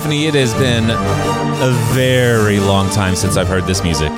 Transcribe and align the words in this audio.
Stephanie, 0.00 0.24
it 0.24 0.34
has 0.34 0.54
been 0.54 0.88
a 0.88 1.72
very 1.92 2.58
long 2.58 2.88
time 2.88 3.14
since 3.14 3.36
I've 3.36 3.48
heard 3.48 3.64
this 3.64 3.82
music. 3.82 4.10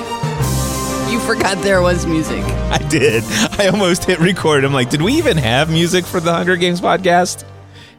You 1.11 1.19
forgot 1.19 1.61
there 1.61 1.81
was 1.81 2.05
music. 2.05 2.41
I 2.71 2.77
did. 2.89 3.21
I 3.59 3.67
almost 3.67 4.05
hit 4.05 4.19
record. 4.19 4.63
I'm 4.63 4.71
like, 4.71 4.89
did 4.89 5.01
we 5.01 5.11
even 5.15 5.35
have 5.35 5.69
music 5.69 6.05
for 6.05 6.21
the 6.21 6.31
Hunger 6.31 6.55
Games 6.55 6.79
podcast? 6.79 7.43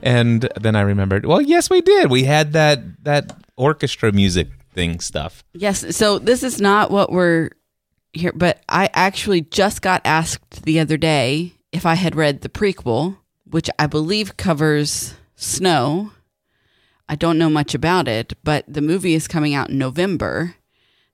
And 0.00 0.48
then 0.58 0.76
I 0.76 0.80
remembered, 0.80 1.26
well, 1.26 1.42
yes, 1.42 1.68
we 1.68 1.82
did. 1.82 2.10
We 2.10 2.24
had 2.24 2.54
that 2.54 3.04
that 3.04 3.36
orchestra 3.58 4.12
music 4.12 4.48
thing 4.72 4.98
stuff. 5.00 5.44
Yes. 5.52 5.94
So 5.94 6.18
this 6.18 6.42
is 6.42 6.62
not 6.62 6.90
what 6.90 7.12
we're 7.12 7.50
here, 8.14 8.32
but 8.34 8.62
I 8.66 8.88
actually 8.94 9.42
just 9.42 9.82
got 9.82 10.00
asked 10.06 10.62
the 10.62 10.80
other 10.80 10.96
day 10.96 11.52
if 11.70 11.84
I 11.84 11.96
had 11.96 12.16
read 12.16 12.40
the 12.40 12.48
prequel, 12.48 13.18
which 13.44 13.68
I 13.78 13.88
believe 13.88 14.38
covers 14.38 15.12
Snow. 15.36 16.12
I 17.08 17.16
don't 17.16 17.38
know 17.38 17.50
much 17.50 17.74
about 17.74 18.08
it, 18.08 18.32
but 18.42 18.64
the 18.66 18.80
movie 18.80 19.14
is 19.14 19.28
coming 19.28 19.54
out 19.54 19.70
in 19.70 19.78
November. 19.78 20.56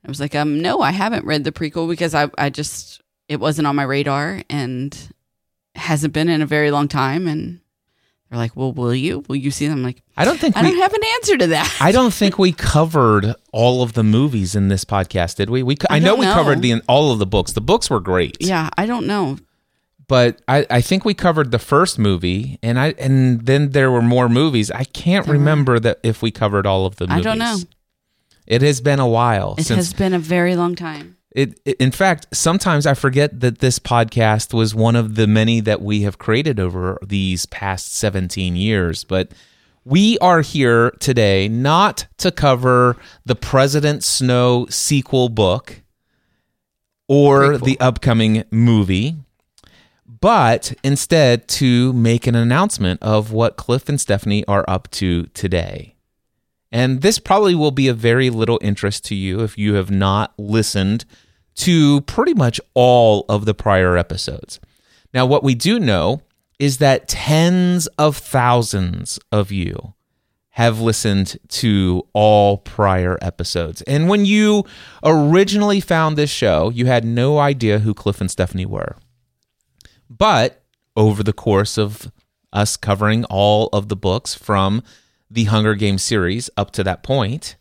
I 0.05 0.09
was 0.09 0.21
like, 0.21 0.35
um, 0.35 0.61
no, 0.61 0.80
I 0.80 0.93
haven't 0.93 1.27
read 1.27 1.45
the 1.45 1.53
prequel 1.53 1.89
because 1.89 2.15
I, 2.15 2.30
I 2.39 2.49
just 2.51 3.03
it 3.29 3.41
wasn't 3.41 3.66
on 3.66 3.77
my 3.77 3.83
radar 3.83 4.43
and 4.49 4.97
hasn't 5.75 6.13
been 6.13 6.29
in 6.29 6.43
a 6.43 6.47
very 6.47 6.71
long 6.71 6.89
time. 6.89 7.29
And 7.29 7.61
they're 8.29 8.39
like, 8.39 8.57
well, 8.57 8.73
will 8.73 8.95
you? 8.95 9.25
Will 9.29 9.37
you 9.37 9.51
see 9.51 9.66
them? 9.66 9.79
I'm 9.79 9.83
like, 9.83 10.03
I 10.16 10.25
don't 10.25 10.39
think 10.39 10.57
I 10.57 10.63
we, 10.63 10.71
don't 10.71 10.80
have 10.80 10.95
an 10.95 11.05
answer 11.15 11.37
to 11.39 11.47
that. 11.49 11.77
I 11.80 11.93
don't 11.93 12.15
think 12.15 12.38
we 12.38 12.52
covered 12.52 13.35
all 13.52 13.83
of 13.83 13.93
the 13.93 14.05
movies 14.05 14.55
in 14.55 14.69
this 14.69 14.85
podcast, 14.85 15.37
did 15.37 15.51
we? 15.51 15.63
We 15.63 15.77
I, 15.88 15.97
I 15.97 15.99
know 15.99 16.16
don't 16.16 16.21
we 16.21 16.27
covered 16.27 16.63
the 16.63 16.80
all 16.88 17.13
of 17.13 17.19
the 17.19 17.27
books. 17.27 17.52
The 17.52 17.61
books 17.61 17.91
were 17.91 18.01
great. 18.01 18.37
yeah, 18.41 18.71
I 18.79 18.87
don't 18.87 19.07
know. 19.07 19.37
But 20.11 20.43
I, 20.49 20.66
I 20.69 20.80
think 20.83 21.05
we 21.07 21.15
covered 21.15 21.51
the 21.53 21.59
first 21.59 21.99
movie 21.99 22.59
and 22.63 22.79
I 22.79 22.89
and 22.99 23.47
then 23.47 23.71
there 23.71 23.91
were 23.91 24.03
more 24.03 24.29
movies. 24.29 24.71
I 24.71 24.85
can't 24.85 25.27
remember 25.27 25.79
that 25.80 26.01
if 26.03 26.21
we 26.21 26.30
covered 26.30 26.66
all 26.66 26.85
of 26.85 26.97
the 26.97 27.07
I 27.09 27.21
don't 27.23 27.39
know. 27.39 27.57
It 28.47 28.63
has 28.63 28.81
been 28.81 28.99
a 28.99 29.07
while 29.09 29.55
It 29.57 29.69
has 29.69 29.93
been 29.95 30.13
a 30.13 30.19
very 30.19 30.57
long 30.57 30.75
time. 30.75 31.16
it, 31.31 31.61
it- 31.65 31.77
in 31.79 31.93
fact, 31.93 32.27
sometimes 32.33 32.85
I 32.87 32.95
forget 32.95 33.38
that 33.41 33.59
this 33.61 33.79
podcast 33.79 34.53
was 34.53 34.75
one 34.75 34.97
of 34.97 35.15
the 35.15 35.27
many 35.29 35.61
that 35.61 35.81
we 35.81 36.03
have 36.03 36.19
created 36.19 36.59
over 36.59 36.99
these 37.07 37.47
past 37.47 37.95
17 37.95 38.57
years, 38.57 39.05
but 39.05 39.31
we 39.85 40.19
are 40.19 40.41
here 40.43 40.91
today 40.99 41.49
not 41.49 42.07
to 42.19 42.31
cover 42.33 42.97
the 43.25 43.37
President 43.37 44.03
Snow 44.03 44.66
sequel 44.69 45.29
book 45.29 45.83
or 47.09 47.41
Prequel. 47.55 47.65
the 47.65 47.81
upcoming 47.81 48.45
movie, 48.51 49.16
but 50.21 50.73
instead 50.85 51.49
to 51.49 51.93
make 51.93 52.26
an 52.26 52.35
announcement 52.35 53.02
of 53.02 53.32
what 53.32 53.57
Cliff 53.57 53.88
and 53.88 54.01
Stephanie 54.01 54.45
are 54.46 54.65
up 54.68 54.90
to 54.93 55.26
today. 55.29 55.96
And 56.73 57.02
this 57.02 57.18
probably 57.18 57.54
will 57.54 57.71
be 57.71 57.88
of 57.88 57.99
very 57.99 58.30
little 58.30 58.59
interest 58.63 59.04
to 59.07 59.15
you 59.15 59.41
if 59.41 59.59
you 59.59 59.74
have 59.74 59.91
not 59.91 60.32
listened 60.38 61.04
to 61.57 62.01
pretty 62.02 62.35
much 62.35 62.60
all 62.74 63.24
of 63.29 63.45
the 63.45 63.54
prior 63.54 63.96
episodes. 63.96 64.60
Now, 65.12 65.26
what 65.26 65.43
we 65.43 65.54
do 65.54 65.81
know 65.81 66.22
is 66.59 66.78
that 66.78 67.09
tens 67.09 67.87
of 67.98 68.16
thousands 68.16 69.19
of 69.32 69.50
you 69.50 69.94
have 70.50 70.81
listened 70.81 71.38
to 71.48 72.06
all 72.12 72.59
prior 72.59 73.19
episodes. 73.22 73.82
And 73.82 74.09
when 74.09 74.26
you 74.26 74.65
originally 75.03 75.81
found 75.81 76.16
this 76.16 76.31
show, 76.31 76.71
you 76.71 76.87
had 76.87 77.04
no 77.04 77.38
idea 77.38 77.78
who 77.78 77.94
Cliff 77.94 78.21
and 78.21 78.31
Stephanie 78.31 78.66
were. 78.66 78.97
But 80.11 80.62
over 80.97 81.22
the 81.22 81.33
course 81.33 81.78
of 81.78 82.11
us 82.53 82.77
covering 82.77 83.25
all 83.26 83.69
of 83.72 83.88
the 83.88 83.97
books 83.97 84.34
from 84.34 84.82
the 85.31 85.44
Hunger 85.44 85.75
Games 85.76 86.03
series 86.03 86.50
up 86.56 86.72
to 86.72 86.82
that 86.84 87.03
point, 87.04 87.56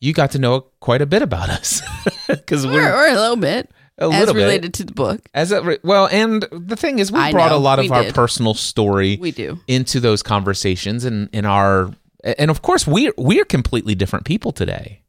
you 0.00 0.12
got 0.12 0.32
to 0.32 0.38
know 0.40 0.62
quite 0.80 1.00
a 1.00 1.06
bit 1.06 1.22
about 1.22 1.48
us 1.48 1.80
because 2.28 2.64
Or, 2.64 2.72
we're 2.72 2.92
or 2.92 3.06
a 3.08 3.14
little 3.14 3.36
bit. 3.36 3.70
A 4.00 4.04
as 4.04 4.10
little 4.20 4.34
bit. 4.34 4.40
related 4.42 4.74
to 4.74 4.84
the 4.84 4.92
book. 4.92 5.20
as 5.34 5.52
re- 5.52 5.78
well. 5.82 6.08
And 6.10 6.42
the 6.52 6.76
thing 6.76 6.98
is, 7.00 7.10
we 7.10 7.18
I 7.18 7.32
brought 7.32 7.50
know, 7.50 7.56
a 7.56 7.58
lot 7.58 7.78
of 7.80 7.90
our 7.90 8.02
did. 8.04 8.14
personal 8.14 8.54
story 8.54 9.16
We 9.20 9.30
do. 9.32 9.58
into 9.68 9.98
those 10.00 10.22
conversations 10.22 11.04
and 11.04 11.28
in 11.32 11.44
our 11.44 11.92
and 12.22 12.50
of 12.50 12.62
course 12.62 12.86
we 12.86 13.12
we 13.16 13.40
are 13.40 13.44
completely 13.44 13.94
different 13.96 14.24
people 14.24 14.50
today 14.52 15.02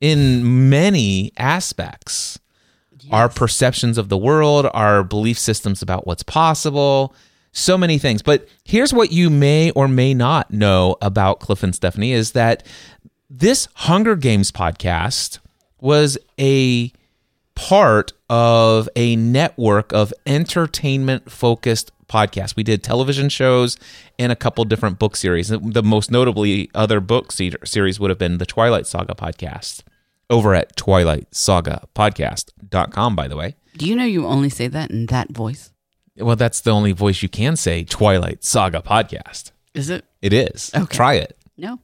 in 0.00 0.68
many 0.70 1.32
aspects 1.36 2.38
our 3.10 3.28
perceptions 3.28 3.98
of 3.98 4.08
the 4.08 4.18
world 4.18 4.66
our 4.74 5.02
belief 5.02 5.38
systems 5.38 5.82
about 5.82 6.06
what's 6.06 6.22
possible 6.22 7.14
so 7.52 7.78
many 7.78 7.98
things 7.98 8.22
but 8.22 8.48
here's 8.64 8.92
what 8.92 9.12
you 9.12 9.30
may 9.30 9.70
or 9.72 9.88
may 9.88 10.14
not 10.14 10.50
know 10.50 10.96
about 11.00 11.40
cliff 11.40 11.62
and 11.62 11.74
stephanie 11.74 12.12
is 12.12 12.32
that 12.32 12.64
this 13.30 13.68
hunger 13.74 14.16
games 14.16 14.50
podcast 14.50 15.38
was 15.80 16.18
a 16.38 16.92
part 17.54 18.12
of 18.30 18.88
a 18.96 19.16
network 19.16 19.92
of 19.92 20.14
entertainment 20.26 21.30
focused 21.30 21.90
podcasts. 22.08 22.56
We 22.56 22.62
did 22.62 22.82
television 22.82 23.28
shows 23.28 23.76
and 24.18 24.32
a 24.32 24.36
couple 24.36 24.64
different 24.64 24.98
book 24.98 25.16
series. 25.16 25.48
The 25.48 25.82
most 25.82 26.10
notably 26.10 26.70
other 26.74 27.00
book 27.00 27.32
series 27.32 28.00
would 28.00 28.10
have 28.10 28.18
been 28.18 28.38
the 28.38 28.46
Twilight 28.46 28.86
Saga 28.86 29.14
podcast 29.14 29.82
over 30.30 30.54
at 30.54 30.76
twilightsagapodcast.com 30.76 33.16
by 33.16 33.28
the 33.28 33.36
way. 33.36 33.56
Do 33.76 33.86
you 33.86 33.94
know 33.96 34.04
you 34.04 34.26
only 34.26 34.48
say 34.50 34.66
that 34.68 34.90
in 34.90 35.06
that 35.06 35.30
voice? 35.30 35.72
Well, 36.16 36.36
that's 36.36 36.60
the 36.62 36.70
only 36.72 36.92
voice 36.92 37.22
you 37.22 37.28
can 37.28 37.54
say 37.56 37.84
Twilight 37.84 38.42
Saga 38.42 38.80
podcast. 38.80 39.52
Is 39.74 39.88
it? 39.90 40.04
It 40.20 40.32
is. 40.32 40.72
Okay. 40.74 40.96
Try 40.96 41.14
it. 41.14 41.36
No. 41.56 41.78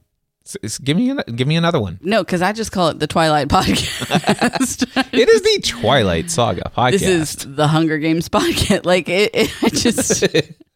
S- 0.45 0.57
s- 0.61 0.77
give 0.77 0.97
me 0.97 1.09
an- 1.11 1.23
give 1.35 1.47
me 1.47 1.55
another 1.55 1.79
one. 1.79 1.97
No, 2.01 2.21
because 2.23 2.41
I 2.41 2.51
just 2.51 2.71
call 2.73 2.89
it 2.89 2.99
the 2.99 3.07
Twilight 3.07 3.47
Podcast. 3.47 4.83
It 5.13 5.29
is 5.29 5.41
the 5.41 5.61
Twilight 5.65 6.29
Saga 6.29 6.69
podcast. 6.75 6.91
this 6.91 7.01
is 7.03 7.35
the 7.55 7.67
Hunger 7.69 7.97
Games 7.97 8.27
podcast. 8.29 8.85
Like 8.91 9.07
it, 9.09 9.31
it 9.33 9.53
I 9.63 9.69
just 9.69 10.23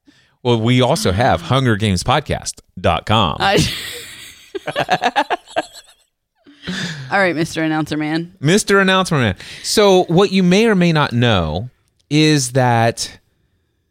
Well, 0.43 0.61
we 0.61 0.79
also 0.81 1.11
have 1.11 1.41
hungergamespodcast.com. 1.41 3.37
I 3.41 3.57
All 7.11 7.19
right, 7.19 7.35
Mr. 7.35 7.63
Announcer 7.63 7.97
Man. 7.97 8.33
Mr. 8.41 8.81
Announcer 8.81 9.15
Man. 9.15 9.35
So, 9.63 10.03
what 10.05 10.31
you 10.31 10.43
may 10.43 10.67
or 10.67 10.75
may 10.75 10.91
not 10.91 11.13
know 11.13 11.69
is 12.09 12.53
that 12.53 13.19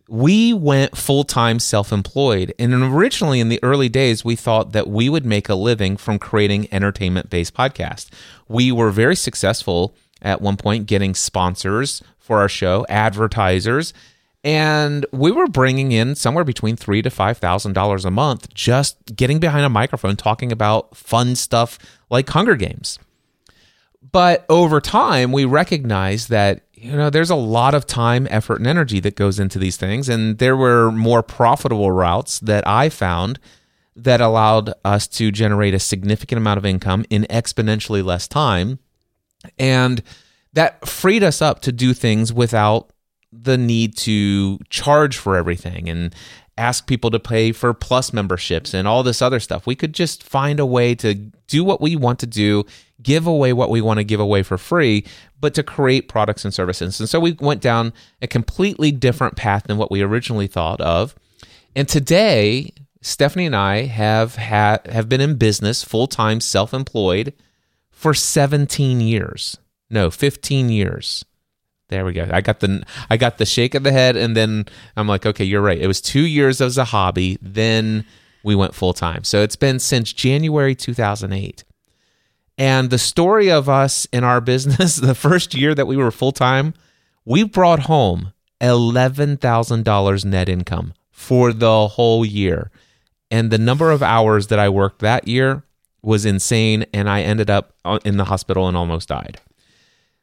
we 0.09 0.55
went 0.55 0.97
full 0.97 1.25
time 1.25 1.59
self 1.59 1.93
employed. 1.93 2.55
And 2.59 2.73
originally, 2.75 3.41
in 3.41 3.49
the 3.49 3.61
early 3.63 3.89
days, 3.89 4.25
we 4.25 4.37
thought 4.37 4.73
that 4.73 4.89
we 4.89 5.09
would 5.09 5.27
make 5.27 5.49
a 5.49 5.55
living 5.55 5.97
from 5.97 6.19
creating 6.19 6.73
entertainment 6.73 7.31
based 7.31 7.55
podcasts. 7.55 8.09
We 8.49 8.73
were 8.73 8.91
very 8.91 9.17
successful 9.17 9.95
at 10.23 10.41
one 10.41 10.57
point 10.57 10.87
getting 10.87 11.15
sponsors 11.15 12.03
for 12.19 12.39
our 12.39 12.49
show, 12.49 12.85
advertisers. 12.89 13.93
And 14.45 15.05
we 15.13 15.33
were 15.33 15.49
bringing 15.49 15.91
in 15.93 16.15
somewhere 16.15 16.45
between 16.45 16.77
three 16.77 17.03
to 17.03 17.11
five 17.11 17.39
thousand 17.39 17.73
dollars 17.73 18.05
a 18.05 18.11
month, 18.11 18.53
just 18.55 19.17
getting 19.17 19.41
behind 19.41 19.67
a 19.67 19.71
microphone, 19.71 20.17
talking 20.17 20.53
about 20.53 20.97
fun 20.97 21.35
stuff 21.35 21.79
like 22.09 22.29
Hunger 22.29 22.55
Games. 22.55 22.99
But 24.13 24.47
over 24.49 24.81
time, 24.81 25.33
we 25.33 25.45
recognize 25.45 26.29
that 26.29 26.63
you 26.73 26.93
know 26.93 27.11
there's 27.11 27.31
a 27.31 27.37
lot 27.37 27.75
of 27.75 27.85
time, 27.85 28.29
effort, 28.31 28.59
and 28.59 28.67
energy 28.67 29.01
that 29.01 29.17
goes 29.17 29.41
into 29.41 29.59
these 29.59 29.77
things, 29.77 30.09
and 30.09 30.39
there 30.39 30.57
were 30.57 30.93
more 30.93 31.23
profitable 31.23 31.91
routes 31.91 32.39
that 32.41 32.67
I 32.67 32.89
found 32.89 33.41
that 33.97 34.21
allowed 34.21 34.73
us 34.85 35.09
to 35.09 35.33
generate 35.33 35.75
a 35.75 35.81
significant 35.81 36.39
amount 36.39 36.59
of 36.59 36.65
income 36.65 37.05
in 37.11 37.25
exponentially 37.25 38.05
less 38.05 38.29
time, 38.29 38.79
and 39.59 40.01
that 40.53 40.87
freed 40.87 41.25
us 41.25 41.43
up 41.43 41.61
to 41.63 41.73
do 41.73 41.93
things 41.93 42.33
without 42.33 42.93
the 43.43 43.59
need 43.59 43.97
to 43.99 44.59
charge 44.71 45.17
for 45.17 45.37
everything 45.37 45.89
and 45.89 46.15
ask 46.57 46.87
people 46.87 47.11
to 47.11 47.21
pay 47.21 47.53
for 47.53 47.73
plus 47.73 48.13
memberships 48.13 48.75
and 48.75 48.89
all 48.89 49.03
this 49.03 49.23
other 49.23 49.39
stuff. 49.39 49.67
We 49.67 49.77
could 49.77 49.95
just 49.95 50.25
find 50.25 50.59
a 50.59 50.67
way 50.67 50.95
to 50.97 51.15
do 51.47 51.63
what 51.63 51.81
we 51.81 51.95
want 51.95 52.19
to 52.19 52.27
do, 52.27 52.65
give 53.01 53.27
away 53.27 53.53
what 53.53 53.71
we 53.71 53.81
want 53.81 53.99
to 53.99 54.05
give 54.05 54.19
away 54.19 54.43
for 54.43 54.59
free, 54.59 55.07
but 55.41 55.55
to 55.55 55.63
create 55.63 56.09
products 56.09 56.45
and 56.45 56.53
services. 56.53 56.99
And 56.99 57.09
so 57.09 57.21
we 57.21 57.37
went 57.41 57.61
down 57.61 57.93
a 58.21 58.27
completely 58.27 58.91
different 58.91 59.37
path 59.37 59.65
than 59.69 59.79
what 59.79 59.91
we 59.91 60.03
originally 60.03 60.49
thought 60.49 60.81
of. 60.81 61.15
And 61.77 61.89
today, 61.89 62.73
Stephanie 63.03 63.47
and 63.47 63.55
I 63.55 63.83
have 63.83 64.35
had 64.35 64.85
have 64.89 65.09
been 65.09 65.21
in 65.21 65.37
business 65.37 65.85
full-time 65.85 66.41
self-employed 66.41 67.33
for 67.93 68.15
17 68.15 69.01
years. 69.01 69.59
No, 69.89 70.11
15 70.11 70.71
years. 70.71 71.25
There 71.89 72.05
we 72.05 72.13
go. 72.13 72.29
I 72.31 72.43
got 72.43 72.61
the 72.61 72.83
I 73.09 73.17
got 73.17 73.39
the 73.39 73.47
shake 73.47 73.75
of 73.75 73.83
the 73.83 73.93
head, 73.93 74.17
and 74.17 74.37
then 74.37 74.67
I'm 74.97 75.09
like, 75.09 75.25
okay, 75.25 75.45
you're 75.45 75.63
right. 75.63 75.79
It 75.81 75.87
was 75.87 76.01
two 76.01 76.27
years 76.27 76.61
as 76.61 76.77
a 76.77 76.85
hobby. 76.85 77.39
Then 77.41 78.05
we 78.43 78.55
went 78.55 78.75
full 78.75 78.93
time. 78.93 79.25
So 79.25 79.43
it's 79.43 79.57
been 79.57 79.79
since 79.79 80.13
January 80.13 80.75
2008. 80.75 81.65
And 82.59 82.91
the 82.91 82.99
story 82.99 83.51
of 83.51 83.69
us 83.69 84.07
in 84.13 84.25
our 84.25 84.41
business, 84.53 84.97
the 84.97 85.15
first 85.15 85.55
year 85.55 85.75
that 85.75 85.87
we 85.87 85.97
were 85.97 86.11
full 86.11 86.33
time, 86.33 86.75
we 87.25 87.43
brought 87.43 87.81
home 87.81 88.33
eleven 88.61 89.37
thousand 89.37 89.85
dollars 89.85 90.25
net 90.25 90.49
income 90.49 90.93
for 91.11 91.53
the 91.53 91.89
whole 91.89 92.25
year. 92.25 92.71
And 93.31 93.51
the 93.51 93.59
number 93.59 93.91
of 93.91 94.03
hours 94.03 94.49
that 94.49 94.59
I 94.59 94.69
worked 94.69 95.01
that 95.01 95.27
year 95.29 95.63
was 96.03 96.25
insane. 96.27 96.85
And 96.93 97.09
I 97.09 97.23
ended 97.23 97.49
up 97.49 97.73
uh, 97.85 97.99
in 98.05 98.19
the 98.19 98.25
hospital 98.25 98.69
and 98.69 98.77
almost 98.77 99.09
died. 99.09 99.41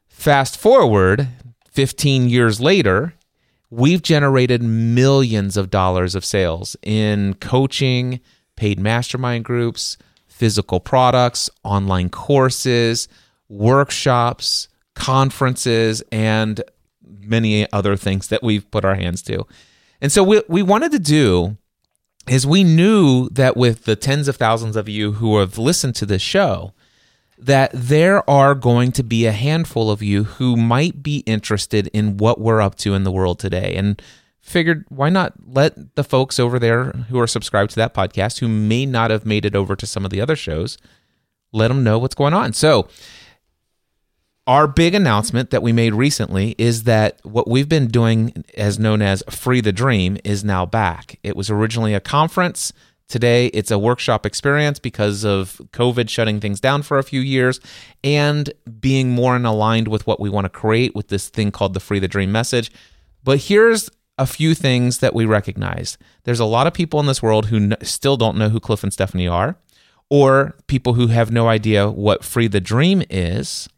Fast 0.08 0.56
forward 0.56 1.28
15 1.76 2.30
years 2.30 2.58
later, 2.58 3.12
we've 3.68 4.00
generated 4.00 4.62
millions 4.62 5.58
of 5.58 5.68
dollars 5.68 6.14
of 6.14 6.24
sales 6.24 6.74
in 6.82 7.34
coaching, 7.34 8.18
paid 8.56 8.80
mastermind 8.80 9.44
groups, 9.44 9.98
physical 10.26 10.80
products, 10.80 11.50
online 11.64 12.08
courses, 12.08 13.08
workshops, 13.50 14.68
conferences, 14.94 16.02
and 16.10 16.62
many 17.20 17.70
other 17.74 17.94
things 17.94 18.28
that 18.28 18.42
we've 18.42 18.70
put 18.70 18.86
our 18.86 18.94
hands 18.94 19.20
to. 19.20 19.46
And 20.00 20.10
so 20.10 20.22
what 20.22 20.48
we 20.48 20.62
wanted 20.62 20.92
to 20.92 20.98
do 20.98 21.58
is 22.26 22.46
we 22.46 22.64
knew 22.64 23.28
that 23.28 23.54
with 23.54 23.84
the 23.84 23.96
tens 23.96 24.28
of 24.28 24.36
thousands 24.36 24.76
of 24.76 24.88
you 24.88 25.12
who 25.12 25.38
have 25.40 25.58
listened 25.58 25.94
to 25.96 26.06
this 26.06 26.22
show 26.22 26.72
that 27.38 27.70
there 27.74 28.28
are 28.28 28.54
going 28.54 28.92
to 28.92 29.02
be 29.02 29.26
a 29.26 29.32
handful 29.32 29.90
of 29.90 30.02
you 30.02 30.24
who 30.24 30.56
might 30.56 31.02
be 31.02 31.18
interested 31.26 31.88
in 31.88 32.16
what 32.16 32.40
we're 32.40 32.60
up 32.60 32.76
to 32.76 32.94
in 32.94 33.04
the 33.04 33.12
world 33.12 33.38
today. 33.38 33.74
And 33.74 34.00
figured 34.40 34.84
why 34.88 35.10
not 35.10 35.34
let 35.44 35.96
the 35.96 36.04
folks 36.04 36.38
over 36.38 36.58
there 36.60 36.92
who 37.08 37.18
are 37.18 37.26
subscribed 37.26 37.70
to 37.70 37.76
that 37.76 37.92
podcast 37.92 38.38
who 38.38 38.46
may 38.46 38.86
not 38.86 39.10
have 39.10 39.26
made 39.26 39.44
it 39.44 39.56
over 39.56 39.74
to 39.74 39.86
some 39.86 40.04
of 40.04 40.10
the 40.12 40.20
other 40.20 40.36
shows 40.36 40.78
let 41.52 41.68
them 41.68 41.82
know 41.82 41.98
what's 41.98 42.14
going 42.14 42.34
on. 42.34 42.52
So 42.52 42.88
our 44.46 44.68
big 44.68 44.94
announcement 44.94 45.50
that 45.50 45.62
we 45.62 45.72
made 45.72 45.94
recently 45.94 46.54
is 46.58 46.84
that 46.84 47.18
what 47.24 47.48
we've 47.48 47.68
been 47.68 47.88
doing 47.88 48.44
as 48.56 48.78
known 48.78 49.02
as 49.02 49.24
free 49.28 49.60
the 49.60 49.72
dream 49.72 50.16
is 50.22 50.44
now 50.44 50.64
back. 50.64 51.18
It 51.24 51.36
was 51.36 51.50
originally 51.50 51.94
a 51.94 52.00
conference 52.00 52.72
Today, 53.08 53.46
it's 53.48 53.70
a 53.70 53.78
workshop 53.78 54.26
experience 54.26 54.80
because 54.80 55.24
of 55.24 55.60
COVID 55.72 56.08
shutting 56.08 56.40
things 56.40 56.58
down 56.58 56.82
for 56.82 56.98
a 56.98 57.04
few 57.04 57.20
years 57.20 57.60
and 58.02 58.52
being 58.80 59.10
more 59.10 59.36
in 59.36 59.44
aligned 59.44 59.86
with 59.86 60.06
what 60.08 60.18
we 60.18 60.28
want 60.28 60.44
to 60.44 60.48
create 60.48 60.94
with 60.96 61.06
this 61.08 61.28
thing 61.28 61.52
called 61.52 61.74
the 61.74 61.80
Free 61.80 62.00
the 62.00 62.08
Dream 62.08 62.32
message. 62.32 62.72
But 63.22 63.38
here's 63.42 63.88
a 64.18 64.26
few 64.26 64.54
things 64.54 64.98
that 64.98 65.14
we 65.14 65.24
recognize. 65.24 65.98
There's 66.24 66.40
a 66.40 66.44
lot 66.44 66.66
of 66.66 66.74
people 66.74 66.98
in 66.98 67.06
this 67.06 67.22
world 67.22 67.46
who 67.46 67.56
n- 67.56 67.76
still 67.82 68.16
don't 68.16 68.38
know 68.38 68.48
who 68.48 68.58
Cliff 68.58 68.82
and 68.82 68.92
Stephanie 68.92 69.28
are, 69.28 69.56
or 70.10 70.56
people 70.66 70.94
who 70.94 71.08
have 71.08 71.30
no 71.30 71.48
idea 71.48 71.88
what 71.88 72.24
Free 72.24 72.48
the 72.48 72.60
Dream 72.60 73.02
is. 73.08 73.68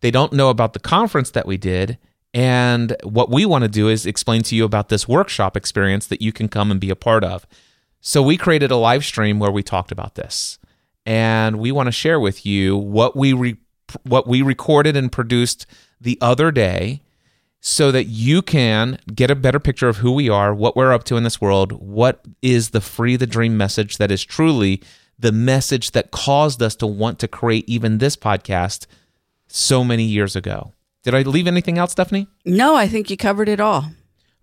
They 0.00 0.10
don't 0.10 0.34
know 0.34 0.50
about 0.50 0.74
the 0.74 0.80
conference 0.80 1.30
that 1.30 1.46
we 1.46 1.56
did. 1.56 1.96
And 2.34 2.96
what 3.04 3.30
we 3.30 3.46
want 3.46 3.62
to 3.62 3.68
do 3.68 3.88
is 3.88 4.04
explain 4.04 4.42
to 4.42 4.56
you 4.56 4.64
about 4.64 4.88
this 4.88 5.08
workshop 5.08 5.56
experience 5.56 6.08
that 6.08 6.20
you 6.20 6.32
can 6.32 6.48
come 6.48 6.70
and 6.70 6.80
be 6.80 6.90
a 6.90 6.96
part 6.96 7.24
of. 7.24 7.46
So 8.06 8.22
we 8.22 8.36
created 8.36 8.70
a 8.70 8.76
live 8.76 9.02
stream 9.02 9.38
where 9.38 9.50
we 9.50 9.62
talked 9.62 9.90
about 9.90 10.14
this, 10.14 10.58
and 11.06 11.58
we 11.58 11.72
want 11.72 11.86
to 11.86 11.90
share 11.90 12.20
with 12.20 12.44
you 12.44 12.76
what 12.76 13.16
we 13.16 13.32
re- 13.32 13.56
what 14.02 14.26
we 14.26 14.42
recorded 14.42 14.94
and 14.94 15.10
produced 15.10 15.64
the 15.98 16.18
other 16.20 16.52
day, 16.52 17.00
so 17.62 17.90
that 17.90 18.04
you 18.04 18.42
can 18.42 18.98
get 19.14 19.30
a 19.30 19.34
better 19.34 19.58
picture 19.58 19.88
of 19.88 19.96
who 19.96 20.12
we 20.12 20.28
are, 20.28 20.54
what 20.54 20.76
we're 20.76 20.92
up 20.92 21.04
to 21.04 21.16
in 21.16 21.22
this 21.22 21.40
world, 21.40 21.72
what 21.72 22.22
is 22.42 22.70
the 22.70 22.82
free 22.82 23.16
the 23.16 23.26
dream 23.26 23.56
message 23.56 23.96
that 23.96 24.10
is 24.10 24.22
truly 24.22 24.82
the 25.18 25.32
message 25.32 25.92
that 25.92 26.10
caused 26.10 26.62
us 26.62 26.76
to 26.76 26.86
want 26.86 27.18
to 27.20 27.26
create 27.26 27.66
even 27.66 27.96
this 27.96 28.16
podcast 28.16 28.86
so 29.46 29.82
many 29.82 30.04
years 30.04 30.36
ago. 30.36 30.74
Did 31.04 31.14
I 31.14 31.22
leave 31.22 31.46
anything 31.46 31.78
out, 31.78 31.90
Stephanie? 31.90 32.26
No, 32.44 32.76
I 32.76 32.86
think 32.86 33.08
you 33.08 33.16
covered 33.16 33.48
it 33.48 33.60
all. 33.60 33.92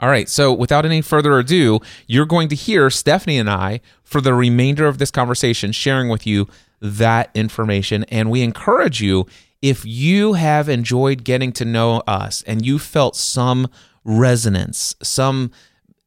All 0.02 0.10
right, 0.10 0.28
so 0.28 0.52
without 0.52 0.84
any 0.84 1.02
further 1.02 1.38
ado, 1.38 1.80
you're 2.08 2.26
going 2.26 2.50
to 2.50 2.56
hear 2.56 2.90
Stephanie 2.90 3.38
and 3.38 3.50
I 3.50 3.82
for 4.04 4.20
the 4.20 4.34
remainder 4.34 4.88
of 4.88 4.98
this 4.98 5.12
conversation 5.12 5.72
sharing 5.72 6.10
with 6.10 6.26
you 6.26 6.48
that 6.82 7.30
information. 7.36 8.04
And 8.06 8.32
we 8.32 8.42
encourage 8.42 9.00
you, 9.00 9.28
if 9.62 9.86
you 9.86 10.34
have 10.34 10.68
enjoyed 10.68 11.24
getting 11.24 11.52
to 11.54 11.66
know 11.66 12.02
us 12.08 12.42
and 12.48 12.66
you 12.66 12.80
felt 12.80 13.16
some 13.16 13.68
resonance, 14.04 14.96
some 15.04 15.52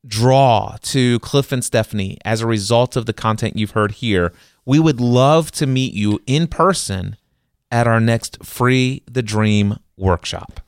draw 0.05 0.77
to 0.83 1.21
Cliff 1.21 1.53
and 1.53 1.65
Stephanie 1.65 2.19
as 2.25 2.41
a 2.41 2.49
result 2.49 2.97
of 2.97 3.07
the 3.07 3.13
content 3.13 3.57
you've 3.57 3.71
heard 3.71 3.93
here, 3.93 4.33
we 4.65 4.81
would 4.81 5.01
love 5.01 5.53
to 5.53 5.67
meet 5.67 5.95
you 5.95 6.21
in 6.27 6.49
person 6.49 7.17
at 7.71 7.87
our 7.87 8.01
next 8.01 8.45
Free 8.45 9.03
the 9.09 9.23
Dream 9.23 9.77
workshop. 9.97 10.61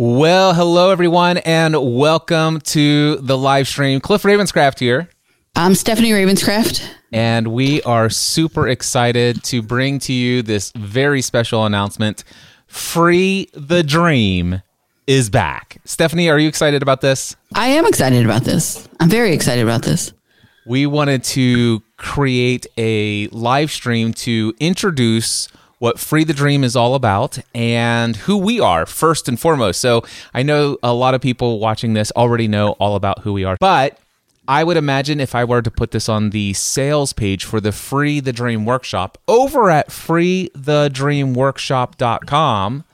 Well, 0.00 0.54
hello 0.54 0.90
everyone, 0.90 1.38
and 1.38 1.74
welcome 1.96 2.60
to 2.60 3.16
the 3.16 3.36
live 3.36 3.66
stream. 3.66 3.98
Cliff 3.98 4.22
Ravenscraft 4.22 4.78
here. 4.78 5.08
I'm 5.56 5.74
Stephanie 5.74 6.12
Ravenscraft. 6.12 6.88
And 7.12 7.48
we 7.48 7.82
are 7.82 8.08
super 8.08 8.68
excited 8.68 9.42
to 9.42 9.60
bring 9.60 9.98
to 9.98 10.12
you 10.12 10.42
this 10.42 10.70
very 10.76 11.20
special 11.20 11.66
announcement. 11.66 12.22
Free 12.68 13.48
the 13.54 13.82
Dream 13.82 14.62
is 15.08 15.30
back. 15.30 15.80
Stephanie, 15.84 16.30
are 16.30 16.38
you 16.38 16.46
excited 16.46 16.80
about 16.80 17.00
this? 17.00 17.34
I 17.56 17.66
am 17.66 17.84
excited 17.84 18.24
about 18.24 18.44
this. 18.44 18.88
I'm 19.00 19.10
very 19.10 19.32
excited 19.32 19.64
about 19.64 19.82
this. 19.82 20.12
We 20.64 20.86
wanted 20.86 21.24
to 21.24 21.82
create 21.96 22.68
a 22.76 23.26
live 23.32 23.72
stream 23.72 24.12
to 24.12 24.54
introduce 24.60 25.48
what 25.78 25.98
Free 25.98 26.24
the 26.24 26.34
Dream 26.34 26.64
is 26.64 26.76
all 26.76 26.94
about 26.94 27.38
and 27.54 28.16
who 28.16 28.36
we 28.36 28.60
are 28.60 28.84
first 28.86 29.28
and 29.28 29.38
foremost. 29.38 29.80
So 29.80 30.02
I 30.34 30.42
know 30.42 30.78
a 30.82 30.92
lot 30.92 31.14
of 31.14 31.20
people 31.20 31.60
watching 31.60 31.94
this 31.94 32.10
already 32.12 32.48
know 32.48 32.70
all 32.72 32.96
about 32.96 33.20
who 33.20 33.32
we 33.32 33.44
are, 33.44 33.56
but 33.60 33.98
I 34.48 34.64
would 34.64 34.78
imagine 34.78 35.20
if 35.20 35.34
I 35.34 35.44
were 35.44 35.60
to 35.60 35.70
put 35.70 35.90
this 35.90 36.08
on 36.08 36.30
the 36.30 36.54
sales 36.54 37.12
page 37.12 37.44
for 37.44 37.60
the 37.60 37.70
Free 37.70 38.20
the 38.20 38.32
Dream 38.32 38.64
Workshop 38.64 39.18
over 39.28 39.70
at 39.70 39.88
freethedreamworkshop.com, 39.88 42.84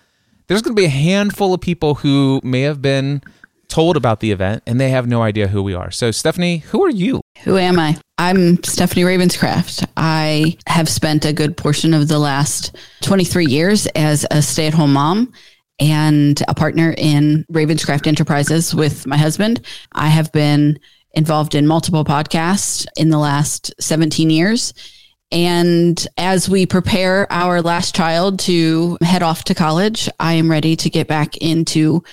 there's 0.47 0.63
going 0.63 0.77
to 0.77 0.81
be 0.81 0.87
a 0.87 0.91
handful 0.91 1.55
of 1.55 1.61
people 1.61 1.95
who 1.97 2.41
may 2.43 2.63
have 2.63 2.81
been 2.83 3.23
told 3.69 3.97
about 3.97 4.21
the 4.21 4.31
event 4.31 4.63
and 4.67 4.81
they 4.81 4.91
have 4.91 5.07
no 5.07 5.23
idea 5.23 5.49
who 5.49 5.63
we 5.63 5.75
are. 5.75 5.91
So, 5.91 6.11
Stephanie, 6.11 6.59
who 6.59 6.85
are 6.85 6.91
you? 6.91 7.23
Who 7.43 7.59
am 7.59 7.79
I? 7.79 7.97
I'm 8.17 8.63
Stephanie 8.63 9.03
Ravenscraft. 9.03 9.87
I 9.97 10.57
have 10.67 10.89
spent 10.89 11.25
a 11.25 11.33
good 11.33 11.57
portion 11.57 11.93
of 11.93 12.09
the 12.09 12.19
last 12.19 12.77
23 13.03 13.47
years 13.47 13.87
as 13.89 14.27
a 14.31 14.41
stay 14.41 14.67
at 14.67 14.75
home 14.75 14.95
mom 14.95 15.33
and 15.79 16.41
a 16.49 16.55
partner 16.55 16.95
in 16.97 17.45
Ravenscraft 17.53 18.07
Enterprises 18.07 18.75
with 18.75 19.07
my 19.07 19.17
husband. 19.17 19.67
I 19.93 20.09
have 20.09 20.33
been 20.33 20.79
involved 21.13 21.55
in 21.55 21.67
multiple 21.67 22.05
podcasts 22.05 22.87
in 22.97 23.11
the 23.11 23.19
last 23.19 23.75
17 23.79 24.31
years. 24.31 24.73
And 25.31 26.07
as 26.17 26.49
we 26.49 26.65
prepare 26.65 27.31
our 27.33 27.61
last 27.61 27.95
child 27.95 28.39
to 28.41 28.97
head 29.03 29.23
off 29.23 29.45
to 29.45 29.55
college, 29.55 30.09
I 30.21 30.35
am 30.35 30.51
ready 30.51 30.77
to 30.77 30.89
get 30.89 31.09
back 31.09 31.37
into 31.39 32.05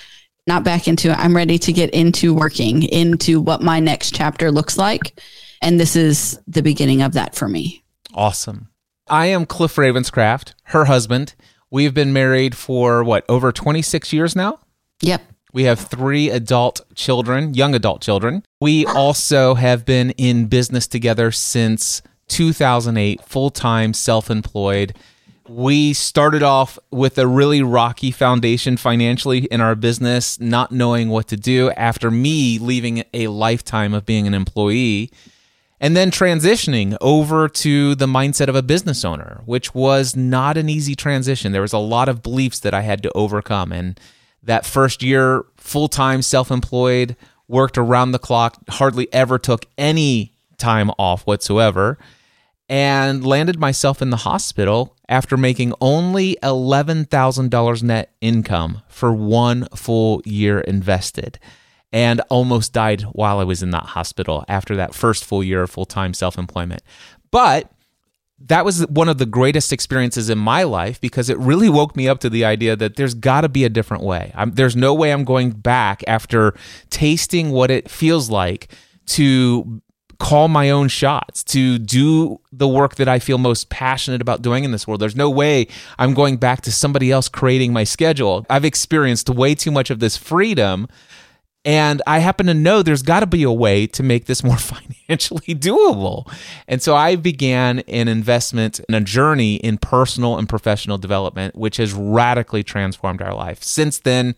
not 0.46 0.64
back 0.64 0.88
into 0.88 1.10
it. 1.10 1.18
I'm 1.18 1.36
ready 1.36 1.58
to 1.58 1.72
get 1.72 1.90
into 1.90 2.34
working 2.34 2.82
into 2.82 3.40
what 3.40 3.62
my 3.62 3.80
next 3.80 4.14
chapter 4.14 4.50
looks 4.50 4.76
like. 4.76 5.20
And 5.60 5.78
this 5.78 5.94
is 5.94 6.40
the 6.46 6.62
beginning 6.62 7.02
of 7.02 7.12
that 7.12 7.34
for 7.34 7.48
me. 7.48 7.84
Awesome. 8.14 8.68
I 9.08 9.26
am 9.26 9.46
Cliff 9.46 9.76
Ravenscraft, 9.76 10.54
her 10.64 10.86
husband. 10.86 11.34
We've 11.70 11.94
been 11.94 12.12
married 12.12 12.56
for 12.56 13.04
what, 13.04 13.24
over 13.28 13.52
26 13.52 14.12
years 14.12 14.36
now? 14.36 14.58
Yep. 15.00 15.22
We 15.52 15.64
have 15.64 15.80
three 15.80 16.30
adult 16.30 16.80
children, 16.94 17.54
young 17.54 17.74
adult 17.74 18.00
children. 18.00 18.42
We 18.60 18.86
also 18.86 19.54
have 19.54 19.84
been 19.84 20.10
in 20.12 20.46
business 20.46 20.86
together 20.86 21.30
since 21.30 22.02
2008, 22.28 23.22
full 23.24 23.50
time, 23.50 23.92
self 23.92 24.30
employed 24.30 24.94
we 25.52 25.92
started 25.92 26.42
off 26.42 26.78
with 26.90 27.18
a 27.18 27.26
really 27.26 27.62
rocky 27.62 28.10
foundation 28.10 28.76
financially 28.76 29.44
in 29.46 29.60
our 29.60 29.74
business, 29.74 30.40
not 30.40 30.72
knowing 30.72 31.10
what 31.10 31.28
to 31.28 31.36
do 31.36 31.70
after 31.72 32.10
me 32.10 32.58
leaving 32.58 33.04
a 33.12 33.26
lifetime 33.26 33.92
of 33.92 34.06
being 34.06 34.26
an 34.26 34.32
employee 34.32 35.10
and 35.78 35.96
then 35.96 36.10
transitioning 36.10 36.96
over 37.00 37.48
to 37.48 37.94
the 37.96 38.06
mindset 38.06 38.48
of 38.48 38.54
a 38.54 38.62
business 38.62 39.04
owner, 39.04 39.42
which 39.44 39.74
was 39.74 40.16
not 40.16 40.56
an 40.56 40.70
easy 40.70 40.94
transition. 40.94 41.52
There 41.52 41.60
was 41.60 41.72
a 41.72 41.78
lot 41.78 42.08
of 42.08 42.22
beliefs 42.22 42.60
that 42.60 42.72
I 42.72 42.80
had 42.80 43.02
to 43.02 43.12
overcome. 43.14 43.72
And 43.72 44.00
that 44.42 44.64
first 44.64 45.02
year, 45.02 45.44
full 45.56 45.88
time, 45.88 46.22
self 46.22 46.50
employed, 46.50 47.14
worked 47.46 47.76
around 47.76 48.12
the 48.12 48.18
clock, 48.18 48.56
hardly 48.70 49.12
ever 49.12 49.38
took 49.38 49.66
any 49.76 50.32
time 50.56 50.90
off 50.98 51.26
whatsoever 51.26 51.98
and 52.68 53.26
landed 53.26 53.58
myself 53.58 54.00
in 54.00 54.10
the 54.10 54.18
hospital 54.18 54.96
after 55.12 55.36
making 55.36 55.74
only 55.78 56.38
$11,000 56.42 57.82
net 57.82 58.14
income 58.22 58.80
for 58.88 59.12
one 59.12 59.68
full 59.76 60.22
year 60.24 60.60
invested 60.60 61.38
and 61.92 62.22
almost 62.30 62.72
died 62.72 63.02
while 63.02 63.38
I 63.38 63.44
was 63.44 63.62
in 63.62 63.72
that 63.72 63.84
hospital 63.84 64.42
after 64.48 64.74
that 64.76 64.94
first 64.94 65.26
full 65.26 65.44
year 65.44 65.64
of 65.64 65.70
full 65.70 65.84
time 65.84 66.14
self 66.14 66.38
employment. 66.38 66.82
But 67.30 67.70
that 68.38 68.64
was 68.64 68.86
one 68.86 69.10
of 69.10 69.18
the 69.18 69.26
greatest 69.26 69.70
experiences 69.70 70.30
in 70.30 70.38
my 70.38 70.62
life 70.62 70.98
because 70.98 71.28
it 71.28 71.38
really 71.38 71.68
woke 71.68 71.94
me 71.94 72.08
up 72.08 72.20
to 72.20 72.30
the 72.30 72.46
idea 72.46 72.74
that 72.74 72.96
there's 72.96 73.14
got 73.14 73.42
to 73.42 73.50
be 73.50 73.64
a 73.64 73.68
different 73.68 74.02
way. 74.02 74.32
I'm, 74.34 74.52
there's 74.52 74.74
no 74.74 74.94
way 74.94 75.12
I'm 75.12 75.24
going 75.24 75.50
back 75.50 76.02
after 76.08 76.54
tasting 76.88 77.50
what 77.50 77.70
it 77.70 77.90
feels 77.90 78.30
like 78.30 78.72
to 79.08 79.82
call 80.22 80.46
my 80.46 80.70
own 80.70 80.86
shots, 80.86 81.42
to 81.42 81.78
do 81.78 82.40
the 82.52 82.68
work 82.68 82.94
that 82.94 83.08
I 83.08 83.18
feel 83.18 83.38
most 83.38 83.70
passionate 83.70 84.22
about 84.22 84.40
doing 84.40 84.62
in 84.62 84.70
this 84.70 84.86
world. 84.86 85.00
There's 85.00 85.16
no 85.16 85.28
way 85.28 85.66
I'm 85.98 86.14
going 86.14 86.36
back 86.36 86.60
to 86.62 86.70
somebody 86.70 87.10
else 87.10 87.28
creating 87.28 87.72
my 87.72 87.82
schedule. 87.82 88.46
I've 88.48 88.64
experienced 88.64 89.28
way 89.28 89.56
too 89.56 89.72
much 89.72 89.90
of 89.90 89.98
this 89.98 90.16
freedom. 90.16 90.86
And 91.64 92.02
I 92.06 92.20
happen 92.20 92.46
to 92.46 92.54
know 92.54 92.82
there's 92.82 93.02
got 93.02 93.20
to 93.20 93.26
be 93.26 93.42
a 93.42 93.52
way 93.52 93.88
to 93.88 94.04
make 94.04 94.26
this 94.26 94.44
more 94.44 94.56
financially 94.58 95.56
doable. 95.56 96.32
And 96.68 96.80
so 96.80 96.94
I 96.94 97.16
began 97.16 97.80
an 97.80 98.06
investment 98.06 98.80
and 98.88 98.94
a 98.94 99.00
journey 99.00 99.56
in 99.56 99.76
personal 99.76 100.38
and 100.38 100.48
professional 100.48 100.98
development, 100.98 101.56
which 101.56 101.78
has 101.78 101.92
radically 101.92 102.62
transformed 102.62 103.22
our 103.22 103.34
life. 103.34 103.64
Since 103.64 103.98
then, 103.98 104.36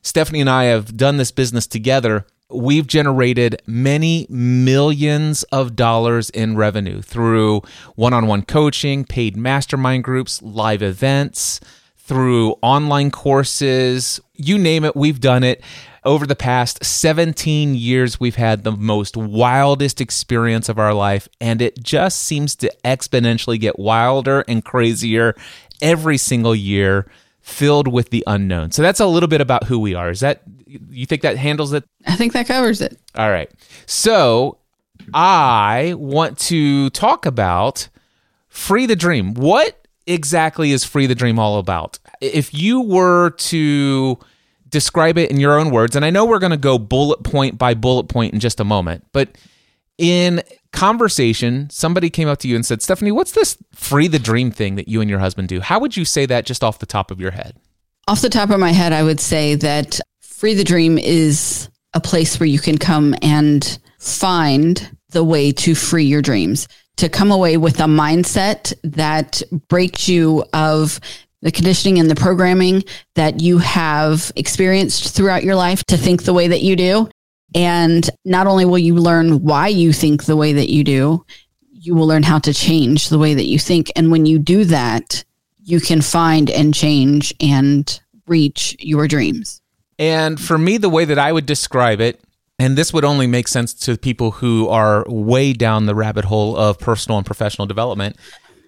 Stephanie 0.00 0.40
and 0.40 0.48
I 0.48 0.64
have 0.64 0.96
done 0.96 1.18
this 1.18 1.30
business 1.30 1.66
together 1.66 2.24
we've 2.50 2.86
generated 2.86 3.60
many 3.66 4.26
millions 4.28 5.42
of 5.44 5.74
dollars 5.74 6.30
in 6.30 6.56
revenue 6.56 7.02
through 7.02 7.62
one 7.96 8.12
on 8.12 8.26
one 8.26 8.42
coaching, 8.42 9.04
paid 9.04 9.36
mastermind 9.36 10.04
groups, 10.04 10.40
live 10.42 10.82
events, 10.82 11.60
through 11.96 12.52
online 12.62 13.10
courses. 13.10 14.20
You 14.34 14.58
name 14.58 14.84
it, 14.84 14.94
we've 14.94 15.20
done 15.20 15.42
it. 15.42 15.62
Over 16.04 16.24
the 16.24 16.36
past 16.36 16.84
17 16.84 17.74
years, 17.74 18.20
we've 18.20 18.36
had 18.36 18.62
the 18.62 18.70
most 18.70 19.16
wildest 19.16 20.00
experience 20.00 20.68
of 20.68 20.78
our 20.78 20.94
life, 20.94 21.28
and 21.40 21.60
it 21.60 21.82
just 21.82 22.20
seems 22.20 22.54
to 22.56 22.72
exponentially 22.84 23.58
get 23.58 23.76
wilder 23.76 24.44
and 24.46 24.64
crazier 24.64 25.34
every 25.82 26.16
single 26.16 26.54
year 26.54 27.10
filled 27.40 27.88
with 27.88 28.10
the 28.10 28.22
unknown. 28.28 28.70
So 28.70 28.82
that's 28.82 29.00
a 29.00 29.06
little 29.06 29.28
bit 29.28 29.40
about 29.40 29.64
who 29.64 29.80
we 29.80 29.94
are. 29.94 30.10
Is 30.10 30.20
that 30.20 30.42
you 30.90 31.06
think 31.06 31.22
that 31.22 31.36
handles 31.36 31.72
it? 31.72 31.84
I 32.06 32.16
think 32.16 32.32
that 32.32 32.46
covers 32.46 32.80
it. 32.80 32.98
All 33.14 33.30
right. 33.30 33.50
So 33.86 34.58
I 35.14 35.94
want 35.96 36.38
to 36.40 36.90
talk 36.90 37.26
about 37.26 37.88
Free 38.48 38.86
the 38.86 38.96
Dream. 38.96 39.34
What 39.34 39.86
exactly 40.06 40.72
is 40.72 40.84
Free 40.84 41.06
the 41.06 41.14
Dream 41.14 41.38
all 41.38 41.58
about? 41.58 41.98
If 42.20 42.54
you 42.54 42.82
were 42.82 43.30
to 43.30 44.18
describe 44.68 45.18
it 45.18 45.30
in 45.30 45.38
your 45.40 45.58
own 45.58 45.70
words, 45.70 45.96
and 45.96 46.04
I 46.04 46.10
know 46.10 46.24
we're 46.24 46.38
going 46.38 46.50
to 46.50 46.56
go 46.56 46.78
bullet 46.78 47.22
point 47.22 47.58
by 47.58 47.74
bullet 47.74 48.08
point 48.08 48.34
in 48.34 48.40
just 48.40 48.60
a 48.60 48.64
moment, 48.64 49.04
but 49.12 49.36
in 49.98 50.42
conversation, 50.72 51.70
somebody 51.70 52.10
came 52.10 52.28
up 52.28 52.38
to 52.38 52.48
you 52.48 52.54
and 52.54 52.64
said, 52.64 52.82
Stephanie, 52.82 53.12
what's 53.12 53.32
this 53.32 53.56
free 53.72 54.08
the 54.08 54.18
dream 54.18 54.50
thing 54.50 54.74
that 54.76 54.88
you 54.88 55.00
and 55.00 55.08
your 55.08 55.20
husband 55.20 55.48
do? 55.48 55.60
How 55.60 55.78
would 55.80 55.96
you 55.96 56.04
say 56.04 56.26
that 56.26 56.46
just 56.46 56.62
off 56.62 56.78
the 56.78 56.86
top 56.86 57.10
of 57.10 57.20
your 57.20 57.30
head? 57.30 57.56
Off 58.08 58.20
the 58.20 58.28
top 58.28 58.50
of 58.50 58.60
my 58.60 58.72
head, 58.72 58.92
I 58.92 59.02
would 59.02 59.18
say 59.18 59.54
that 59.56 59.98
free 60.36 60.54
the 60.54 60.64
dream 60.64 60.98
is 60.98 61.68
a 61.94 62.00
place 62.00 62.38
where 62.38 62.46
you 62.46 62.58
can 62.58 62.76
come 62.76 63.14
and 63.22 63.78
find 63.98 64.90
the 65.10 65.24
way 65.24 65.50
to 65.50 65.74
free 65.74 66.04
your 66.04 66.20
dreams, 66.20 66.68
to 66.96 67.08
come 67.08 67.30
away 67.30 67.56
with 67.56 67.80
a 67.80 67.84
mindset 67.84 68.74
that 68.84 69.42
breaks 69.68 70.08
you 70.08 70.44
of 70.52 71.00
the 71.40 71.50
conditioning 71.50 71.98
and 71.98 72.10
the 72.10 72.14
programming 72.14 72.84
that 73.14 73.40
you 73.40 73.58
have 73.58 74.30
experienced 74.36 75.14
throughout 75.14 75.42
your 75.42 75.54
life 75.54 75.82
to 75.84 75.96
think 75.96 76.22
the 76.22 76.34
way 76.34 76.48
that 76.48 76.62
you 76.62 76.76
do 76.76 77.08
and 77.54 78.10
not 78.24 78.46
only 78.46 78.66
will 78.66 78.78
you 78.78 78.94
learn 78.94 79.42
why 79.42 79.68
you 79.68 79.92
think 79.92 80.24
the 80.24 80.36
way 80.36 80.52
that 80.52 80.68
you 80.68 80.84
do, 80.84 81.24
you 81.70 81.94
will 81.94 82.06
learn 82.06 82.22
how 82.22 82.38
to 82.40 82.52
change 82.52 83.08
the 83.08 83.18
way 83.18 83.32
that 83.32 83.46
you 83.46 83.58
think. 83.58 83.90
And 83.96 84.10
when 84.10 84.26
you 84.26 84.38
do 84.38 84.64
that, 84.64 85.24
you 85.62 85.80
can 85.80 86.02
find 86.02 86.50
and 86.50 86.74
change 86.74 87.34
and 87.40 88.00
reach 88.26 88.76
your 88.78 89.08
dreams. 89.08 89.62
And 89.98 90.40
for 90.40 90.58
me, 90.58 90.76
the 90.76 90.88
way 90.88 91.04
that 91.04 91.18
I 91.18 91.32
would 91.32 91.46
describe 91.46 92.00
it, 92.00 92.20
and 92.58 92.76
this 92.76 92.92
would 92.92 93.04
only 93.04 93.26
make 93.26 93.48
sense 93.48 93.74
to 93.74 93.96
people 93.96 94.30
who 94.32 94.68
are 94.68 95.04
way 95.08 95.52
down 95.52 95.86
the 95.86 95.94
rabbit 95.94 96.24
hole 96.26 96.56
of 96.56 96.78
personal 96.78 97.18
and 97.18 97.26
professional 97.26 97.66
development. 97.66 98.16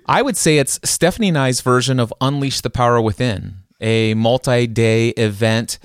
I 0.07 0.23
would 0.23 0.37
say 0.37 0.59
it's 0.59 0.81
Stephanie 0.85 1.29
and 1.29 1.39
I's 1.39 1.61
version 1.61 2.01
of 2.01 2.13
Unleash 2.21 2.61
the 2.63 2.71
Power 2.71 3.01
Within, 3.01 3.57
a 3.81 4.15
multi 4.15 4.67
day 4.67 5.11
event 5.11 5.79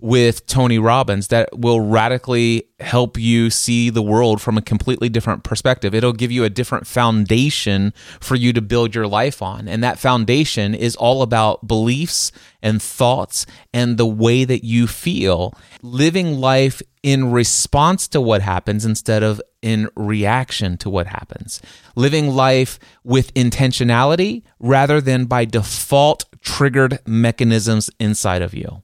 with 0.00 0.46
Tony 0.46 0.78
Robbins 0.78 1.28
that 1.28 1.58
will 1.58 1.80
radically 1.80 2.64
help 2.80 3.18
you 3.18 3.50
see 3.50 3.90
the 3.90 4.02
world 4.02 4.40
from 4.40 4.56
a 4.56 4.62
completely 4.62 5.08
different 5.08 5.44
perspective. 5.44 5.94
It'll 5.94 6.12
give 6.12 6.32
you 6.32 6.44
a 6.44 6.50
different 6.50 6.86
foundation 6.86 7.92
for 8.20 8.34
you 8.34 8.52
to 8.52 8.62
build 8.62 8.94
your 8.94 9.06
life 9.06 9.42
on. 9.42 9.68
And 9.68 9.84
that 9.84 9.98
foundation 9.98 10.74
is 10.74 10.96
all 10.96 11.22
about 11.22 11.66
beliefs 11.66 12.32
and 12.62 12.80
thoughts 12.80 13.46
and 13.72 13.96
the 13.96 14.06
way 14.06 14.44
that 14.44 14.64
you 14.64 14.86
feel, 14.86 15.54
living 15.82 16.38
life 16.38 16.82
in 17.02 17.30
response 17.30 18.08
to 18.08 18.20
what 18.20 18.42
happens 18.42 18.84
instead 18.84 19.22
of 19.22 19.40
in 19.62 19.88
reaction 19.94 20.76
to 20.78 20.90
what 20.90 21.06
happens, 21.06 21.60
living 21.94 22.28
life 22.28 22.78
with 23.04 23.32
intentionality 23.34 24.42
rather 24.58 25.00
than 25.00 25.26
by 25.26 25.44
default 25.44 26.24
triggered 26.40 26.98
mechanisms 27.06 27.90
inside 27.98 28.42
of 28.42 28.54
you. 28.54 28.82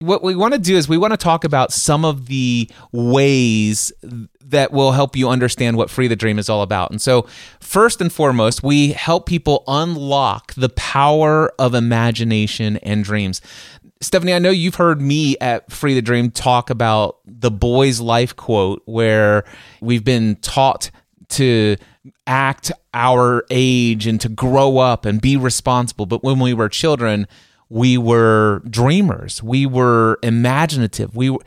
What 0.00 0.22
we 0.22 0.36
want 0.36 0.54
to 0.54 0.60
do 0.60 0.76
is 0.76 0.88
we 0.88 0.96
want 0.96 1.12
to 1.12 1.16
talk 1.16 1.42
about 1.42 1.72
some 1.72 2.04
of 2.04 2.26
the 2.26 2.70
ways 2.92 3.92
that 4.44 4.70
will 4.70 4.92
help 4.92 5.16
you 5.16 5.28
understand 5.28 5.76
what 5.76 5.90
Free 5.90 6.06
the 6.06 6.14
Dream 6.14 6.38
is 6.38 6.48
all 6.48 6.62
about. 6.62 6.92
And 6.92 7.02
so, 7.02 7.26
first 7.58 8.00
and 8.00 8.12
foremost, 8.12 8.62
we 8.62 8.92
help 8.92 9.26
people 9.26 9.64
unlock 9.66 10.54
the 10.54 10.68
power 10.68 11.52
of 11.58 11.74
imagination 11.74 12.76
and 12.78 13.02
dreams. 13.02 13.40
Stephanie, 14.00 14.34
I 14.34 14.38
know 14.38 14.50
you've 14.50 14.76
heard 14.76 15.00
me 15.00 15.36
at 15.40 15.72
Free 15.72 15.94
the 15.94 16.02
Dream 16.02 16.30
talk 16.30 16.70
about 16.70 17.18
the 17.26 17.50
boy's 17.50 17.98
life 17.98 18.36
quote, 18.36 18.82
where 18.84 19.42
we've 19.80 20.04
been 20.04 20.36
taught 20.36 20.92
to 21.30 21.76
act 22.24 22.70
our 22.94 23.44
age 23.50 24.06
and 24.06 24.20
to 24.20 24.28
grow 24.28 24.78
up 24.78 25.04
and 25.04 25.20
be 25.20 25.36
responsible. 25.36 26.06
But 26.06 26.22
when 26.22 26.38
we 26.38 26.54
were 26.54 26.68
children, 26.68 27.26
we 27.68 27.98
were 27.98 28.62
dreamers 28.68 29.42
we 29.42 29.66
were 29.66 30.18
imaginative 30.22 31.14
we 31.14 31.30
were 31.30 31.40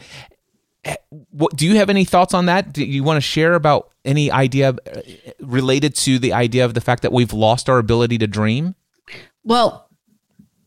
eh, 0.83 0.95
what, 1.29 1.55
do 1.55 1.65
you 1.65 1.75
have 1.75 1.89
any 1.89 2.05
thoughts 2.05 2.33
on 2.33 2.45
that 2.45 2.73
do 2.73 2.83
you 2.83 3.03
want 3.03 3.17
to 3.17 3.21
share 3.21 3.53
about 3.53 3.91
any 4.05 4.31
idea 4.31 4.69
uh, 4.69 5.01
related 5.39 5.95
to 5.95 6.19
the 6.19 6.33
idea 6.33 6.65
of 6.65 6.73
the 6.73 6.81
fact 6.81 7.01
that 7.01 7.11
we've 7.11 7.33
lost 7.33 7.69
our 7.69 7.77
ability 7.77 8.17
to 8.17 8.27
dream 8.27 8.75
well 9.43 9.87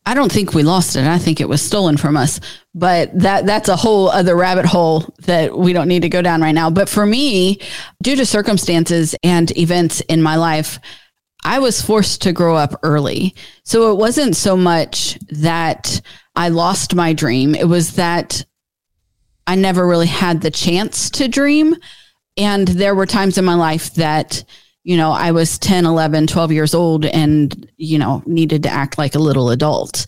I 0.07 0.13
don't 0.13 0.31
think 0.31 0.53
we 0.53 0.61
lost 0.61 0.95
it. 0.95 1.05
I 1.05 1.17
think 1.17 1.41
it 1.41 1.49
was 1.49 1.63
stolen 1.63 1.97
from 1.97 2.15
us. 2.15 2.39
But 2.75 3.17
that 3.19 3.45
that's 3.45 3.69
a 3.69 3.75
whole 3.75 4.09
other 4.09 4.35
rabbit 4.35 4.65
hole 4.65 5.01
that 5.23 5.57
we 5.57 5.73
don't 5.73 5.87
need 5.87 6.03
to 6.03 6.09
go 6.09 6.21
down 6.21 6.41
right 6.41 6.51
now. 6.51 6.69
But 6.69 6.89
for 6.89 7.05
me, 7.05 7.59
due 8.03 8.15
to 8.15 8.25
circumstances 8.25 9.15
and 9.23 9.57
events 9.57 10.01
in 10.01 10.21
my 10.21 10.35
life, 10.35 10.79
I 11.45 11.59
was 11.59 11.79
forced 11.79 12.23
to 12.23 12.33
grow 12.33 12.55
up 12.55 12.73
early. 12.81 13.35
So 13.63 13.91
it 13.91 13.97
wasn't 13.97 14.35
so 14.35 14.57
much 14.57 15.17
that 15.29 16.01
I 16.35 16.49
lost 16.49 16.95
my 16.95 17.13
dream, 17.13 17.55
it 17.55 17.67
was 17.69 17.93
that 17.93 18.43
I 19.47 19.55
never 19.55 19.87
really 19.87 20.07
had 20.07 20.41
the 20.41 20.49
chance 20.49 21.11
to 21.11 21.27
dream. 21.27 21.75
And 22.35 22.67
there 22.67 22.95
were 22.95 23.05
times 23.05 23.37
in 23.37 23.45
my 23.45 23.53
life 23.53 23.93
that, 23.93 24.43
you 24.83 24.97
know, 24.97 25.11
I 25.11 25.31
was 25.31 25.59
10, 25.59 25.85
11, 25.85 26.27
12 26.27 26.51
years 26.51 26.73
old 26.73 27.05
and, 27.05 27.71
you 27.77 27.99
know, 27.99 28.23
needed 28.25 28.63
to 28.63 28.69
act 28.69 28.97
like 28.97 29.13
a 29.13 29.19
little 29.19 29.51
adult. 29.51 30.07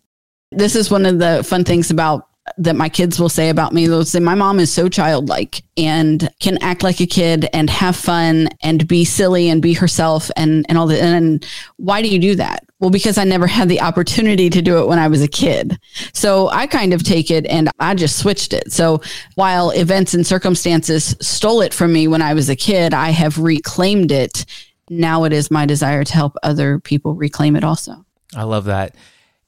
This 0.51 0.75
is 0.75 0.89
one 0.89 1.05
of 1.05 1.19
the 1.19 1.43
fun 1.47 1.63
things 1.63 1.91
about 1.91 2.26
that 2.57 2.75
my 2.75 2.89
kids 2.89 3.19
will 3.19 3.29
say 3.29 3.49
about 3.49 3.73
me. 3.73 3.87
They'll 3.87 4.05
say, 4.05 4.19
My 4.19 4.35
mom 4.35 4.59
is 4.59 4.71
so 4.71 4.89
childlike 4.89 5.63
and 5.75 6.29
can 6.39 6.57
act 6.61 6.83
like 6.83 6.99
a 6.99 7.05
kid 7.05 7.47
and 7.53 7.69
have 7.69 7.95
fun 7.95 8.49
and 8.61 8.87
be 8.87 9.05
silly 9.05 9.49
and 9.49 9.61
be 9.61 9.73
herself 9.73 10.31
and, 10.35 10.65
and 10.69 10.77
all 10.77 10.87
that. 10.87 10.99
And 11.01 11.45
why 11.77 12.01
do 12.01 12.07
you 12.07 12.19
do 12.19 12.35
that? 12.35 12.63
Well, 12.79 12.89
because 12.89 13.17
I 13.17 13.23
never 13.23 13.47
had 13.47 13.69
the 13.69 13.81
opportunity 13.81 14.49
to 14.49 14.61
do 14.61 14.79
it 14.79 14.87
when 14.87 14.99
I 14.99 15.07
was 15.07 15.21
a 15.21 15.27
kid. 15.27 15.79
So 16.13 16.49
I 16.49 16.67
kind 16.67 16.93
of 16.93 17.03
take 17.03 17.31
it 17.31 17.45
and 17.47 17.69
I 17.79 17.95
just 17.95 18.17
switched 18.17 18.53
it. 18.53 18.71
So 18.71 19.01
while 19.35 19.71
events 19.71 20.13
and 20.13 20.25
circumstances 20.25 21.15
stole 21.19 21.61
it 21.61 21.73
from 21.73 21.91
me 21.91 22.07
when 22.07 22.21
I 22.21 22.33
was 22.33 22.49
a 22.49 22.55
kid, 22.55 22.93
I 22.93 23.09
have 23.09 23.39
reclaimed 23.39 24.11
it. 24.11 24.45
Now 24.89 25.23
it 25.23 25.33
is 25.33 25.49
my 25.49 25.65
desire 25.65 26.03
to 26.03 26.13
help 26.13 26.35
other 26.43 26.79
people 26.79 27.15
reclaim 27.15 27.55
it 27.55 27.63
also. 27.63 28.05
I 28.35 28.43
love 28.43 28.65
that. 28.65 28.95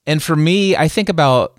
And 0.07 0.23
for 0.23 0.35
me, 0.35 0.75
I 0.75 0.87
think 0.87 1.07
about 1.07 1.58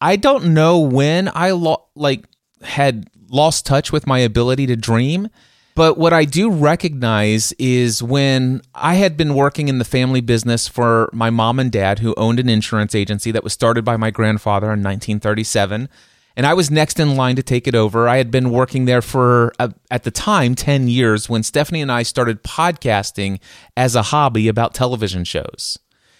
I 0.00 0.16
don't 0.16 0.52
know 0.54 0.78
when 0.78 1.30
I 1.34 1.50
lo- 1.52 1.86
like 1.94 2.24
had 2.62 3.08
lost 3.30 3.66
touch 3.66 3.92
with 3.92 4.06
my 4.06 4.18
ability 4.18 4.66
to 4.66 4.76
dream. 4.76 5.28
But 5.74 5.96
what 5.96 6.12
I 6.12 6.24
do 6.24 6.50
recognize 6.50 7.52
is 7.52 8.02
when 8.02 8.62
I 8.74 8.94
had 8.94 9.16
been 9.16 9.34
working 9.34 9.68
in 9.68 9.78
the 9.78 9.84
family 9.84 10.20
business 10.20 10.66
for 10.66 11.08
my 11.12 11.30
mom 11.30 11.60
and 11.60 11.70
dad, 11.70 12.00
who 12.00 12.14
owned 12.16 12.40
an 12.40 12.48
insurance 12.48 12.96
agency 12.96 13.30
that 13.30 13.44
was 13.44 13.52
started 13.52 13.84
by 13.84 13.96
my 13.96 14.10
grandfather 14.10 14.66
in 14.66 14.82
1937. 14.82 15.88
And 16.36 16.46
I 16.46 16.54
was 16.54 16.68
next 16.68 16.98
in 16.98 17.14
line 17.14 17.36
to 17.36 17.44
take 17.44 17.68
it 17.68 17.76
over. 17.76 18.08
I 18.08 18.16
had 18.16 18.30
been 18.32 18.50
working 18.50 18.86
there 18.86 19.00
for, 19.00 19.52
uh, 19.60 19.68
at 19.88 20.02
the 20.02 20.10
time, 20.10 20.56
10 20.56 20.88
years 20.88 21.28
when 21.28 21.44
Stephanie 21.44 21.80
and 21.80 21.92
I 21.92 22.02
started 22.02 22.42
podcasting 22.42 23.38
as 23.76 23.94
a 23.94 24.02
hobby 24.02 24.48
about 24.48 24.74
television 24.74 25.22
shows 25.22 25.78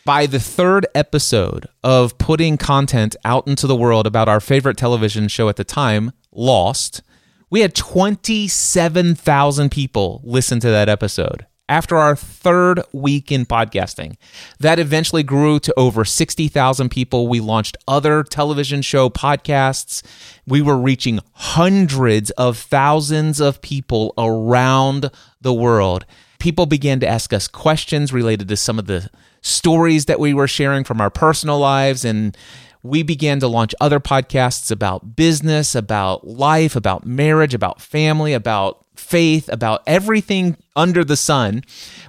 by 0.08 0.24
the 0.24 0.40
third 0.40 0.86
episode 0.94 1.66
of 1.84 2.16
putting 2.16 2.56
content 2.56 3.14
out 3.26 3.46
into 3.46 3.66
the 3.66 3.76
world 3.76 4.06
about 4.06 4.26
our 4.26 4.40
favorite 4.40 4.78
television 4.78 5.28
show 5.28 5.50
at 5.50 5.56
the 5.56 5.64
time, 5.64 6.12
Lost, 6.32 7.02
We 7.50 7.60
had 7.60 7.74
27,000 7.74 9.70
people 9.70 10.22
listen 10.24 10.60
to 10.60 10.70
that 10.70 10.88
episode 10.88 11.44
after 11.68 11.98
our 11.98 12.16
third 12.16 12.80
week 12.90 13.30
in 13.30 13.44
podcasting. 13.44 14.16
That 14.58 14.78
eventually 14.78 15.22
grew 15.22 15.60
to 15.60 15.74
over 15.78 16.06
60,000 16.06 16.88
people. 16.88 17.28
We 17.28 17.40
launched 17.40 17.76
other 17.86 18.22
television 18.22 18.80
show 18.80 19.10
podcasts. 19.10 20.02
We 20.46 20.62
were 20.62 20.78
reaching 20.78 21.20
hundreds 21.34 22.30
of 22.30 22.56
thousands 22.56 23.40
of 23.40 23.60
people 23.60 24.14
around 24.16 25.10
the 25.42 25.52
world. 25.52 26.06
People 26.38 26.64
began 26.64 26.98
to 27.00 27.06
ask 27.06 27.34
us 27.34 27.46
questions 27.46 28.10
related 28.10 28.48
to 28.48 28.56
some 28.56 28.78
of 28.78 28.86
the 28.86 29.10
stories 29.40 30.06
that 30.06 30.20
we 30.20 30.34
were 30.34 30.48
sharing 30.48 30.84
from 30.84 31.00
our 31.00 31.10
personal 31.10 31.58
lives 31.58 32.04
and 32.04 32.36
we 32.82 33.02
began 33.02 33.40
to 33.40 33.48
launch 33.48 33.74
other 33.80 34.00
podcasts 34.00 34.70
about 34.70 35.16
business, 35.16 35.74
about 35.74 36.26
life, 36.26 36.76
about 36.76 37.04
marriage, 37.04 37.54
about 37.54 37.80
family, 37.80 38.32
about 38.32 38.84
faith, 38.94 39.48
about 39.52 39.82
everything 39.86 40.56
under 40.76 41.04
the 41.04 41.16
sun. 41.16 41.62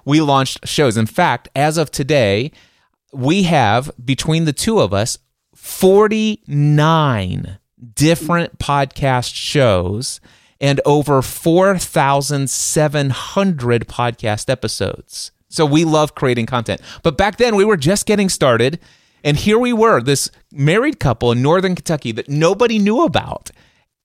We 0.05 0.21
launched 0.21 0.67
shows. 0.67 0.97
In 0.97 1.05
fact, 1.05 1.49
as 1.55 1.77
of 1.77 1.91
today, 1.91 2.51
we 3.11 3.43
have 3.43 3.91
between 4.03 4.45
the 4.45 4.53
two 4.53 4.79
of 4.79 4.93
us 4.93 5.17
49 5.55 7.59
different 7.95 8.59
podcast 8.59 9.33
shows 9.33 10.21
and 10.61 10.81
over 10.85 11.21
4,700 11.21 13.87
podcast 13.87 14.49
episodes. 14.49 15.31
So 15.49 15.65
we 15.65 15.83
love 15.83 16.15
creating 16.15 16.45
content. 16.45 16.81
But 17.03 17.17
back 17.17 17.37
then, 17.37 17.55
we 17.55 17.65
were 17.65 17.77
just 17.77 18.05
getting 18.05 18.29
started. 18.29 18.79
And 19.23 19.35
here 19.35 19.59
we 19.59 19.73
were, 19.73 20.01
this 20.01 20.31
married 20.51 20.99
couple 20.99 21.31
in 21.31 21.41
Northern 21.41 21.75
Kentucky 21.75 22.11
that 22.13 22.29
nobody 22.29 22.79
knew 22.79 23.03
about. 23.03 23.51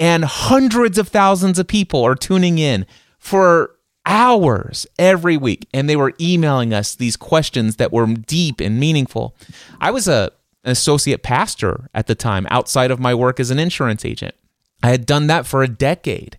And 0.01 0.25
hundreds 0.25 0.99
of 0.99 1.09
thousands 1.09 1.59
of 1.59 1.69
people 1.69 2.03
are 2.03 2.17
tuning 2.17 2.59
in 2.59 2.85
for 3.19 3.77
hours 4.07 4.87
every 4.99 5.37
week. 5.37 5.69
And 5.73 5.89
they 5.89 5.97
were 5.97 6.15
emailing 6.21 6.75
us 6.75 6.95
these 6.95 7.17
questions 7.17 7.77
that 7.77 7.93
were 7.93 8.07
deep 8.07 8.61
and 8.61 8.81
meaningful. 8.81 9.37
I 9.81 9.91
was 9.91 10.09
a, 10.09 10.33
an 10.65 10.73
associate 10.73 11.23
pastor 11.23 11.89
at 11.95 12.07
the 12.07 12.15
time 12.15 12.47
outside 12.51 12.91
of 12.91 12.99
my 12.99 13.15
work 13.15 13.39
as 13.39 13.51
an 13.51 13.59
insurance 13.59 14.05
agent. 14.05 14.35
I 14.83 14.89
had 14.89 15.07
done 15.07 15.29
that 15.29 15.47
for 15.47 15.63
a 15.63 15.69
decade. 15.69 16.39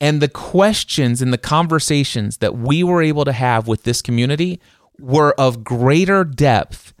And 0.00 0.20
the 0.20 0.28
questions 0.28 1.22
and 1.22 1.32
the 1.32 1.38
conversations 1.38 2.38
that 2.38 2.56
we 2.56 2.82
were 2.82 3.02
able 3.02 3.24
to 3.24 3.32
have 3.32 3.66
with 3.66 3.84
this 3.84 4.02
community 4.02 4.60
were 4.98 5.34
of 5.38 5.64
greater 5.64 6.24
depth 6.24 6.92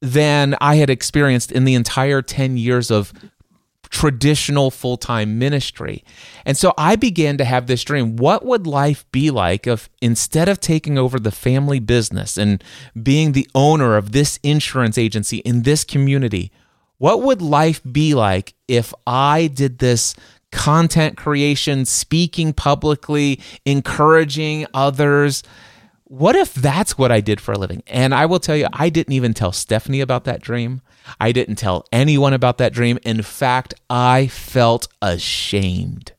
than 0.00 0.56
I 0.60 0.76
had 0.76 0.90
experienced 0.90 1.52
in 1.52 1.64
the 1.64 1.74
entire 1.74 2.22
10 2.22 2.56
years 2.56 2.90
of 2.90 3.12
traditional 3.92 4.70
full 4.70 4.96
time 4.96 5.38
ministry. 5.38 6.02
And 6.44 6.56
so 6.56 6.72
I 6.76 6.96
began 6.96 7.36
to 7.38 7.44
have 7.44 7.66
this 7.66 7.84
dream. 7.84 8.16
What 8.16 8.44
would 8.44 8.66
life 8.66 9.04
be 9.12 9.30
like 9.30 9.66
if 9.66 9.88
instead 10.00 10.48
of 10.48 10.58
taking 10.58 10.98
over 10.98 11.20
the 11.20 11.30
family 11.30 11.78
business 11.78 12.36
and 12.36 12.64
being 13.00 13.32
the 13.32 13.48
owner 13.54 13.96
of 13.96 14.12
this 14.12 14.40
insurance 14.42 14.98
agency 14.98 15.38
in 15.38 15.62
this 15.62 15.84
community, 15.84 16.50
what 16.98 17.22
would 17.22 17.42
life 17.42 17.80
be 17.90 18.14
like 18.14 18.54
if 18.66 18.94
I 19.06 19.46
did 19.46 19.78
this 19.78 20.14
content 20.52 21.16
creation, 21.16 21.84
speaking 21.84 22.52
publicly, 22.52 23.40
encouraging 23.64 24.66
others? 24.72 25.42
what 26.12 26.36
if 26.36 26.52
that's 26.52 26.98
what 26.98 27.10
I 27.10 27.22
did 27.22 27.40
for 27.40 27.52
a 27.52 27.58
living? 27.58 27.82
And 27.86 28.14
I 28.14 28.26
will 28.26 28.38
tell 28.38 28.54
you, 28.54 28.66
I 28.70 28.90
didn't 28.90 29.14
even 29.14 29.32
tell 29.32 29.50
Stephanie 29.50 30.02
about 30.02 30.24
that 30.24 30.42
dream. 30.42 30.82
I 31.18 31.32
didn't 31.32 31.56
tell 31.56 31.86
anyone 31.90 32.34
about 32.34 32.58
that 32.58 32.74
dream. 32.74 32.98
In 33.02 33.22
fact, 33.22 33.72
I 33.88 34.26
felt 34.26 34.88
ashamed. 35.00 36.12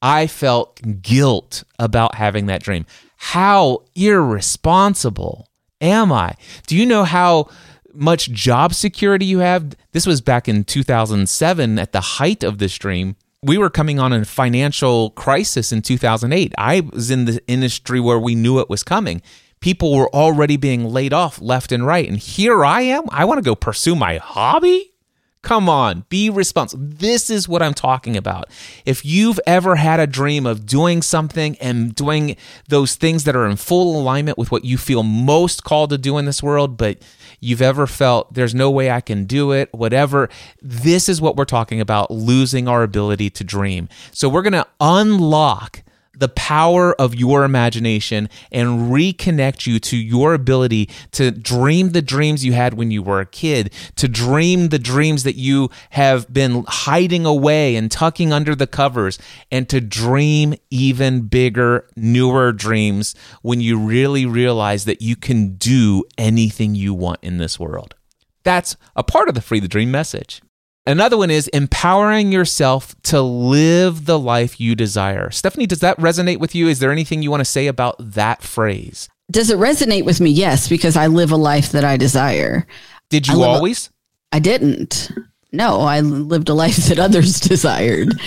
I 0.00 0.26
felt 0.26 1.02
guilt 1.02 1.64
about 1.78 2.14
having 2.14 2.46
that 2.46 2.62
dream. 2.62 2.86
How 3.18 3.82
irresponsible 3.94 5.50
am 5.82 6.12
I? 6.12 6.36
Do 6.66 6.74
you 6.74 6.86
know 6.86 7.04
how 7.04 7.50
much 7.92 8.30
job 8.30 8.72
security 8.72 9.26
you 9.26 9.40
have? 9.40 9.76
This 9.92 10.06
was 10.06 10.22
back 10.22 10.48
in 10.48 10.64
2007 10.64 11.78
at 11.78 11.92
the 11.92 12.00
height 12.00 12.42
of 12.42 12.56
this 12.56 12.78
dream 12.78 13.16
we 13.42 13.58
were 13.58 13.70
coming 13.70 13.98
on 13.98 14.12
a 14.12 14.24
financial 14.24 15.10
crisis 15.10 15.72
in 15.72 15.82
2008. 15.82 16.54
I 16.58 16.80
was 16.80 17.10
in 17.10 17.26
the 17.26 17.40
industry 17.46 18.00
where 18.00 18.18
we 18.18 18.34
knew 18.34 18.58
it 18.58 18.70
was 18.70 18.82
coming. 18.82 19.22
People 19.60 19.94
were 19.94 20.12
already 20.14 20.56
being 20.56 20.84
laid 20.84 21.12
off 21.12 21.40
left 21.40 21.72
and 21.72 21.86
right. 21.86 22.08
And 22.08 22.18
here 22.18 22.64
I 22.64 22.82
am. 22.82 23.04
I 23.10 23.24
want 23.24 23.38
to 23.38 23.42
go 23.42 23.54
pursue 23.54 23.96
my 23.96 24.18
hobby. 24.18 24.92
Come 25.42 25.68
on, 25.68 26.04
be 26.08 26.28
responsible. 26.28 26.82
This 26.88 27.30
is 27.30 27.48
what 27.48 27.62
I'm 27.62 27.72
talking 27.72 28.16
about. 28.16 28.46
If 28.84 29.04
you've 29.04 29.38
ever 29.46 29.76
had 29.76 30.00
a 30.00 30.06
dream 30.08 30.44
of 30.44 30.66
doing 30.66 31.02
something 31.02 31.56
and 31.60 31.94
doing 31.94 32.36
those 32.68 32.96
things 32.96 33.22
that 33.24 33.36
are 33.36 33.46
in 33.46 33.54
full 33.54 34.00
alignment 34.00 34.38
with 34.38 34.50
what 34.50 34.64
you 34.64 34.76
feel 34.76 35.04
most 35.04 35.62
called 35.62 35.90
to 35.90 35.98
do 35.98 36.18
in 36.18 36.24
this 36.24 36.42
world, 36.42 36.76
but 36.76 36.98
you've 37.40 37.62
ever 37.62 37.86
felt 37.86 38.32
there's 38.34 38.54
no 38.54 38.70
way 38.70 38.90
I 38.90 39.00
can 39.00 39.24
do 39.24 39.52
it, 39.52 39.72
whatever, 39.72 40.28
this 40.60 41.08
is 41.08 41.20
what 41.20 41.36
we're 41.36 41.44
talking 41.44 41.80
about 41.80 42.10
losing 42.10 42.68
our 42.68 42.82
ability 42.82 43.30
to 43.30 43.44
dream. 43.44 43.88
So 44.12 44.28
we're 44.28 44.42
going 44.42 44.52
to 44.52 44.66
unlock 44.80 45.82
the 46.18 46.28
power 46.28 46.94
of 47.00 47.14
your 47.14 47.44
imagination 47.44 48.28
and 48.50 48.90
reconnect 48.92 49.66
you 49.66 49.78
to 49.78 49.96
your 49.96 50.34
ability 50.34 50.88
to 51.12 51.30
dream 51.30 51.90
the 51.90 52.02
dreams 52.02 52.44
you 52.44 52.52
had 52.52 52.74
when 52.74 52.90
you 52.90 53.02
were 53.02 53.20
a 53.20 53.26
kid, 53.26 53.72
to 53.96 54.08
dream 54.08 54.68
the 54.68 54.78
dreams 54.78 55.22
that 55.22 55.36
you 55.36 55.70
have 55.90 56.32
been 56.32 56.64
hiding 56.66 57.26
away 57.26 57.76
and 57.76 57.90
tucking 57.90 58.32
under 58.32 58.54
the 58.54 58.66
covers, 58.66 59.18
and 59.50 59.68
to 59.68 59.80
dream 59.80 60.54
even 60.70 61.22
bigger, 61.22 61.88
newer 61.96 62.52
dreams 62.52 63.14
when 63.42 63.60
you 63.60 63.78
really 63.78 64.26
realize 64.26 64.84
that 64.84 65.02
you 65.02 65.16
can 65.16 65.56
do 65.56 66.04
anything 66.18 66.74
you 66.74 66.94
want 66.94 67.18
in 67.22 67.38
this 67.38 67.58
world. 67.58 67.94
That's 68.42 68.76
a 68.94 69.02
part 69.02 69.28
of 69.28 69.34
the 69.34 69.40
Free 69.40 69.60
the 69.60 69.68
Dream 69.68 69.90
message. 69.90 70.40
Another 70.86 71.16
one 71.16 71.30
is 71.30 71.48
empowering 71.48 72.30
yourself 72.30 72.94
to 73.04 73.20
live 73.20 74.04
the 74.04 74.18
life 74.18 74.60
you 74.60 74.76
desire. 74.76 75.30
Stephanie, 75.30 75.66
does 75.66 75.80
that 75.80 75.98
resonate 75.98 76.38
with 76.38 76.54
you? 76.54 76.68
Is 76.68 76.78
there 76.78 76.92
anything 76.92 77.22
you 77.22 77.30
want 77.30 77.40
to 77.40 77.44
say 77.44 77.66
about 77.66 77.96
that 77.98 78.42
phrase? 78.42 79.08
Does 79.30 79.50
it 79.50 79.58
resonate 79.58 80.04
with 80.04 80.20
me? 80.20 80.30
Yes, 80.30 80.68
because 80.68 80.96
I 80.96 81.08
live 81.08 81.32
a 81.32 81.36
life 81.36 81.72
that 81.72 81.84
I 81.84 81.96
desire. 81.96 82.66
Did 83.08 83.26
you 83.26 83.42
I 83.42 83.48
always? 83.48 83.90
I 84.30 84.38
didn't. 84.38 85.10
No, 85.50 85.80
I 85.80 86.00
lived 86.00 86.48
a 86.48 86.54
life 86.54 86.76
that 86.76 87.00
others 87.00 87.40
desired. 87.40 88.20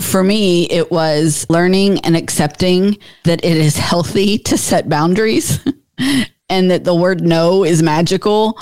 For 0.00 0.24
me, 0.24 0.68
it 0.70 0.90
was 0.90 1.46
learning 1.48 2.00
and 2.00 2.16
accepting 2.16 2.98
that 3.22 3.44
it 3.44 3.56
is 3.56 3.76
healthy 3.76 4.38
to 4.38 4.58
set 4.58 4.88
boundaries 4.88 5.60
and 6.48 6.70
that 6.72 6.82
the 6.82 6.94
word 6.94 7.22
no 7.22 7.64
is 7.64 7.82
magical 7.82 8.58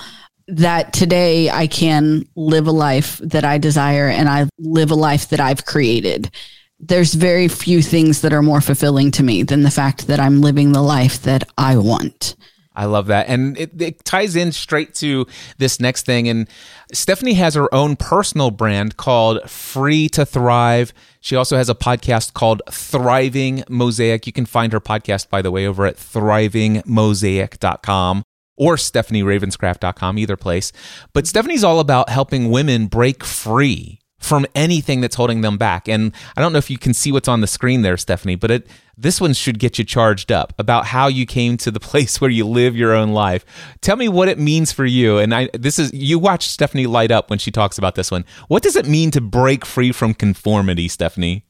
that 0.52 0.92
today 0.92 1.48
I 1.48 1.66
can 1.66 2.28
live 2.36 2.66
a 2.66 2.72
life 2.72 3.16
that 3.18 3.44
I 3.44 3.56
desire 3.56 4.08
and 4.08 4.28
I 4.28 4.48
live 4.58 4.90
a 4.90 4.94
life 4.94 5.30
that 5.30 5.40
I've 5.40 5.64
created. 5.64 6.30
There's 6.78 7.14
very 7.14 7.48
few 7.48 7.80
things 7.80 8.20
that 8.20 8.34
are 8.34 8.42
more 8.42 8.60
fulfilling 8.60 9.12
to 9.12 9.22
me 9.22 9.44
than 9.44 9.62
the 9.62 9.70
fact 9.70 10.08
that 10.08 10.20
I'm 10.20 10.42
living 10.42 10.72
the 10.72 10.82
life 10.82 11.22
that 11.22 11.44
I 11.56 11.78
want. 11.78 12.36
I 12.74 12.84
love 12.84 13.06
that. 13.06 13.28
And 13.28 13.56
it, 13.58 13.80
it, 13.80 14.04
ties 14.04 14.36
in 14.36 14.52
straight 14.52 14.94
to 14.96 15.26
this 15.58 15.80
next 15.80 16.04
thing. 16.06 16.28
And 16.28 16.48
Stephanie 16.92 17.34
has 17.34 17.54
her 17.54 17.72
own 17.74 17.96
personal 17.96 18.50
brand 18.50 18.98
called 18.98 19.48
Free 19.48 20.08
to 20.10 20.26
Thrive. 20.26 20.92
She 21.20 21.36
also 21.36 21.56
has 21.56 21.70
a 21.70 21.74
podcast 21.74 22.34
called 22.34 22.60
Thriving 22.70 23.64
Mosaic. 23.68 24.26
You 24.26 24.32
can 24.32 24.46
find 24.46 24.72
her 24.72 24.80
podcast, 24.80 25.30
by 25.30 25.42
the 25.42 25.50
way, 25.50 25.66
over 25.66 25.84
at 25.86 25.96
thrivingmosaic.com 25.96 28.22
or 28.56 28.76
stephanieravenscraft.com, 28.76 30.18
either 30.18 30.36
place. 30.36 30.72
But 31.12 31.26
Stephanie's 31.26 31.64
all 31.64 31.80
about 31.80 32.08
helping 32.08 32.50
women 32.50 32.86
break 32.86 33.24
free 33.24 34.00
from 34.22 34.46
anything 34.54 35.00
that's 35.00 35.16
holding 35.16 35.40
them 35.40 35.58
back. 35.58 35.88
And 35.88 36.12
I 36.36 36.40
don't 36.40 36.52
know 36.52 36.58
if 36.58 36.70
you 36.70 36.78
can 36.78 36.94
see 36.94 37.10
what's 37.10 37.28
on 37.28 37.40
the 37.40 37.46
screen 37.46 37.82
there, 37.82 37.96
Stephanie, 37.96 38.36
but 38.36 38.50
it 38.50 38.68
this 38.96 39.20
one 39.20 39.32
should 39.32 39.58
get 39.58 39.78
you 39.78 39.84
charged 39.84 40.30
up 40.30 40.52
about 40.58 40.86
how 40.86 41.08
you 41.08 41.26
came 41.26 41.56
to 41.56 41.70
the 41.70 41.80
place 41.90 42.20
where 42.20 42.30
you 42.30 42.46
live 42.46 42.76
your 42.76 42.94
own 42.94 43.10
life. 43.10 43.44
Tell 43.80 43.96
me 43.96 44.08
what 44.08 44.28
it 44.28 44.38
means 44.38 44.70
for 44.70 44.84
you. 44.84 45.18
And 45.18 45.34
I 45.34 45.50
this 45.52 45.78
is 45.78 45.92
you 45.92 46.18
watch 46.18 46.48
Stephanie 46.48 46.86
light 46.86 47.10
up 47.10 47.30
when 47.30 47.38
she 47.38 47.50
talks 47.50 47.78
about 47.78 47.96
this 47.96 48.10
one. 48.10 48.24
What 48.48 48.62
does 48.62 48.76
it 48.76 48.86
mean 48.86 49.10
to 49.10 49.20
break 49.20 49.66
free 49.66 49.92
from 49.92 50.14
conformity, 50.14 50.88
Stephanie? 50.88 51.44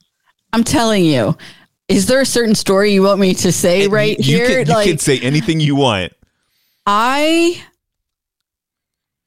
I'm 0.52 0.64
telling 0.64 1.04
you. 1.04 1.36
Is 1.88 2.06
there 2.06 2.20
a 2.20 2.26
certain 2.26 2.54
story 2.54 2.94
you 2.94 3.02
want 3.02 3.20
me 3.20 3.34
to 3.34 3.52
say 3.52 3.86
right 3.86 4.18
you, 4.18 4.36
here? 4.36 4.46
Can, 4.46 4.66
you 4.66 4.72
like, 4.72 4.88
can 4.88 4.98
say 4.98 5.18
anything 5.18 5.60
you 5.60 5.76
want. 5.76 6.14
I 6.86 7.62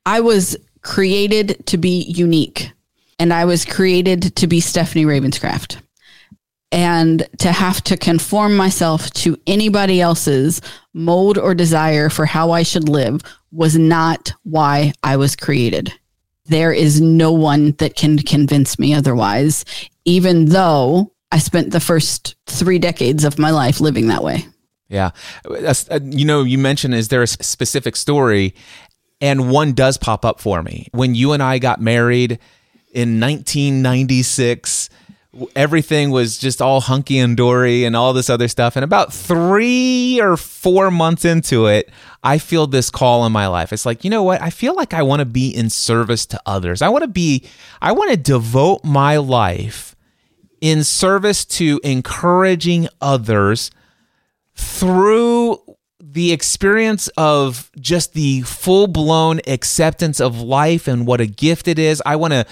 I 0.05 0.19
was 0.19 0.57
created 0.81 1.65
to 1.67 1.77
be 1.77 2.03
unique 2.03 2.71
and 3.17 3.33
I 3.33 3.45
was 3.45 3.65
created 3.65 4.35
to 4.35 4.47
be 4.47 4.59
Stephanie 4.59 5.05
Ravenscraft. 5.05 5.77
And 6.71 7.27
to 7.39 7.53
have 7.53 7.81
to 7.85 7.95
conform 7.95 8.57
myself 8.57 9.09
to 9.11 9.37
anybody 9.47 10.01
else's 10.01 10.59
mold 10.93 11.37
or 11.37 11.55
desire 11.55 12.09
for 12.09 12.25
how 12.25 12.51
I 12.51 12.63
should 12.63 12.89
live 12.89 13.21
was 13.51 13.77
not 13.77 14.33
why 14.43 14.91
I 15.01 15.15
was 15.15 15.37
created. 15.37 15.93
There 16.45 16.73
is 16.73 16.99
no 16.99 17.31
one 17.31 17.71
that 17.73 17.95
can 17.95 18.17
convince 18.17 18.77
me 18.77 18.93
otherwise, 18.93 19.63
even 20.03 20.45
though 20.45 21.13
I 21.31 21.37
spent 21.37 21.71
the 21.71 21.79
first 21.79 22.35
three 22.47 22.79
decades 22.79 23.23
of 23.23 23.39
my 23.39 23.51
life 23.51 23.79
living 23.79 24.07
that 24.07 24.23
way. 24.23 24.45
Yeah. 24.87 25.11
Uh, 25.45 25.99
you 26.03 26.25
know, 26.25 26.43
you 26.43 26.57
mentioned, 26.57 26.93
is 26.93 27.07
there 27.07 27.23
a 27.23 27.27
specific 27.27 27.95
story? 27.95 28.53
And 29.21 29.49
one 29.49 29.73
does 29.73 29.97
pop 29.97 30.25
up 30.25 30.39
for 30.39 30.61
me. 30.61 30.87
When 30.91 31.15
you 31.15 31.31
and 31.31 31.41
I 31.41 31.57
got 31.57 31.81
married 31.81 32.39
in 32.93 33.19
1996, 33.19 34.89
everything 35.55 36.11
was 36.11 36.37
just 36.37 36.61
all 36.61 36.81
hunky 36.81 37.19
and 37.19 37.35
dory 37.35 37.83
and 37.83 37.95
all 37.95 38.13
this 38.13 38.29
other 38.29 38.47
stuff. 38.47 38.75
And 38.75 38.83
about 38.83 39.13
three 39.13 40.19
or 40.21 40.37
four 40.37 40.91
months 40.91 41.25
into 41.25 41.65
it, 41.67 41.89
I 42.23 42.37
feel 42.37 42.67
this 42.67 42.89
call 42.89 43.25
in 43.25 43.31
my 43.31 43.47
life. 43.47 43.73
It's 43.73 43.85
like, 43.85 44.03
you 44.03 44.09
know 44.09 44.23
what? 44.23 44.41
I 44.41 44.49
feel 44.49 44.75
like 44.75 44.93
I 44.93 45.03
want 45.03 45.19
to 45.19 45.25
be 45.25 45.49
in 45.49 45.69
service 45.69 46.25
to 46.27 46.41
others. 46.45 46.81
I 46.81 46.89
want 46.89 47.03
to 47.03 47.09
be, 47.09 47.45
I 47.81 47.91
want 47.91 48.11
to 48.11 48.17
devote 48.17 48.83
my 48.83 49.17
life 49.17 49.95
in 50.61 50.83
service 50.83 51.45
to 51.45 51.79
encouraging 51.83 52.87
others 53.01 53.71
through 54.55 55.59
the 55.99 56.31
experience 56.31 57.07
of 57.17 57.71
just 57.79 58.13
the 58.13 58.41
full 58.41 58.87
blown 58.87 59.41
acceptance 59.47 60.19
of 60.19 60.39
life 60.39 60.87
and 60.87 61.05
what 61.05 61.21
a 61.21 61.25
gift 61.25 61.67
it 61.67 61.79
is. 61.79 62.01
I 62.05 62.15
want 62.15 62.33
to 62.33 62.45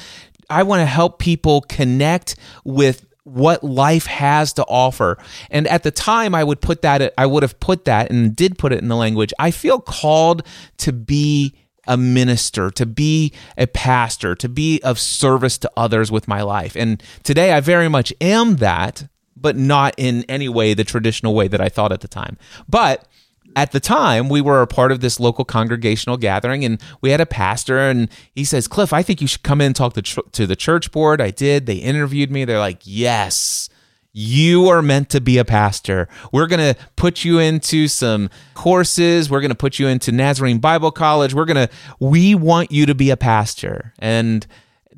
I 0.50 0.63
want 0.63 0.82
to 0.82 0.86
help 0.86 1.20
people 1.20 1.62
connect 1.62 2.36
with 2.63 3.06
what 3.24 3.63
life 3.63 4.06
has 4.06 4.54
to 4.54 4.63
offer. 4.66 5.18
And 5.50 5.66
at 5.68 5.84
the 5.84 5.92
time 5.92 6.36
I 6.36 6.44
would 6.44 6.62
put 6.62 6.82
that 6.82 7.13
I 7.18 7.26
would 7.26 7.44
have 7.44 7.60
put 7.60 7.86
that 7.86 8.12
and 8.12 8.36
did 8.36 8.58
put 8.58 8.74
it 8.74 8.82
in 8.82 8.89
the 8.89 8.96
language. 8.96 9.34
I 9.39 9.52
feel 9.52 9.80
called 9.80 10.44
to 10.80 10.92
be 10.92 11.56
a 11.88 11.98
minister, 11.98 12.70
to 12.72 12.86
be 12.86 13.34
a 13.58 13.68
pastor, 13.68 14.36
to 14.36 14.50
be 14.50 14.82
of 14.84 15.00
service 15.00 15.58
to 15.60 15.72
others 15.76 16.12
with 16.12 16.28
my 16.28 16.42
life. 16.42 16.76
And 16.76 17.02
today 17.24 17.54
I 17.54 17.60
very 17.60 17.89
much 17.89 18.13
am 18.22 18.58
that, 18.58 19.08
but 19.44 19.56
not 19.56 19.94
in 19.98 20.24
any 20.28 20.50
way 20.50 20.74
the 20.74 20.84
traditional 20.84 21.36
way 21.36 21.48
that 21.48 21.62
I 21.62 21.70
thought 21.70 21.92
at 21.92 22.02
the 22.02 22.08
time. 22.08 22.40
But 22.68 23.08
at 23.56 23.72
the 23.72 23.80
time 23.80 24.30
we 24.30 24.42
were 24.42 24.64
a 24.64 24.68
part 24.68 24.92
of 24.92 25.02
this 25.02 25.20
local 25.20 25.46
congregational 25.46 26.18
gathering 26.18 26.66
and 26.66 26.82
we 27.02 27.12
had 27.12 27.22
a 27.22 27.26
pastor 27.26 27.78
and 27.78 28.10
he 28.34 28.44
says 28.44 28.68
cliff 28.68 28.92
i 28.94 29.04
think 29.04 29.22
you 29.22 29.28
should 29.28 29.44
come 29.44 29.62
in 29.62 29.68
and 29.68 29.76
talk 29.76 29.94
to, 29.94 30.02
to 30.02 30.48
the 30.48 30.56
church 30.56 30.92
board 30.92 31.22
i 31.22 31.30
did 31.30 31.68
they 31.68 31.76
interviewed 31.76 32.32
me 32.32 32.46
they're 32.46 32.58
like 32.58 32.80
yes 32.84 33.70
you 34.14 34.68
are 34.68 34.84
meant 34.84 35.10
to 35.10 35.20
be 35.20 35.40
a 35.40 35.46
pastor. 35.46 36.08
We're 36.32 36.46
going 36.46 36.76
to 36.76 36.80
put 36.96 37.26
you 37.26 37.40
into 37.40 37.88
some 37.88 38.30
courses. 38.54 39.28
We're 39.28 39.42
going 39.42 39.50
to 39.50 39.56
put 39.56 39.80
you 39.80 39.88
into 39.88 40.12
Nazarene 40.12 40.60
Bible 40.60 40.92
College. 40.92 41.34
We're 41.34 41.46
going 41.46 41.68
to, 41.68 41.74
we 42.00 42.36
want 42.36 42.72
you 42.72 42.86
to 42.86 42.94
be 42.94 43.10
a 43.10 43.18
pastor. 43.18 43.92
And 43.98 44.46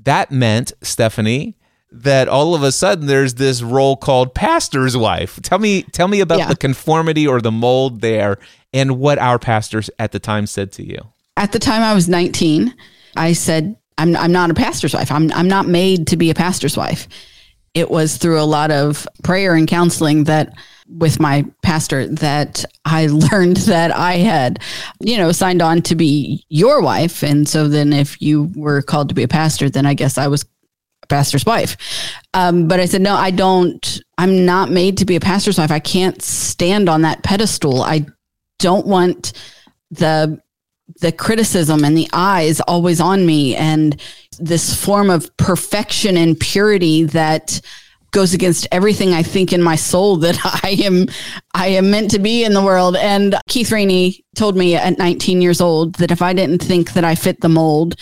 that 0.04 0.32
meant, 0.32 0.74
Stephanie, 0.82 1.56
that 1.92 2.28
all 2.28 2.56
of 2.56 2.64
a 2.64 2.72
sudden 2.72 3.08
there's 3.08 3.36
this 3.36 3.62
role 3.62 3.96
called 3.96 4.34
pastor's 4.34 4.98
wife. 4.98 5.40
Tell 5.42 5.60
me 5.60 5.84
tell 5.84 6.08
me 6.08 6.20
about 6.20 6.40
yeah. 6.40 6.48
the 6.48 6.56
conformity 6.56 7.28
or 7.28 7.42
the 7.42 7.52
mold 7.52 8.02
there 8.02 8.38
and 8.74 9.00
what 9.00 9.18
our 9.18 9.40
pastors 9.40 9.90
at 10.00 10.12
the 10.12 10.20
time 10.20 10.48
said 10.48 10.72
to 10.74 10.86
you. 10.86 11.00
At 11.38 11.52
the 11.52 11.60
time 11.60 11.82
I 11.82 11.94
was 11.94 12.10
19, 12.10 12.74
I 13.16 13.34
said 13.34 13.78
I'm 13.98 14.16
I'm 14.16 14.32
not 14.32 14.52
a 14.52 14.56
pastor's 14.56 14.94
wife. 14.94 15.12
I'm 15.12 15.32
I'm 15.32 15.48
not 15.48 15.68
made 15.68 16.08
to 16.08 16.18
be 16.18 16.30
a 16.30 16.36
pastor's 16.36 16.78
wife. 16.78 17.08
It 17.74 17.90
was 17.92 18.18
through 18.18 18.40
a 18.40 18.44
lot 18.44 18.72
of 18.72 19.08
prayer 19.24 19.54
and 19.54 19.68
counseling 19.68 20.26
that 20.26 20.54
with 20.88 21.20
my 21.20 21.46
pastor 21.62 22.08
that 22.08 22.64
I 22.86 23.08
learned 23.32 23.58
that 23.58 23.92
I 23.92 24.18
had, 24.18 24.60
you 25.00 25.18
know, 25.18 25.32
signed 25.32 25.62
on 25.62 25.82
to 25.84 25.96
be 25.96 26.46
your 26.50 26.82
wife. 26.82 27.24
And 27.24 27.48
so 27.48 27.68
then 27.68 27.92
if 27.92 28.22
you 28.22 28.52
were 28.56 28.82
called 28.82 29.10
to 29.10 29.16
be 29.16 29.24
a 29.24 29.28
pastor, 29.28 29.70
then 29.70 29.86
I 29.86 29.94
guess 29.94 30.18
I 30.18 30.28
was 30.28 30.46
pastor's 31.08 31.46
wife. 31.46 31.78
Um, 32.34 32.68
but 32.68 32.80
I 32.80 32.86
said, 32.86 33.02
no, 33.02 33.16
I 33.16 33.32
don't, 33.32 34.02
I'm 34.18 34.46
not 34.46 34.70
made 34.70 34.98
to 34.98 35.06
be 35.06 35.16
a 35.16 35.20
pastor's 35.20 35.58
wife. 35.58 35.72
I 35.72 35.80
can't 35.80 36.22
stand 36.22 36.90
on 36.90 37.02
that 37.02 37.24
pedestal. 37.24 37.82
I 37.82 38.06
don't 38.60 38.88
want 38.88 39.34
the, 39.92 40.42
the 41.02 41.12
criticism 41.12 41.84
and 41.84 41.98
the 41.98 42.10
eyes 42.14 42.62
always 42.62 43.00
on 43.00 43.26
me 43.26 43.56
and 43.56 44.00
this 44.40 44.76
form 44.76 45.10
of 45.10 45.36
perfection 45.38 46.18
and 46.18 46.40
purity 46.40 47.04
that 47.06 47.62
goes 48.12 48.34
against 48.34 48.68
everything 48.72 49.14
I 49.14 49.24
think 49.24 49.52
in 49.52 49.62
my 49.62 49.76
soul 49.76 50.16
that 50.18 50.40
I 50.64 50.78
am 50.84 51.08
I 51.54 51.68
am 51.68 51.92
meant 51.92 52.12
to 52.12 52.20
be 52.20 52.44
in 52.44 52.54
the 52.54 52.64
world. 52.64 52.96
And 52.96 53.36
Keith 53.50 53.72
Rainey 53.72 54.24
told 54.36 54.56
me 54.56 54.76
at 54.76 54.98
19 54.98 55.42
years 55.42 55.60
old 55.60 55.96
that 55.96 56.12
if 56.12 56.22
I 56.22 56.34
didn't 56.34 56.64
think 56.64 56.94
that 56.94 57.04
I 57.04 57.16
fit 57.16 57.42
the 57.42 57.50
mold, 57.50 57.96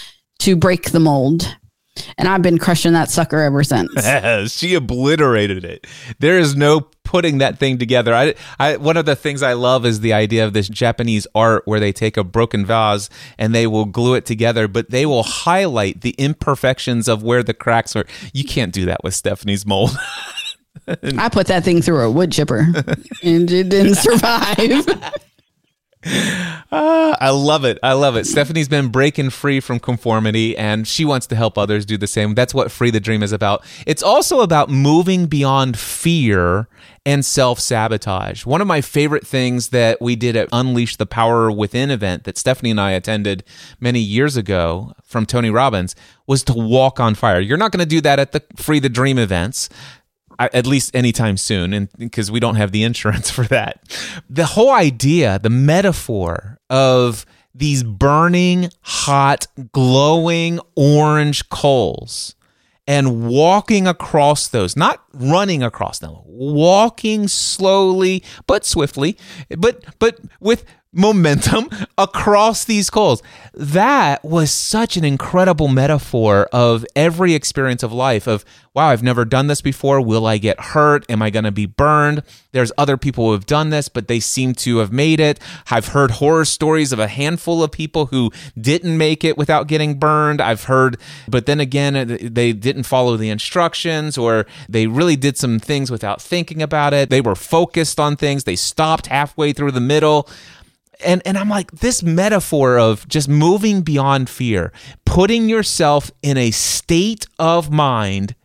to 0.43 0.57
break 0.57 0.91
the 0.91 0.99
mold 0.99 1.55
and 2.17 2.27
I've 2.27 2.41
been 2.41 2.57
crushing 2.57 2.93
that 2.93 3.09
sucker 3.09 3.39
ever 3.39 3.63
since. 3.63 4.51
she 4.51 4.75
obliterated 4.75 5.63
it. 5.63 5.87
There 6.19 6.37
is 6.37 6.55
no 6.55 6.87
putting 7.03 7.37
that 7.39 7.59
thing 7.59 7.77
together. 7.77 8.13
I, 8.13 8.33
I, 8.59 8.77
one 8.77 8.97
of 8.97 9.05
the 9.05 9.15
things 9.15 9.43
I 9.43 9.53
love 9.53 9.85
is 9.85 9.99
the 9.99 10.13
idea 10.13 10.45
of 10.45 10.53
this 10.53 10.67
Japanese 10.67 11.27
art 11.35 11.63
where 11.65 11.79
they 11.79 11.91
take 11.91 12.17
a 12.17 12.23
broken 12.23 12.65
vase 12.65 13.09
and 13.37 13.53
they 13.53 13.67
will 13.67 13.85
glue 13.85 14.15
it 14.15 14.25
together, 14.25 14.67
but 14.67 14.89
they 14.89 15.05
will 15.05 15.23
highlight 15.23 16.01
the 16.01 16.15
imperfections 16.17 17.07
of 17.07 17.21
where 17.21 17.43
the 17.43 17.53
cracks 17.53 17.95
are. 17.95 18.05
You 18.33 18.43
can't 18.43 18.73
do 18.73 18.85
that 18.85 19.03
with 19.03 19.13
Stephanie's 19.13 19.65
mold. 19.65 19.91
I 20.87 21.29
put 21.29 21.47
that 21.47 21.63
thing 21.63 21.81
through 21.81 22.01
a 22.01 22.11
wood 22.11 22.31
chipper 22.31 22.59
and 23.23 23.51
it 23.51 23.69
didn't 23.69 23.95
survive. 23.95 24.85
Uh, 26.05 27.15
I 27.21 27.29
love 27.29 27.65
it. 27.65 27.77
I 27.83 27.93
love 27.93 28.15
it. 28.15 28.25
Stephanie's 28.25 28.67
been 28.67 28.89
breaking 28.89 29.29
free 29.29 29.59
from 29.59 29.79
conformity 29.79 30.57
and 30.57 30.87
she 30.87 31.05
wants 31.05 31.27
to 31.27 31.35
help 31.35 31.57
others 31.57 31.85
do 31.85 31.97
the 31.97 32.07
same. 32.07 32.35
That's 32.35 32.53
what 32.53 32.71
Free 32.71 32.91
the 32.91 32.99
Dream 32.99 33.23
is 33.23 33.31
about. 33.31 33.63
It's 33.85 34.03
also 34.03 34.41
about 34.41 34.69
moving 34.69 35.27
beyond 35.27 35.77
fear 35.77 36.67
and 37.05 37.25
self 37.25 37.59
sabotage. 37.59 38.45
One 38.45 38.61
of 38.61 38.67
my 38.67 38.81
favorite 38.81 39.25
things 39.27 39.69
that 39.69 40.01
we 40.01 40.15
did 40.15 40.35
at 40.35 40.49
Unleash 40.51 40.95
the 40.95 41.05
Power 41.05 41.51
Within 41.51 41.91
event 41.91 42.23
that 42.23 42.37
Stephanie 42.37 42.71
and 42.71 42.79
I 42.81 42.91
attended 42.91 43.43
many 43.79 43.99
years 43.99 44.37
ago 44.37 44.93
from 45.03 45.25
Tony 45.25 45.49
Robbins 45.49 45.95
was 46.27 46.43
to 46.43 46.53
walk 46.53 46.99
on 46.99 47.15
fire. 47.15 47.39
You're 47.39 47.57
not 47.57 47.71
going 47.71 47.79
to 47.79 47.85
do 47.85 48.01
that 48.01 48.19
at 48.19 48.31
the 48.31 48.43
Free 48.55 48.79
the 48.79 48.89
Dream 48.89 49.17
events 49.17 49.69
at 50.39 50.65
least 50.65 50.95
anytime 50.95 51.37
soon 51.37 51.73
and 51.73 51.89
because 51.97 52.31
we 52.31 52.39
don't 52.39 52.55
have 52.55 52.71
the 52.71 52.83
insurance 52.83 53.29
for 53.37 53.45
that. 53.45 53.81
The 54.29 54.45
whole 54.45 54.71
idea 54.71 55.39
the 55.39 55.49
metaphor 55.49 56.59
of 56.69 57.25
these 57.55 57.83
burning 57.83 58.69
hot 58.81 59.47
glowing 59.71 60.59
orange 60.75 61.49
coals 61.49 62.35
and 62.87 63.27
walking 63.27 63.87
across 63.87 64.47
those 64.47 64.75
not 64.75 65.03
running 65.13 65.63
across 65.63 65.99
them 65.99 66.15
walking 66.25 67.27
slowly 67.27 68.23
but 68.47 68.65
swiftly 68.65 69.17
but 69.57 69.85
but 69.99 70.19
with 70.39 70.65
momentum 70.93 71.69
across 71.97 72.63
these 72.65 72.89
coals. 72.89 73.21
That 73.53 74.23
was 74.23 74.51
such 74.51 74.95
an 74.95 75.03
incredible 75.03 75.67
metaphor 75.67 76.47
of 76.53 76.85
every 76.95 77.33
experience 77.33 77.83
of 77.83 77.91
life 77.91 78.27
of 78.27 78.45
wow, 78.73 78.87
I've 78.87 79.03
never 79.03 79.23
done 79.23 79.47
this 79.47 79.61
before. 79.61 80.01
Will 80.01 80.25
I 80.25 80.37
get 80.39 80.59
hurt? 80.59 81.05
Am 81.09 81.21
I 81.21 81.29
going 81.29 81.45
to 81.45 81.51
be 81.51 81.67
burned? 81.67 82.23
There's 82.53 82.71
other 82.77 82.97
people 82.97 83.25
who 83.25 83.31
have 83.33 83.45
done 83.45 83.69
this, 83.69 83.87
but 83.87 84.07
they 84.07 84.19
seem 84.19 84.53
to 84.55 84.77
have 84.77 84.91
made 84.91 85.19
it. 85.19 85.39
I've 85.69 85.89
heard 85.89 86.11
horror 86.11 86.45
stories 86.45 86.91
of 86.91 86.99
a 86.99 87.07
handful 87.07 87.63
of 87.63 87.71
people 87.71 88.07
who 88.07 88.31
didn't 88.59 88.97
make 88.97 89.23
it 89.23 89.37
without 89.37 89.67
getting 89.67 89.99
burned. 89.99 90.41
I've 90.41 90.63
heard, 90.63 90.97
but 91.27 91.45
then 91.45 91.59
again, 91.59 92.17
they 92.21 92.51
didn't 92.51 92.83
follow 92.83 93.15
the 93.15 93.29
instructions 93.29 94.17
or 94.17 94.45
they 94.67 94.87
really 94.87 95.15
did 95.15 95.37
some 95.37 95.59
things 95.59 95.91
without 95.91 96.21
thinking 96.21 96.61
about 96.61 96.93
it. 96.93 97.09
They 97.11 97.21
were 97.21 97.35
focused 97.35 97.99
on 97.99 98.15
things. 98.15 98.43
They 98.43 98.55
stopped 98.55 99.07
halfway 99.07 99.53
through 99.53 99.71
the 99.71 99.81
middle 99.81 100.27
and 101.03 101.21
and 101.25 101.37
I'm 101.37 101.49
like 101.49 101.71
this 101.71 102.03
metaphor 102.03 102.77
of 102.77 103.07
just 103.07 103.27
moving 103.29 103.81
beyond 103.81 104.29
fear, 104.29 104.71
putting 105.05 105.49
yourself 105.49 106.11
in 106.21 106.37
a 106.37 106.51
state 106.51 107.27
of 107.39 107.71
mind 107.71 108.35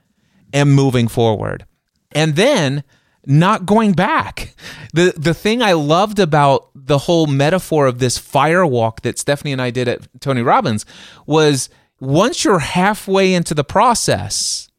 and 0.53 0.75
moving 0.75 1.09
forward. 1.09 1.67
And 2.13 2.37
then 2.37 2.85
not 3.27 3.67
going 3.67 3.93
back. 3.93 4.55
The 4.95 5.13
the 5.17 5.35
thing 5.35 5.63
I 5.63 5.73
loved 5.73 6.19
about 6.19 6.71
the 6.75 6.99
whole 6.99 7.27
metaphor 7.27 7.87
of 7.87 7.99
this 7.99 8.17
fire 8.17 8.65
walk 8.65 9.03
that 9.03 9.19
Stephanie 9.19 9.53
and 9.53 9.61
I 9.61 9.71
did 9.71 9.87
at 9.87 10.09
Tony 10.21 10.43
Robbins 10.43 10.87
was 11.27 11.69
once 12.01 12.45
you're 12.45 12.61
halfway 12.61 13.35
into 13.35 13.55
the 13.55 13.65
process, 13.65 14.71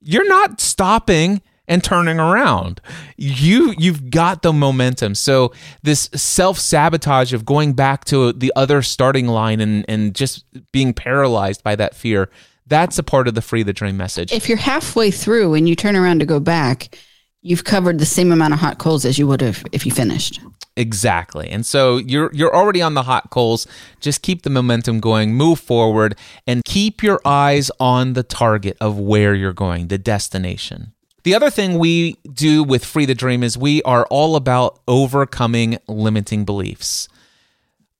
you're 0.00 0.28
not 0.28 0.60
stopping 0.60 1.42
and 1.72 1.82
turning 1.82 2.20
around. 2.20 2.82
You 3.16 3.74
you've 3.78 4.10
got 4.10 4.42
the 4.42 4.52
momentum. 4.52 5.14
So 5.14 5.52
this 5.82 6.10
self-sabotage 6.14 7.32
of 7.32 7.46
going 7.46 7.72
back 7.72 8.04
to 8.06 8.34
the 8.34 8.52
other 8.54 8.82
starting 8.82 9.26
line 9.26 9.60
and 9.60 9.86
and 9.88 10.14
just 10.14 10.44
being 10.70 10.92
paralyzed 10.92 11.62
by 11.62 11.74
that 11.76 11.94
fear, 11.94 12.28
that's 12.66 12.98
a 12.98 13.02
part 13.02 13.26
of 13.26 13.34
the 13.34 13.42
free 13.42 13.62
the 13.62 13.72
dream 13.72 13.96
message. 13.96 14.32
If 14.32 14.50
you're 14.50 14.58
halfway 14.58 15.10
through 15.10 15.54
and 15.54 15.66
you 15.66 15.74
turn 15.74 15.96
around 15.96 16.18
to 16.18 16.26
go 16.26 16.40
back, 16.40 16.98
you've 17.40 17.64
covered 17.64 17.98
the 17.98 18.06
same 18.06 18.32
amount 18.32 18.52
of 18.52 18.60
hot 18.60 18.76
coals 18.76 19.06
as 19.06 19.18
you 19.18 19.26
would 19.26 19.40
have 19.40 19.64
if 19.72 19.86
you 19.86 19.92
finished. 19.92 20.40
Exactly. 20.76 21.48
And 21.48 21.64
so 21.64 21.96
you're 21.96 22.30
you're 22.34 22.54
already 22.54 22.82
on 22.82 22.92
the 22.92 23.04
hot 23.04 23.30
coals. 23.30 23.66
Just 24.00 24.20
keep 24.20 24.42
the 24.42 24.50
momentum 24.50 25.00
going, 25.00 25.34
move 25.34 25.58
forward 25.58 26.18
and 26.46 26.62
keep 26.66 27.02
your 27.02 27.20
eyes 27.24 27.70
on 27.80 28.12
the 28.12 28.22
target 28.22 28.76
of 28.78 28.98
where 28.98 29.34
you're 29.34 29.54
going, 29.54 29.88
the 29.88 29.98
destination. 29.98 30.92
The 31.24 31.34
other 31.34 31.50
thing 31.50 31.78
we 31.78 32.16
do 32.32 32.64
with 32.64 32.84
Free 32.84 33.06
the 33.06 33.14
Dream 33.14 33.42
is 33.42 33.56
we 33.56 33.82
are 33.82 34.06
all 34.06 34.34
about 34.34 34.80
overcoming 34.88 35.78
limiting 35.86 36.44
beliefs. 36.44 37.08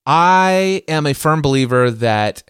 I 0.05 0.83
am 0.89 1.07
a 1.07 1.13
firm 1.13 1.41
believer 1.41 1.89
that 1.89 2.43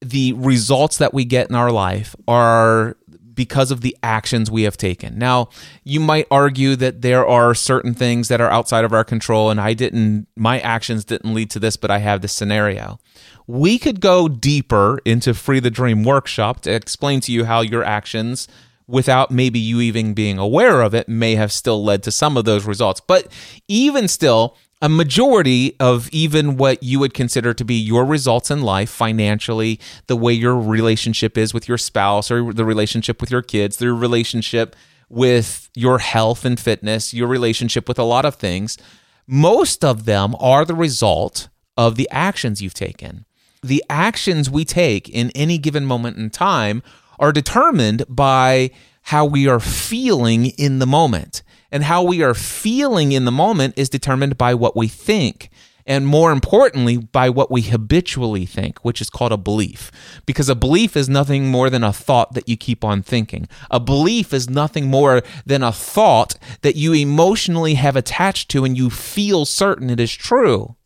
the 0.00 0.32
results 0.34 0.98
that 0.98 1.12
we 1.12 1.24
get 1.24 1.48
in 1.48 1.56
our 1.56 1.72
life 1.72 2.14
are 2.28 2.96
because 3.34 3.70
of 3.70 3.80
the 3.80 3.96
actions 4.02 4.50
we 4.50 4.62
have 4.62 4.76
taken. 4.76 5.18
Now, 5.18 5.48
you 5.82 5.98
might 5.98 6.26
argue 6.30 6.76
that 6.76 7.02
there 7.02 7.26
are 7.26 7.54
certain 7.54 7.94
things 7.94 8.28
that 8.28 8.40
are 8.40 8.50
outside 8.50 8.84
of 8.84 8.92
our 8.92 9.04
control 9.04 9.50
and 9.50 9.60
I 9.60 9.72
didn't 9.72 10.28
my 10.36 10.60
actions 10.60 11.04
didn't 11.04 11.34
lead 11.34 11.50
to 11.52 11.58
this, 11.58 11.76
but 11.76 11.90
I 11.90 11.98
have 11.98 12.20
this 12.20 12.32
scenario. 12.32 13.00
We 13.46 13.78
could 13.78 14.00
go 14.00 14.28
deeper 14.28 15.00
into 15.04 15.34
Free 15.34 15.58
the 15.58 15.70
Dream 15.70 16.04
workshop 16.04 16.60
to 16.62 16.72
explain 16.72 17.20
to 17.22 17.32
you 17.32 17.46
how 17.46 17.62
your 17.62 17.82
actions 17.82 18.46
without 18.90 19.30
maybe 19.30 19.58
you 19.58 19.80
even 19.80 20.14
being 20.14 20.38
aware 20.38 20.82
of 20.82 20.94
it 20.94 21.08
may 21.08 21.36
have 21.36 21.52
still 21.52 21.82
led 21.82 22.02
to 22.02 22.10
some 22.10 22.36
of 22.36 22.44
those 22.44 22.64
results. 22.64 23.00
But 23.00 23.28
even 23.68 24.08
still, 24.08 24.56
a 24.82 24.88
majority 24.88 25.76
of 25.78 26.08
even 26.10 26.56
what 26.56 26.82
you 26.82 26.98
would 26.98 27.14
consider 27.14 27.52
to 27.54 27.64
be 27.64 27.74
your 27.74 28.04
results 28.04 28.50
in 28.50 28.62
life 28.62 28.90
financially, 28.90 29.78
the 30.06 30.16
way 30.16 30.32
your 30.32 30.58
relationship 30.58 31.36
is 31.36 31.52
with 31.52 31.68
your 31.68 31.78
spouse 31.78 32.30
or 32.30 32.52
the 32.52 32.64
relationship 32.64 33.20
with 33.20 33.30
your 33.30 33.42
kids, 33.42 33.76
the 33.76 33.92
relationship 33.92 34.74
with 35.08 35.68
your 35.74 35.98
health 35.98 36.44
and 36.44 36.58
fitness, 36.58 37.12
your 37.12 37.28
relationship 37.28 37.88
with 37.88 37.98
a 37.98 38.04
lot 38.04 38.24
of 38.24 38.36
things, 38.36 38.78
most 39.26 39.84
of 39.84 40.06
them 40.06 40.34
are 40.40 40.64
the 40.64 40.74
result 40.74 41.48
of 41.76 41.96
the 41.96 42.08
actions 42.10 42.62
you've 42.62 42.74
taken. 42.74 43.26
The 43.62 43.84
actions 43.90 44.48
we 44.48 44.64
take 44.64 45.08
in 45.08 45.30
any 45.34 45.58
given 45.58 45.84
moment 45.84 46.16
in 46.16 46.30
time 46.30 46.82
are 47.20 47.32
determined 47.32 48.04
by 48.08 48.70
how 49.02 49.24
we 49.24 49.46
are 49.46 49.60
feeling 49.60 50.46
in 50.46 50.80
the 50.80 50.86
moment. 50.86 51.42
And 51.70 51.84
how 51.84 52.02
we 52.02 52.22
are 52.22 52.34
feeling 52.34 53.12
in 53.12 53.26
the 53.26 53.30
moment 53.30 53.74
is 53.76 53.88
determined 53.88 54.36
by 54.36 54.54
what 54.54 54.76
we 54.76 54.88
think. 54.88 55.50
And 55.86 56.06
more 56.06 56.32
importantly, 56.32 56.98
by 56.98 57.30
what 57.30 57.50
we 57.50 57.62
habitually 57.62 58.44
think, 58.44 58.84
which 58.84 59.00
is 59.00 59.08
called 59.08 59.32
a 59.32 59.36
belief. 59.36 59.90
Because 60.26 60.48
a 60.48 60.54
belief 60.54 60.96
is 60.96 61.08
nothing 61.08 61.48
more 61.48 61.70
than 61.70 61.84
a 61.84 61.92
thought 61.92 62.34
that 62.34 62.48
you 62.48 62.56
keep 62.56 62.84
on 62.84 63.02
thinking. 63.02 63.48
A 63.70 63.80
belief 63.80 64.32
is 64.32 64.50
nothing 64.50 64.88
more 64.88 65.22
than 65.46 65.62
a 65.62 65.72
thought 65.72 66.36
that 66.62 66.76
you 66.76 66.92
emotionally 66.92 67.74
have 67.74 67.96
attached 67.96 68.50
to 68.50 68.64
and 68.64 68.76
you 68.76 68.90
feel 68.90 69.44
certain 69.44 69.90
it 69.90 70.00
is 70.00 70.12
true. 70.12 70.76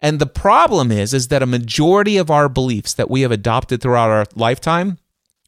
And 0.00 0.18
the 0.18 0.26
problem 0.26 0.90
is, 0.90 1.14
is 1.14 1.28
that 1.28 1.42
a 1.42 1.46
majority 1.46 2.16
of 2.16 2.30
our 2.30 2.48
beliefs 2.48 2.92
that 2.94 3.10
we 3.10 3.20
have 3.20 3.30
adopted 3.30 3.80
throughout 3.80 4.10
our 4.10 4.26
lifetime 4.34 4.98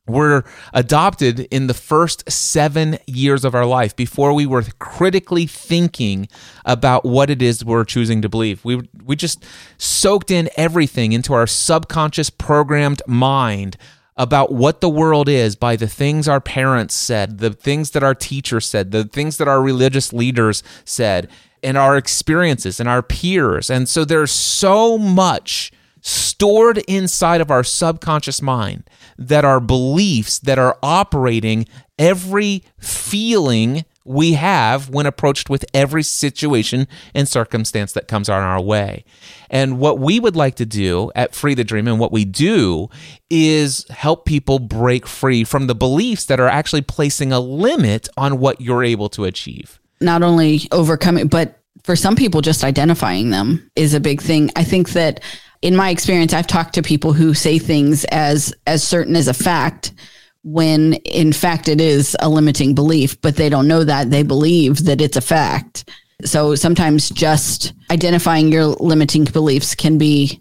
were 0.07 0.45
adopted 0.75 1.41
in 1.51 1.67
the 1.67 1.75
first 1.75 2.31
seven 2.31 2.99
years 3.07 3.45
of 3.45 3.55
our 3.55 3.65
life 3.65 3.97
before 3.97 4.35
we 4.35 4.45
were 4.45 4.63
critically 4.79 5.47
thinking 5.47 6.29
about 6.65 7.05
what 7.05 7.31
it 7.31 7.41
is 7.41 7.65
we're 7.65 7.85
choosing 7.85 8.21
to 8.21 8.29
believe. 8.29 8.65
We, 8.65 8.87
we 9.03 9.17
just 9.17 9.45
soaked 9.79 10.31
in 10.31 10.51
everything 10.57 11.13
into 11.13 11.33
our 11.33 11.47
subconscious 11.47 12.29
programmed 12.29 13.01
mind 13.07 13.77
about 14.17 14.53
what 14.53 14.81
the 14.81 14.91
world 14.91 15.29
is 15.29 15.57
by 15.57 15.75
the 15.75 15.89
things 15.89 16.29
our 16.29 16.41
parents 16.41 16.95
said, 16.95 17.39
the 17.39 17.51
things 17.51 17.91
that 17.93 18.03
our 18.03 18.15
teachers 18.15 18.67
said, 18.67 18.91
the 18.91 19.05
things 19.05 19.39
that 19.39 19.49
our 19.49 19.61
religious 19.61 20.13
leaders 20.13 20.63
said, 20.85 21.29
and 21.63 21.79
our 21.79 21.97
experiences 21.97 22.79
and 22.79 22.89
our 22.89 23.03
peers. 23.03 23.71
And 23.71 23.89
so 23.89 24.05
there's 24.05 24.31
so 24.31 24.99
much 24.99 25.73
stored 26.03 26.79
inside 26.87 27.41
of 27.41 27.51
our 27.51 27.65
subconscious 27.65 28.43
mind 28.43 28.85
that 29.19 29.45
are 29.45 29.61
beliefs 29.61 30.39
that 30.41 30.59
are 30.59 30.79
operating 30.83 31.67
every 31.99 32.63
feeling 32.79 33.85
we 34.05 34.35
have 34.35 34.91
when 34.91 35.07
approached 35.07 35.49
with 35.49 35.65
every 35.73 36.03
situation 36.03 36.87
and 37.15 37.27
circumstance 37.27 37.93
that 37.93 38.07
comes 38.07 38.29
on 38.29 38.43
our 38.43 38.61
way. 38.61 39.05
And 39.49 39.79
what 39.79 39.99
we 39.99 40.21
would 40.21 40.37
like 40.37 40.57
to 40.57 40.67
do 40.67 41.11
at 41.15 41.35
Free 41.35 41.55
the 41.55 41.65
Dream 41.65 41.89
and 41.89 41.99
what 41.99 42.13
we 42.13 42.25
do 42.25 42.89
is 43.31 43.87
help 43.89 44.27
people 44.27 44.59
break 44.59 45.07
free 45.07 45.43
from 45.43 45.67
the 45.67 45.75
beliefs 45.75 46.27
that 46.27 46.39
are 46.39 46.49
actually 46.49 46.83
placing 46.83 47.33
a 47.33 47.41
limit 47.41 48.09
on 48.17 48.39
what 48.39 48.61
you're 48.61 48.85
able 48.85 49.09
to 49.11 49.25
achieve. 49.25 49.81
Not 50.01 50.23
only 50.23 50.63
overcoming, 50.71 51.29
but 51.29 51.61
for 51.83 51.97
some 51.97 52.17
people, 52.17 52.41
just 52.41 52.65
identifying 52.65 53.31
them 53.31 53.71
is 53.77 53.95
a 53.95 54.01
big 54.01 54.21
thing. 54.21 54.51
I 54.57 54.65
think 54.65 54.91
that 54.91 55.23
in 55.65 55.75
my 55.75 55.89
experience, 55.89 56.35
I've 56.35 56.47
talked 56.47 56.75
to 56.75 56.83
people 56.83 57.15
who 57.15 57.33
say 57.33 57.59
things 57.59 58.05
as 58.13 58.55
as 58.67 58.87
certain 58.87 59.17
as 59.17 59.29
a 59.29 59.35
fact 59.35 59.95
when 60.43 60.93
in 61.07 61.33
fact 61.33 61.69
it 61.69 61.81
is 61.81 62.15
a 62.21 62.29
limiting 62.29 62.75
belief, 62.75 63.19
but 63.23 63.37
they 63.37 63.49
don't 63.49 63.67
know 63.67 63.83
that 63.83 64.11
they 64.11 64.23
believe 64.23 64.85
that 64.85 65.01
it's 65.01 65.17
a 65.17 65.23
fact. 65.23 65.89
So 66.23 66.55
sometimes 66.55 67.09
just 67.09 67.73
identifying 67.91 68.53
your 68.53 68.67
limiting 68.67 69.25
beliefs 69.25 69.75
can 69.75 69.97
be 69.97 70.39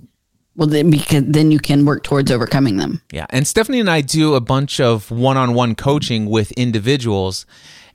well 0.55 0.67
then 0.67 0.89
because 0.89 1.23
then 1.25 1.51
you 1.51 1.59
can 1.59 1.85
work 1.85 2.03
towards 2.03 2.31
overcoming 2.31 2.77
them. 2.77 3.01
Yeah, 3.11 3.25
and 3.29 3.47
Stephanie 3.47 3.79
and 3.79 3.89
I 3.89 4.01
do 4.01 4.35
a 4.35 4.41
bunch 4.41 4.79
of 4.79 5.11
one-on-one 5.11 5.75
coaching 5.75 6.27
with 6.29 6.51
individuals 6.53 7.45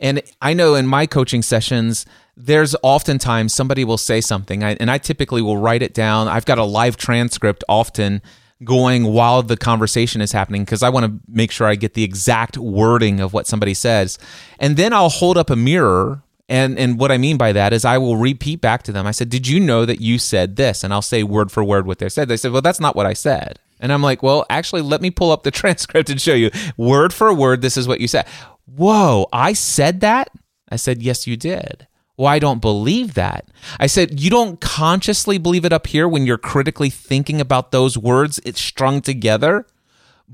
and 0.00 0.22
I 0.40 0.54
know 0.54 0.74
in 0.74 0.86
my 0.86 1.06
coaching 1.06 1.42
sessions 1.42 2.06
there's 2.36 2.76
oftentimes 2.82 3.52
somebody 3.52 3.84
will 3.84 3.98
say 3.98 4.20
something, 4.20 4.62
and 4.62 4.90
I 4.90 4.98
typically 4.98 5.42
will 5.42 5.56
write 5.56 5.82
it 5.82 5.92
down. 5.92 6.28
I've 6.28 6.44
got 6.44 6.58
a 6.58 6.64
live 6.64 6.96
transcript 6.96 7.64
often 7.68 8.22
going 8.62 9.12
while 9.12 9.42
the 9.42 9.56
conversation 9.56 10.20
is 10.20 10.30
happening 10.30 10.64
because 10.64 10.84
I 10.84 10.88
want 10.88 11.06
to 11.06 11.20
make 11.28 11.50
sure 11.50 11.66
I 11.66 11.74
get 11.74 11.94
the 11.94 12.04
exact 12.04 12.56
wording 12.56 13.18
of 13.20 13.32
what 13.32 13.48
somebody 13.48 13.74
says. 13.74 14.18
And 14.60 14.76
then 14.76 14.92
I'll 14.92 15.08
hold 15.08 15.36
up 15.36 15.50
a 15.50 15.56
mirror. 15.56 16.22
And, 16.48 16.78
and 16.78 16.98
what 16.98 17.12
I 17.12 17.18
mean 17.18 17.36
by 17.36 17.52
that 17.52 17.74
is 17.74 17.84
I 17.84 17.98
will 17.98 18.16
repeat 18.16 18.60
back 18.62 18.82
to 18.84 18.92
them. 18.92 19.06
I 19.06 19.10
said, 19.10 19.28
Did 19.28 19.46
you 19.46 19.60
know 19.60 19.84
that 19.84 20.00
you 20.00 20.18
said 20.18 20.56
this? 20.56 20.82
And 20.82 20.92
I'll 20.94 21.02
say 21.02 21.22
word 21.22 21.52
for 21.52 21.62
word 21.62 21.86
what 21.86 21.98
they 21.98 22.08
said. 22.08 22.28
They 22.28 22.38
said, 22.38 22.52
Well, 22.52 22.62
that's 22.62 22.80
not 22.80 22.96
what 22.96 23.06
I 23.06 23.12
said. 23.12 23.58
And 23.80 23.92
I'm 23.92 24.02
like, 24.02 24.22
Well, 24.22 24.46
actually, 24.48 24.80
let 24.82 25.02
me 25.02 25.10
pull 25.10 25.30
up 25.30 25.42
the 25.42 25.50
transcript 25.52 26.08
and 26.08 26.20
show 26.20 26.34
you 26.34 26.50
word 26.76 27.12
for 27.12 27.32
word. 27.34 27.60
This 27.60 27.76
is 27.76 27.86
what 27.86 28.00
you 28.00 28.08
said. 28.08 28.26
Whoa, 28.64 29.28
I 29.32 29.52
said 29.52 30.00
that? 30.00 30.30
I 30.70 30.76
said, 30.76 31.02
Yes, 31.02 31.26
you 31.26 31.36
did. 31.36 31.86
Well, 32.16 32.28
I 32.28 32.38
don't 32.38 32.60
believe 32.60 33.14
that. 33.14 33.48
I 33.78 33.86
said, 33.86 34.18
You 34.18 34.30
don't 34.30 34.58
consciously 34.58 35.36
believe 35.36 35.66
it 35.66 35.72
up 35.72 35.86
here 35.86 36.08
when 36.08 36.24
you're 36.24 36.38
critically 36.38 36.90
thinking 36.90 37.42
about 37.42 37.72
those 37.72 37.98
words, 37.98 38.40
it's 38.46 38.60
strung 38.60 39.02
together. 39.02 39.66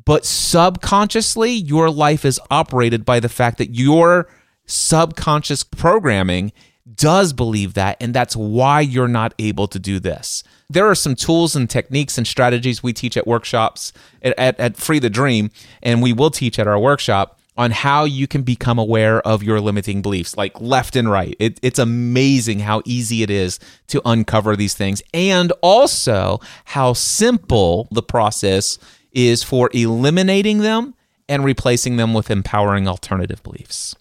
But 0.04 0.24
subconsciously, 0.24 1.52
your 1.52 1.90
life 1.90 2.24
is 2.24 2.40
operated 2.50 3.04
by 3.04 3.20
the 3.20 3.28
fact 3.28 3.58
that 3.58 3.74
your 3.74 4.28
subconscious 4.66 5.62
programming 5.62 6.52
does 6.94 7.32
believe 7.32 7.74
that, 7.74 7.96
and 8.00 8.14
that's 8.14 8.36
why 8.36 8.80
you're 8.80 9.08
not 9.08 9.34
able 9.38 9.66
to 9.68 9.78
do 9.78 9.98
this. 9.98 10.44
There 10.68 10.86
are 10.86 10.94
some 10.94 11.14
tools 11.14 11.56
and 11.56 11.68
techniques 11.68 12.18
and 12.18 12.26
strategies 12.26 12.82
we 12.82 12.92
teach 12.92 13.16
at 13.16 13.26
workshops 13.26 13.92
at, 14.22 14.38
at, 14.38 14.60
at 14.60 14.76
Free 14.76 14.98
the 14.98 15.10
Dream, 15.10 15.50
and 15.82 16.02
we 16.02 16.12
will 16.12 16.30
teach 16.30 16.58
at 16.58 16.66
our 16.66 16.78
workshop 16.78 17.38
on 17.56 17.70
how 17.70 18.04
you 18.04 18.26
can 18.26 18.42
become 18.42 18.78
aware 18.78 19.20
of 19.22 19.42
your 19.42 19.60
limiting 19.60 20.02
beliefs, 20.02 20.36
like 20.36 20.60
left 20.60 20.96
and 20.96 21.08
right. 21.08 21.36
It, 21.38 21.58
it's 21.62 21.78
amazing 21.78 22.58
how 22.60 22.82
easy 22.84 23.22
it 23.22 23.30
is 23.30 23.60
to 23.88 24.02
uncover 24.04 24.56
these 24.56 24.74
things, 24.74 25.02
and 25.14 25.52
also 25.62 26.40
how 26.64 26.92
simple 26.92 27.88
the 27.92 28.02
process 28.02 28.78
is 29.12 29.42
for 29.42 29.70
eliminating 29.72 30.58
them 30.58 30.94
and 31.28 31.44
replacing 31.44 31.96
them 31.96 32.12
with 32.12 32.30
empowering 32.30 32.88
alternative 32.88 33.42
beliefs. 33.42 33.94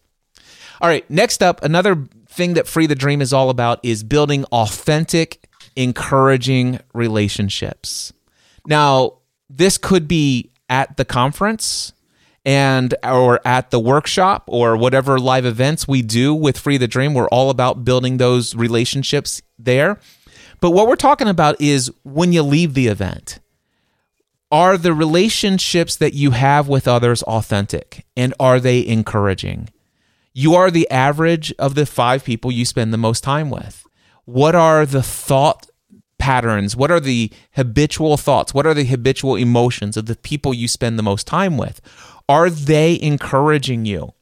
All 0.84 0.89
right, 0.89 1.10
next 1.10 1.41
up, 1.41 1.63
another 1.63 2.10
thing 2.28 2.56
that 2.56 2.67
Free 2.67 2.88
the 2.88 2.93
Dream 2.93 3.22
is 3.22 3.32
all 3.32 3.50
about 3.50 3.80
is 3.84 4.04
building 4.04 4.43
authentic, 4.52 5.48
encouraging 5.78 6.78
relationships. 6.93 8.12
Now, 8.67 9.19
this 9.50 9.78
could 9.78 10.10
be 10.10 10.52
at 10.67 10.98
the 10.98 11.06
conference 11.06 11.93
and 12.43 12.93
or 13.02 13.39
at 13.48 13.72
the 13.72 13.80
workshop 13.80 14.43
or 14.48 14.76
whatever 14.76 15.19
live 15.19 15.46
events 15.46 15.88
we 15.88 16.02
do 16.02 16.34
with 16.34 16.60
Free 16.60 16.76
the 16.76 16.86
Dream, 16.86 17.13
we're 17.13 17.30
all 17.30 17.50
about 17.50 17.86
building 17.86 18.17
those 18.17 18.54
relationships 18.54 19.41
there. 19.58 20.02
But 20.60 20.72
what 20.72 20.89
we're 20.89 20.98
talking 20.98 21.30
about 21.30 21.62
is 21.62 21.93
when 22.04 22.34
you 22.34 22.43
leave 22.43 22.74
the 22.74 22.88
event. 22.88 23.39
Are 24.52 24.78
the 24.78 24.93
relationships 24.93 25.96
that 25.96 26.13
you 26.13 26.32
have 26.32 26.67
with 26.67 26.89
others 26.89 27.24
authentic 27.24 28.06
and 28.17 28.34
are 28.38 28.60
they 28.60 28.86
encouraging? 28.86 29.69
You 30.34 30.56
are 30.56 30.72
the 30.72 30.89
average 30.89 31.54
of 31.60 31.76
the 31.76 31.86
five 31.86 32.24
people 32.24 32.52
you 32.52 32.65
spend 32.65 32.91
the 32.91 32.98
most 32.98 33.24
time 33.24 33.50
with. 33.50 33.86
What 34.26 34.56
are 34.56 34.86
the 34.86 35.04
thought 35.04 35.67
patterns? 36.17 36.76
What 36.76 36.89
are 36.89 37.00
the 37.00 37.32
habitual 37.52 38.17
thoughts? 38.17 38.54
What 38.54 38.65
are 38.65 38.74
the 38.74 38.86
habitual 38.86 39.36
emotions 39.36 39.98
of 39.98 40.08
the 40.08 40.15
people 40.15 40.54
you 40.54 40.67
spend 40.67 40.98
the 40.98 41.04
most 41.04 41.28
time 41.28 41.58
with? 41.58 41.82
Are 42.28 42.50
they 42.50 43.00
encouraging 43.02 43.86
you? 43.86 44.13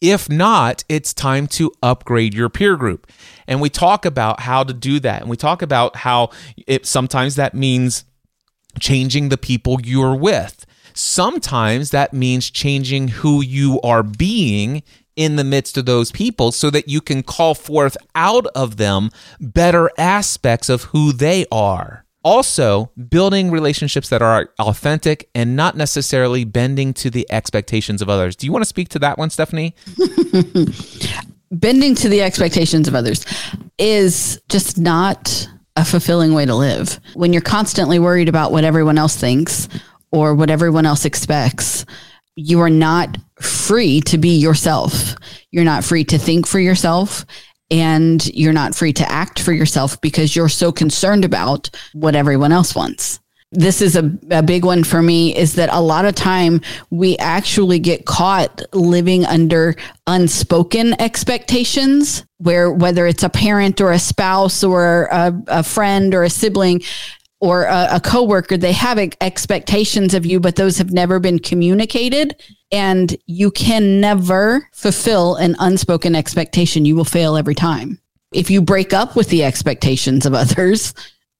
If 0.00 0.28
not, 0.28 0.84
it's 0.88 1.14
time 1.14 1.46
to 1.48 1.72
upgrade 1.82 2.34
your 2.34 2.48
peer 2.48 2.76
group. 2.76 3.10
And 3.46 3.60
we 3.60 3.70
talk 3.70 4.04
about 4.04 4.40
how 4.40 4.64
to 4.64 4.72
do 4.72 4.98
that. 5.00 5.22
And 5.22 5.30
we 5.30 5.36
talk 5.36 5.62
about 5.62 5.96
how 5.96 6.30
it 6.66 6.86
sometimes 6.86 7.36
that 7.36 7.54
means 7.54 8.04
changing 8.80 9.28
the 9.28 9.38
people 9.38 9.80
you're 9.82 10.16
with. 10.16 10.66
Sometimes 10.94 11.90
that 11.90 12.12
means 12.12 12.50
changing 12.50 13.08
who 13.08 13.42
you 13.42 13.80
are 13.82 14.02
being 14.02 14.82
in 15.16 15.36
the 15.36 15.44
midst 15.44 15.76
of 15.76 15.86
those 15.86 16.12
people 16.12 16.52
so 16.52 16.70
that 16.70 16.88
you 16.88 17.00
can 17.00 17.22
call 17.22 17.54
forth 17.54 17.96
out 18.14 18.46
of 18.54 18.76
them 18.76 19.10
better 19.40 19.90
aspects 19.98 20.68
of 20.68 20.84
who 20.84 21.12
they 21.12 21.46
are. 21.50 22.04
Also, 22.22 22.90
building 23.08 23.50
relationships 23.50 24.08
that 24.08 24.20
are 24.20 24.50
authentic 24.58 25.28
and 25.34 25.54
not 25.54 25.76
necessarily 25.76 26.44
bending 26.44 26.92
to 26.92 27.08
the 27.08 27.26
expectations 27.30 28.02
of 28.02 28.08
others. 28.08 28.34
Do 28.34 28.46
you 28.46 28.52
want 28.52 28.62
to 28.62 28.68
speak 28.68 28.88
to 28.90 28.98
that 28.98 29.16
one, 29.16 29.30
Stephanie? 29.30 29.74
bending 31.50 31.94
to 31.94 32.08
the 32.08 32.22
expectations 32.22 32.88
of 32.88 32.94
others 32.94 33.24
is 33.78 34.40
just 34.48 34.78
not 34.78 35.48
a 35.76 35.84
fulfilling 35.84 36.34
way 36.34 36.46
to 36.46 36.54
live. 36.54 36.98
When 37.14 37.32
you're 37.32 37.42
constantly 37.42 37.98
worried 37.98 38.28
about 38.28 38.50
what 38.50 38.64
everyone 38.64 38.98
else 38.98 39.16
thinks 39.16 39.68
or 40.10 40.34
what 40.34 40.50
everyone 40.50 40.86
else 40.86 41.04
expects, 41.04 41.84
you 42.36 42.60
are 42.60 42.70
not 42.70 43.16
free 43.40 44.00
to 44.02 44.18
be 44.18 44.36
yourself. 44.36 45.14
You're 45.50 45.64
not 45.64 45.84
free 45.84 46.04
to 46.04 46.18
think 46.18 46.46
for 46.46 46.60
yourself 46.60 47.24
and 47.70 48.24
you're 48.28 48.52
not 48.52 48.74
free 48.74 48.92
to 48.92 49.10
act 49.10 49.40
for 49.40 49.52
yourself 49.52 50.00
because 50.00 50.36
you're 50.36 50.48
so 50.48 50.70
concerned 50.70 51.24
about 51.24 51.70
what 51.94 52.14
everyone 52.14 52.52
else 52.52 52.74
wants. 52.74 53.18
This 53.52 53.80
is 53.80 53.96
a, 53.96 54.10
a 54.30 54.42
big 54.42 54.64
one 54.64 54.84
for 54.84 55.00
me 55.00 55.34
is 55.34 55.54
that 55.54 55.70
a 55.72 55.80
lot 55.80 56.04
of 56.04 56.14
time 56.14 56.60
we 56.90 57.16
actually 57.18 57.78
get 57.78 58.04
caught 58.04 58.62
living 58.74 59.24
under 59.24 59.76
unspoken 60.06 61.00
expectations 61.00 62.24
where 62.38 62.70
whether 62.70 63.06
it's 63.06 63.22
a 63.22 63.30
parent 63.30 63.80
or 63.80 63.92
a 63.92 63.98
spouse 63.98 64.62
or 64.62 65.08
a, 65.10 65.32
a 65.46 65.62
friend 65.62 66.14
or 66.14 66.24
a 66.24 66.30
sibling, 66.30 66.82
or 67.46 67.64
a, 67.64 67.88
a 67.92 68.00
coworker, 68.00 68.56
they 68.56 68.72
have 68.72 68.98
expectations 69.20 70.14
of 70.14 70.26
you, 70.26 70.40
but 70.40 70.56
those 70.56 70.78
have 70.78 70.92
never 70.92 71.20
been 71.20 71.38
communicated. 71.38 72.34
And 72.72 73.16
you 73.26 73.52
can 73.52 74.00
never 74.00 74.68
fulfill 74.72 75.36
an 75.36 75.54
unspoken 75.60 76.16
expectation. 76.16 76.84
You 76.84 76.96
will 76.96 77.04
fail 77.04 77.36
every 77.36 77.54
time. 77.54 78.00
If 78.32 78.50
you 78.50 78.60
break 78.60 78.92
up 78.92 79.14
with 79.14 79.28
the 79.28 79.44
expectations 79.44 80.26
of 80.26 80.34
others, 80.34 80.92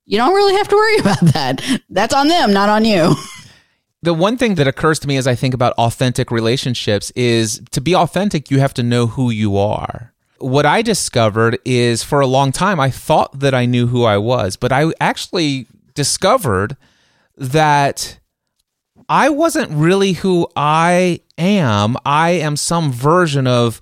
you 0.05 0.16
don't 0.16 0.35
really 0.35 0.55
have 0.55 0.69
to 0.69 0.77
worry 0.77 0.99
about 1.01 1.21
that. 1.33 1.81
That's 1.90 2.14
on 2.14 2.29
them, 2.29 2.53
not 2.53 2.69
on 2.69 2.85
you. 2.85 3.16
The 4.03 4.14
one 4.14 4.37
thing 4.37 4.55
that 4.55 4.69
occurs 4.69 5.01
to 5.01 5.09
me 5.09 5.16
as 5.16 5.27
I 5.27 5.35
think 5.35 5.55
about 5.55 5.73
authentic 5.73 6.31
relationships 6.31 7.11
is 7.16 7.61
to 7.73 7.81
be 7.81 7.97
authentic, 7.97 8.53
you 8.53 8.61
have 8.61 8.75
to 8.75 8.85
know 8.85 9.09
who 9.09 9.31
you 9.31 9.57
are 9.57 10.12
what 10.38 10.66
I 10.66 10.83
discovered 10.83 11.59
is 11.64 12.03
for 12.03 12.21
a 12.21 12.27
long 12.27 12.53
time, 12.53 12.79
I 12.79 12.90
thought 12.90 13.40
that 13.40 13.55
I 13.55 13.66
knew 13.66 13.87
who 13.87 14.05
I 14.05 14.19
was, 14.19 14.57
but 14.57 14.73
I 14.73 14.92
actually 15.01 15.66
discovered 15.97 16.77
that 17.37 18.21
I 19.09 19.29
wasn't 19.29 19.73
really 19.73 20.13
who 20.13 20.49
I 20.55 21.21
am. 21.37 21.97
I 22.07 22.31
am 22.31 22.57
some 22.57 22.93
version 22.93 23.49
of 23.49 23.81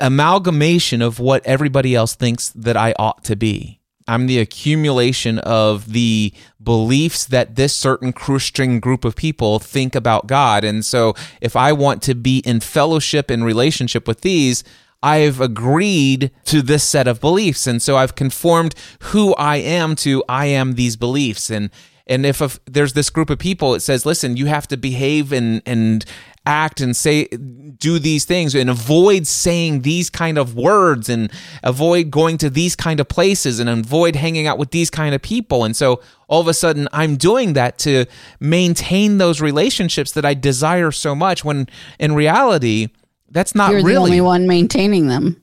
amalgamation 0.00 1.02
of 1.02 1.18
what 1.18 1.44
everybody 1.46 1.94
else 1.94 2.14
thinks 2.14 2.48
that 2.50 2.76
I 2.76 2.94
ought 2.98 3.22
to 3.24 3.36
be. 3.36 3.80
I'm 4.08 4.26
the 4.26 4.40
accumulation 4.40 5.38
of 5.38 5.92
the 5.92 6.32
beliefs 6.60 7.26
that 7.26 7.54
this 7.54 7.76
certain 7.76 8.12
Christian 8.12 8.80
group 8.80 9.04
of 9.04 9.14
people 9.14 9.60
think 9.60 9.94
about 9.94 10.26
God. 10.26 10.64
And 10.64 10.84
so 10.84 11.14
if 11.40 11.54
I 11.54 11.72
want 11.72 12.02
to 12.02 12.14
be 12.14 12.38
in 12.38 12.58
fellowship 12.60 13.30
and 13.30 13.44
relationship 13.44 14.08
with 14.08 14.22
these, 14.22 14.64
I've 15.02 15.40
agreed 15.40 16.30
to 16.44 16.62
this 16.62 16.84
set 16.84 17.08
of 17.08 17.20
beliefs. 17.20 17.66
And 17.66 17.80
so 17.80 17.96
I've 17.96 18.14
conformed 18.14 18.74
who 19.04 19.34
I 19.36 19.56
am 19.56 19.96
to 19.96 20.22
I 20.28 20.46
am 20.46 20.74
these 20.74 20.96
beliefs. 20.96 21.50
And 21.50 21.70
and 22.06 22.26
if 22.26 22.40
a, 22.40 22.50
there's 22.66 22.94
this 22.94 23.08
group 23.08 23.30
of 23.30 23.38
people, 23.38 23.74
it 23.74 23.80
says, 23.80 24.04
listen, 24.04 24.36
you 24.36 24.46
have 24.46 24.66
to 24.68 24.76
behave 24.76 25.32
and 25.32 25.62
and 25.64 26.04
act 26.46 26.80
and 26.80 26.96
say 26.96 27.26
do 27.26 27.98
these 27.98 28.24
things 28.24 28.54
and 28.54 28.70
avoid 28.70 29.26
saying 29.26 29.82
these 29.82 30.08
kind 30.08 30.38
of 30.38 30.54
words 30.54 31.08
and 31.08 31.30
avoid 31.62 32.10
going 32.10 32.38
to 32.38 32.48
these 32.48 32.74
kind 32.74 32.98
of 32.98 33.06
places 33.08 33.60
and 33.60 33.68
avoid 33.68 34.16
hanging 34.16 34.46
out 34.46 34.56
with 34.56 34.70
these 34.70 34.88
kind 34.88 35.14
of 35.14 35.20
people 35.20 35.64
and 35.64 35.76
so 35.76 36.00
all 36.28 36.40
of 36.40 36.48
a 36.48 36.54
sudden 36.54 36.88
I'm 36.94 37.16
doing 37.16 37.52
that 37.52 37.78
to 37.80 38.06
maintain 38.40 39.18
those 39.18 39.42
relationships 39.42 40.12
that 40.12 40.24
I 40.24 40.32
desire 40.32 40.90
so 40.90 41.14
much 41.14 41.44
when 41.44 41.68
in 41.98 42.14
reality 42.14 42.88
that's 43.30 43.54
not 43.54 43.70
You're 43.70 43.82
really 43.82 43.94
the 43.94 44.00
only 44.00 44.20
one 44.20 44.46
maintaining 44.46 45.06
them. 45.06 45.40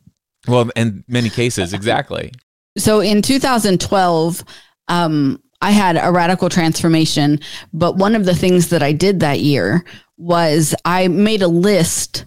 Well, 0.47 0.69
in 0.75 1.03
many 1.07 1.29
cases, 1.29 1.73
exactly. 1.73 2.31
so 2.77 2.99
in 2.99 3.21
2012, 3.21 4.43
um, 4.87 5.41
I 5.61 5.71
had 5.71 5.97
a 5.97 6.11
radical 6.11 6.49
transformation, 6.49 7.39
but 7.73 7.97
one 7.97 8.15
of 8.15 8.25
the 8.25 8.35
things 8.35 8.69
that 8.69 8.83
I 8.83 8.93
did 8.93 9.19
that 9.21 9.39
year 9.39 9.83
was 10.17 10.75
I 10.85 11.07
made 11.07 11.41
a 11.41 11.47
list 11.47 12.25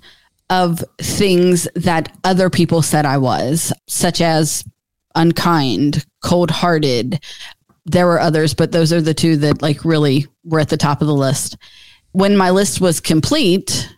of 0.49 0.83
things 0.99 1.69
that 1.77 2.13
other 2.25 2.51
people 2.51 2.83
said 2.83 3.07
I 3.07 3.19
was, 3.19 3.73
such 3.89 4.21
as 4.21 4.65
unkind, 5.15 6.05
cold 6.25 6.51
hearted. 6.51 7.23
There 7.87 8.07
were 8.07 8.21
others, 8.21 8.53
but 8.53 8.73
those 8.73 8.93
are 8.93 9.01
the 9.01 9.15
two 9.15 9.37
that 9.39 9.63
like 9.63 9.85
really 9.85 10.27
were 10.45 10.61
at 10.61 10.69
the 10.69 10.77
top 10.77 11.01
of 11.01 11.07
the 11.07 11.15
list. 11.15 11.57
When 12.13 12.37
my 12.37 12.51
list 12.51 12.81
was 12.81 13.01
complete, 13.01 13.95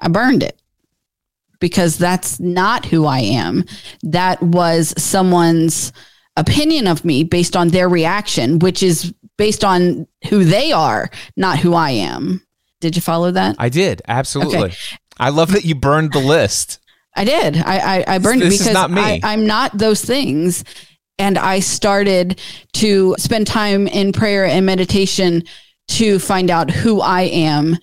I 0.00 0.08
burned 0.08 0.42
it 0.42 0.58
because 1.60 1.98
that's 1.98 2.38
not 2.40 2.86
who 2.86 3.04
I 3.06 3.20
am. 3.20 3.64
That 4.02 4.42
was 4.42 4.94
someone's 4.96 5.92
opinion 6.36 6.86
of 6.86 7.04
me 7.04 7.24
based 7.24 7.56
on 7.56 7.68
their 7.68 7.88
reaction, 7.88 8.58
which 8.58 8.82
is 8.82 9.12
based 9.36 9.64
on 9.64 10.06
who 10.28 10.44
they 10.44 10.72
are, 10.72 11.10
not 11.36 11.58
who 11.58 11.74
I 11.74 11.90
am. 11.90 12.46
Did 12.80 12.94
you 12.96 13.02
follow 13.02 13.30
that? 13.32 13.56
I 13.58 13.68
did. 13.68 14.02
Absolutely. 14.06 14.58
Okay. 14.58 14.76
I 15.18 15.30
love 15.30 15.52
that 15.52 15.64
you 15.64 15.74
burned 15.74 16.12
the 16.12 16.20
list. 16.20 16.78
I 17.16 17.24
did. 17.24 17.56
I, 17.56 17.78
I, 17.78 18.04
I 18.14 18.18
burned 18.18 18.40
this 18.40 18.54
it 18.54 18.58
because 18.58 18.74
not 18.74 18.90
me. 18.92 19.00
I, 19.00 19.20
I'm 19.24 19.46
not 19.46 19.76
those 19.76 20.04
things. 20.04 20.62
And 21.18 21.36
I 21.36 21.58
started 21.58 22.40
to 22.74 23.16
spend 23.18 23.48
time 23.48 23.88
in 23.88 24.12
prayer 24.12 24.44
and 24.44 24.64
meditation 24.64 25.42
to 25.88 26.20
find 26.20 26.50
out 26.50 26.70
who 26.70 27.00
I 27.00 27.22
am 27.22 27.76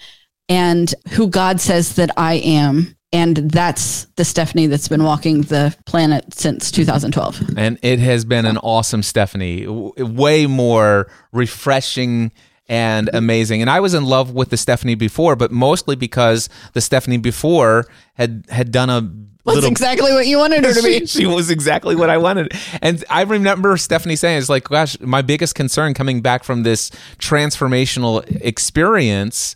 and 0.48 0.94
who 1.10 1.28
God 1.28 1.60
says 1.60 1.96
that 1.96 2.12
I 2.16 2.36
am 2.36 2.96
and 3.16 3.38
that's 3.50 4.08
the 4.18 4.26
Stephanie 4.26 4.68
that's 4.68 4.90
been 4.90 5.06
walking 5.06 5.44
the 5.44 5.74
planet 5.86 6.34
since 6.34 6.70
2012. 6.70 7.54
And 7.56 7.80
it 7.82 8.00
has 8.00 8.26
been 8.26 8.46
an 8.46 8.58
awesome 8.58 9.04
Stephanie, 9.04 9.66
way 9.66 10.48
more 10.48 11.10
refreshing 11.32 12.34
and 12.68 13.10
amazing. 13.14 13.62
And 13.62 13.70
I 13.70 13.80
was 13.80 13.94
in 13.94 14.04
love 14.04 14.32
with 14.32 14.50
the 14.50 14.58
Stephanie 14.58 14.96
before, 14.96 15.38
but 15.38 15.50
mostly 15.50 15.96
because 15.96 16.50
the 16.74 16.82
Stephanie 16.82 17.16
before 17.18 17.86
had 18.16 18.44
had 18.50 18.74
done 18.74 18.90
a 18.90 19.00
was 19.46 19.56
little, 19.56 19.72
exactly 19.72 20.12
what 20.12 20.28
you 20.28 20.38
wanted 20.38 20.66
her 20.66 20.74
to 20.74 20.82
be. 20.84 21.00
she, 21.06 21.22
she, 21.22 21.26
was 21.26 21.50
exactly 21.50 21.96
what 21.96 22.10
I 22.10 22.18
wanted. 22.18 22.52
And 22.82 23.02
I 23.10 23.22
remember 23.22 23.78
Stephanie 23.78 24.18
saying, 24.18 24.40
it's 24.40 24.50
like, 24.50 24.66
gosh, 24.66 25.00
my 25.00 25.22
biggest 25.22 25.56
concern 25.56 25.94
coming 25.94 26.20
back 26.20 26.44
from 26.44 26.64
this 26.64 26.90
transformational 27.18 28.26
experience 28.42 29.56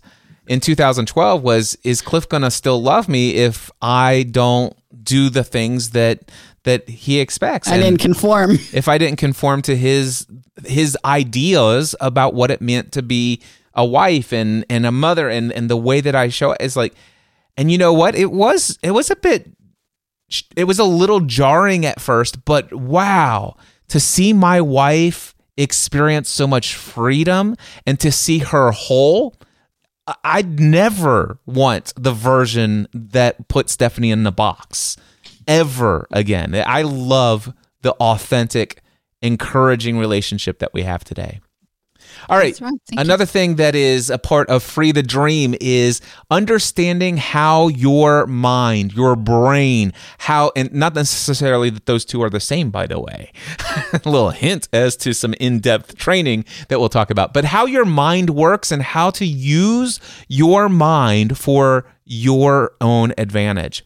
in 0.49 0.59
2012 0.59 1.43
was 1.43 1.77
is 1.83 2.01
Cliff 2.01 2.27
going 2.27 2.41
to 2.41 2.51
still 2.51 2.81
love 2.81 3.07
me 3.07 3.35
if 3.35 3.71
I 3.81 4.23
don't 4.23 4.75
do 5.01 5.29
the 5.29 5.43
things 5.43 5.91
that 5.91 6.31
that 6.63 6.89
he 6.89 7.19
expects? 7.19 7.69
I 7.69 7.75
and 7.75 7.83
didn't 7.83 7.99
conform. 8.01 8.51
If 8.73 8.89
I 8.89 8.97
didn't 8.97 9.19
conform 9.19 9.61
to 9.61 9.77
his 9.77 10.27
his 10.65 10.97
ideas 11.05 11.95
about 12.01 12.33
what 12.33 12.51
it 12.51 12.61
meant 12.61 12.91
to 12.93 13.03
be 13.03 13.41
a 13.75 13.85
wife 13.85 14.33
and 14.33 14.65
and 14.69 14.85
a 14.85 14.91
mother 14.91 15.29
and 15.29 15.53
and 15.53 15.69
the 15.69 15.77
way 15.77 16.01
that 16.01 16.15
I 16.15 16.29
show 16.29 16.51
it 16.51 16.61
is 16.61 16.75
like 16.75 16.95
and 17.55 17.71
you 17.71 17.77
know 17.77 17.93
what? 17.93 18.15
It 18.15 18.31
was 18.31 18.79
it 18.81 18.91
was 18.91 19.11
a 19.11 19.15
bit 19.15 19.51
it 20.55 20.63
was 20.63 20.79
a 20.79 20.83
little 20.83 21.21
jarring 21.21 21.85
at 21.85 22.01
first, 22.01 22.43
but 22.43 22.73
wow, 22.73 23.55
to 23.89 23.99
see 23.99 24.33
my 24.33 24.61
wife 24.61 25.35
experience 25.57 26.29
so 26.29 26.47
much 26.47 26.75
freedom 26.75 27.55
and 27.85 27.99
to 27.99 28.11
see 28.11 28.39
her 28.39 28.71
whole 28.71 29.35
I'd 30.23 30.59
never 30.59 31.39
want 31.45 31.93
the 31.95 32.11
version 32.11 32.87
that 32.93 33.47
put 33.47 33.69
Stephanie 33.69 34.11
in 34.11 34.23
the 34.23 34.31
box 34.31 34.97
ever 35.47 36.07
again. 36.11 36.55
I 36.55 36.83
love 36.83 37.53
the 37.81 37.93
authentic, 37.93 38.81
encouraging 39.21 39.97
relationship 39.97 40.59
that 40.59 40.73
we 40.73 40.83
have 40.83 41.03
today. 41.03 41.39
All 42.27 42.37
right. 42.37 42.59
right. 42.59 42.73
Another 42.97 43.23
you. 43.23 43.27
thing 43.27 43.55
that 43.55 43.75
is 43.75 44.09
a 44.09 44.17
part 44.17 44.49
of 44.49 44.63
Free 44.63 44.91
the 44.91 45.03
Dream 45.03 45.55
is 45.61 46.01
understanding 46.29 47.17
how 47.17 47.67
your 47.67 48.25
mind, 48.27 48.93
your 48.93 49.15
brain, 49.15 49.93
how, 50.19 50.51
and 50.55 50.73
not 50.73 50.95
necessarily 50.95 51.69
that 51.69 51.85
those 51.85 52.05
two 52.05 52.21
are 52.21 52.29
the 52.29 52.39
same, 52.39 52.71
by 52.71 52.87
the 52.87 52.99
way. 52.99 53.31
a 53.93 54.01
little 54.05 54.31
hint 54.31 54.67
as 54.73 54.95
to 54.97 55.13
some 55.13 55.33
in 55.35 55.59
depth 55.59 55.95
training 55.95 56.45
that 56.67 56.79
we'll 56.79 56.89
talk 56.89 57.09
about, 57.09 57.33
but 57.33 57.45
how 57.45 57.65
your 57.65 57.85
mind 57.85 58.31
works 58.31 58.71
and 58.71 58.81
how 58.81 59.09
to 59.11 59.25
use 59.25 59.99
your 60.27 60.67
mind 60.69 61.37
for 61.37 61.85
your 62.05 62.73
own 62.81 63.13
advantage. 63.17 63.83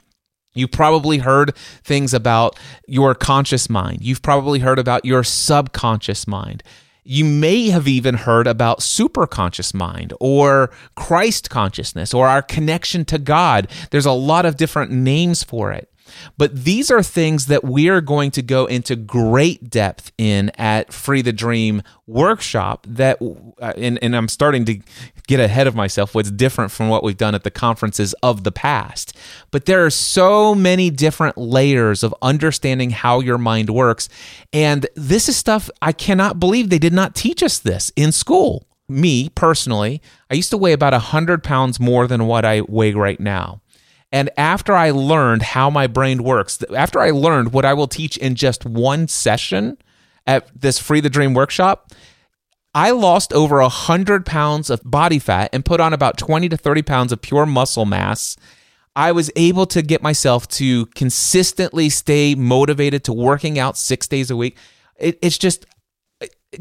You've 0.56 0.72
probably 0.72 1.20
heard 1.20 1.56
things 1.84 2.14
about 2.14 2.58
your 2.88 3.16
conscious 3.16 3.70
mind. 3.70 4.00
You've 4.02 4.22
probably 4.22 4.60
heard 4.60 4.80
about 4.80 5.04
your 5.04 5.24
subconscious 5.24 6.28
mind 6.28 6.64
You 7.04 7.26
may 7.26 7.70
have 7.70 7.88
even 7.88 8.16
heard 8.16 8.48
about 8.48 8.80
superconscious 8.80 9.74
mind 9.74 10.14
or 10.20 10.72
Christ 10.96 11.50
consciousness 11.50 12.14
or 12.14 12.28
our 12.28 12.42
connection 12.42 13.04
to 13.06 13.20
God. 13.20 13.68
There's 13.92 14.06
a 14.06 14.12
lot 14.12 14.46
of 14.46 14.56
different 14.58 14.92
names 14.92 15.44
for 15.44 15.72
it. 15.72 15.93
But 16.38 16.64
these 16.64 16.92
are 16.92 17.04
things 17.04 17.48
that 17.48 17.64
we 17.64 17.90
are 17.90 18.02
going 18.02 18.32
to 18.32 18.42
go 18.42 18.66
into 18.66 18.96
great 18.96 19.70
depth 19.70 20.12
in 20.18 20.52
at 20.58 20.94
Free 20.94 21.22
the 21.22 21.34
Dream 21.34 21.82
workshop. 22.08 22.86
That, 22.90 23.22
uh, 23.22 23.74
and, 23.78 24.00
and 24.02 24.16
I'm 24.16 24.28
starting 24.28 24.66
to 24.66 24.80
get 25.28 25.40
ahead 25.40 25.68
of 25.68 25.76
myself, 25.76 26.14
what's 26.14 26.32
different 26.32 26.72
from 26.72 26.90
what 26.90 27.04
we've 27.04 27.18
done 27.18 27.36
at 27.36 27.44
the 27.44 27.52
conferences 27.52 28.14
of 28.22 28.44
the 28.44 28.52
past. 28.52 29.16
But 29.52 29.66
there 29.66 29.86
are 29.86 29.90
so 29.90 30.54
many 30.54 30.90
different 30.90 31.38
layers 31.38 32.04
of 32.04 32.14
understanding 32.22 32.90
how 32.90 33.20
your 33.20 33.38
mind 33.38 33.70
works. 33.70 34.10
And 34.52 34.86
this 34.96 35.30
is 35.30 35.38
stuff 35.38 35.70
I 35.82 35.92
cannot 35.92 36.40
believe 36.40 36.70
they 36.70 36.80
did 36.80 36.94
not 36.94 37.16
teach 37.16 37.42
us 37.42 37.60
this 37.60 37.92
in 37.96 38.12
school. 38.12 38.68
Me 38.90 39.30
personally, 39.30 40.02
I 40.30 40.36
used 40.36 40.50
to 40.50 40.58
weigh 40.58 40.74
about 40.74 40.94
100 40.94 41.42
pounds 41.42 41.80
more 41.80 42.06
than 42.06 42.28
what 42.28 42.44
I 42.44 42.62
weigh 42.62 42.94
right 42.94 43.20
now. 43.20 43.62
And 44.14 44.30
after 44.38 44.76
I 44.76 44.92
learned 44.92 45.42
how 45.42 45.72
my 45.72 45.88
brain 45.88 46.24
works, 46.24 46.64
after 46.76 47.00
I 47.00 47.10
learned 47.10 47.52
what 47.52 47.66
I 47.66 47.74
will 47.74 47.88
teach 47.88 48.16
in 48.16 48.36
just 48.36 48.64
one 48.64 49.08
session 49.08 49.80
at 50.28 50.48
this 50.56 50.78
Free 50.78 51.02
the 51.02 51.10
Dream 51.10 51.34
workshop, 51.34 51.92
I 52.76 52.92
lost 52.92 53.34
over 53.34 53.60
100 53.60 54.24
pounds 54.24 54.70
of 54.70 54.82
body 54.86 55.18
fat 55.18 55.50
and 55.52 55.66
put 55.66 55.80
on 55.80 55.94
about 55.94 56.20
20 56.20 56.48
to 56.50 56.58
30 56.58 56.84
pounds 56.84 57.12
of 57.12 57.24
pure 57.24 57.48
muscle 57.48 57.86
mass. 57.86 58.38
I 58.96 59.12
was 59.12 59.32
able 59.36 59.66
to 59.66 59.82
get 59.82 60.04
myself 60.04 60.48
to 60.50 60.86
consistently 60.88 61.90
stay 61.90 62.36
motivated 62.36 63.04
to 63.06 63.14
working 63.14 63.58
out 63.58 63.80
six 63.80 64.08
days 64.08 64.30
a 64.30 64.36
week. 64.36 64.58
It, 64.96 65.18
it's 65.24 65.40
just, 65.40 65.66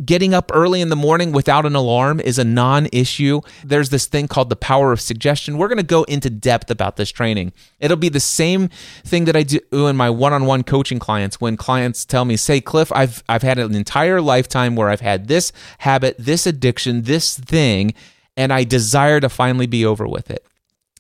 getting 0.05 0.35
up 0.35 0.51
early 0.55 0.81
in 0.81 0.89
the 0.89 0.97
morning 0.97 1.33
without 1.33 1.67
an 1.67 1.75
alarm 1.75 2.21
is 2.21 2.39
a 2.39 2.45
non 2.45 2.89
issue. 2.93 3.41
There's 3.65 3.91
this 3.91 4.07
thing 4.07 4.29
called 4.29 4.51
the 4.51 4.57
power 4.57 4.93
of 4.93 5.01
suggestion. 5.01 5.59
We're 5.59 5.69
going 5.69 5.79
to 5.79 5.83
go 5.83 6.05
into 6.05 6.31
depth 6.31 6.71
about 6.71 6.97
this 6.97 7.11
training. 7.11 7.53
It'll 7.81 7.97
be 7.97 8.09
the 8.09 8.21
same 8.21 8.69
thing 9.05 9.25
that 9.27 9.37
I 9.37 9.43
do 9.43 9.61
in 9.73 9.97
my 9.97 10.11
one 10.11 10.33
on 10.33 10.47
one 10.47 10.63
coaching 10.63 10.99
clients 10.99 11.41
when 11.41 11.57
clients 11.57 12.05
tell 12.05 12.25
me, 12.25 12.37
say, 12.37 12.61
Cliff, 12.61 12.93
I've, 12.93 13.23
I've 13.29 13.43
had 13.43 13.59
an 13.59 13.75
entire 13.75 14.21
lifetime 14.21 14.77
where 14.77 14.89
I've 14.89 15.01
had 15.01 15.29
this 15.29 15.53
habit, 15.79 16.17
this 16.19 16.47
addiction, 16.47 17.03
this 17.03 17.39
thing, 17.39 17.95
and 18.37 18.53
I 18.53 18.65
desire 18.65 19.21
to 19.21 19.29
finally 19.29 19.67
be 19.67 19.85
over 19.85 20.07
with 20.07 20.31
it. 20.31 20.47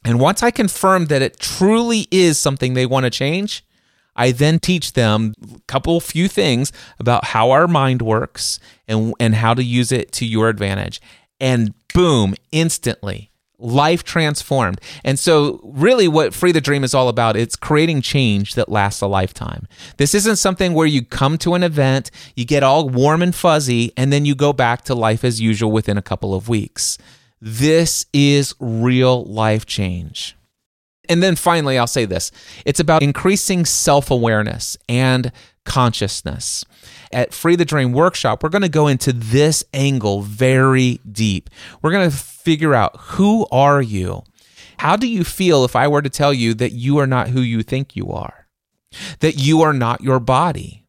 And 0.05 0.19
once 0.19 0.43
I 0.43 0.51
confirm 0.51 1.07
that 1.07 1.23
it 1.23 1.39
truly 1.39 2.09
is 2.11 2.39
something 2.39 2.75
they 2.75 2.87
want 2.87 3.05
to 3.05 3.11
change, 3.11 3.65
I 4.15 4.33
then 4.33 4.59
teach 4.59 4.93
them 4.93 5.35
a 5.43 5.61
couple 5.67 6.01
few 6.01 6.29
things 6.29 6.73
about 6.99 7.27
how 7.27 7.51
our 7.51 7.67
mind 7.67 8.03
works 8.03 8.59
and 8.87 9.15
and 9.19 9.35
how 9.35 9.55
to 9.55 9.65
use 9.65 9.93
it 9.93 10.13
to 10.13 10.27
your 10.27 10.49
advantage. 10.49 11.01
And 11.41 11.75
boom, 11.93 12.35
instantly 12.53 13.33
life 13.63 14.03
transformed. 14.03 14.81
And 15.05 15.19
so 15.19 15.61
really 15.63 16.09
what 16.09 16.35
Free 16.35 16.53
the 16.53 16.61
Dream 16.61 16.85
is 16.85 16.95
all 16.95 17.09
about, 17.09 17.37
it's 17.37 17.57
creating 17.57 18.03
change 18.03 18.55
that 18.57 18.69
lasts 18.69 19.01
a 19.01 19.07
lifetime. 19.07 19.69
This 19.97 20.15
isn't 20.15 20.37
something 20.37 20.75
where 20.75 20.87
you 20.87 21.05
come 21.05 21.39
to 21.39 21.55
an 21.55 21.63
event, 21.63 22.11
you 22.35 22.45
get 22.45 22.63
all 22.63 22.89
warm 22.89 23.23
and 23.23 23.35
fuzzy 23.35 23.93
and 23.97 24.13
then 24.13 24.25
you 24.25 24.35
go 24.35 24.53
back 24.53 24.83
to 24.83 24.95
life 24.95 25.25
as 25.25 25.41
usual 25.41 25.71
within 25.71 25.97
a 25.97 26.03
couple 26.03 26.35
of 26.35 26.49
weeks. 26.49 26.99
This 27.41 28.05
is 28.13 28.55
real 28.61 29.25
life 29.25 29.65
change. 29.65 30.37
And 31.09 31.23
then 31.23 31.37
finally, 31.37 31.79
I'll 31.79 31.87
say 31.87 32.05
this 32.05 32.31
it's 32.65 32.81
about 32.81 33.03
increasing 33.03 33.65
self 33.65 34.11
awareness 34.11 34.77
and 34.89 35.33
consciousness. 35.65 36.65
At 37.13 37.35
Free 37.35 37.57
the 37.57 37.65
Dream 37.65 37.93
Workshop, 37.93 38.43
we're 38.43 38.49
going 38.49 38.63
to 38.63 38.69
go 38.69 38.89
into 38.89 39.13
this 39.13 39.65
angle 39.75 40.23
very 40.23 41.01
deep. 41.11 41.51
We're 41.83 41.91
going 41.93 42.11
to 42.11 42.17
figure 42.17 42.75
out 42.75 42.97
who 42.99 43.47
are 43.51 43.83
you? 43.83 44.23
How 44.79 44.97
do 44.97 45.07
you 45.07 45.23
feel 45.23 45.65
if 45.65 45.77
I 45.77 45.87
were 45.89 46.03
to 46.03 46.11
tell 46.11 46.33
you 46.33 46.55
that 46.55 46.73
you 46.73 46.99
are 46.99 47.07
not 47.07 47.29
who 47.29 47.41
you 47.41 47.63
think 47.63 47.95
you 47.95 48.11
are? 48.11 48.47
That 49.21 49.37
you 49.37 49.63
are 49.63 49.73
not 49.73 50.01
your 50.01 50.21
body? 50.21 50.87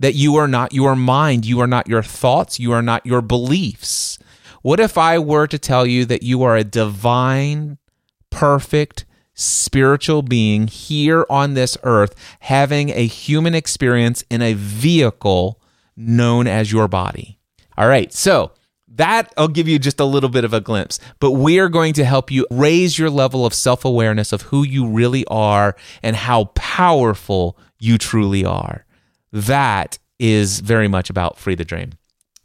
That 0.00 0.14
you 0.14 0.36
are 0.36 0.48
not 0.48 0.72
your 0.72 0.96
mind? 0.96 1.44
You 1.44 1.60
are 1.60 1.66
not 1.66 1.88
your 1.88 2.02
thoughts? 2.02 2.58
You 2.58 2.72
are 2.72 2.82
not 2.82 3.04
your 3.04 3.20
beliefs? 3.20 4.18
What 4.62 4.80
if 4.80 4.98
I 4.98 5.18
were 5.18 5.46
to 5.46 5.58
tell 5.58 5.86
you 5.86 6.04
that 6.06 6.22
you 6.22 6.42
are 6.42 6.56
a 6.56 6.64
divine, 6.64 7.78
perfect, 8.30 9.04
spiritual 9.38 10.22
being 10.22 10.66
here 10.66 11.24
on 11.30 11.54
this 11.54 11.78
earth 11.84 12.14
having 12.40 12.90
a 12.90 13.06
human 13.06 13.54
experience 13.54 14.24
in 14.30 14.42
a 14.42 14.54
vehicle 14.54 15.60
known 15.96 16.46
as 16.46 16.72
your 16.72 16.88
body. 16.88 17.38
All 17.76 17.88
right, 17.88 18.12
so 18.12 18.52
that 18.88 19.32
I'll 19.36 19.48
give 19.48 19.68
you 19.68 19.78
just 19.78 20.00
a 20.00 20.04
little 20.04 20.28
bit 20.28 20.44
of 20.44 20.52
a 20.52 20.60
glimpse, 20.60 20.98
but 21.20 21.32
we 21.32 21.60
are 21.60 21.68
going 21.68 21.94
to 21.94 22.04
help 22.04 22.30
you 22.30 22.46
raise 22.50 22.98
your 22.98 23.10
level 23.10 23.46
of 23.46 23.54
self 23.54 23.84
awareness 23.84 24.32
of 24.32 24.42
who 24.42 24.64
you 24.64 24.86
really 24.86 25.24
are 25.26 25.76
and 26.02 26.16
how 26.16 26.46
powerful 26.56 27.56
you 27.78 27.96
truly 27.96 28.44
are. 28.44 28.84
That 29.32 29.98
is 30.18 30.60
very 30.60 30.88
much 30.88 31.10
about 31.10 31.38
Free 31.38 31.54
the 31.54 31.64
Dream. 31.64 31.92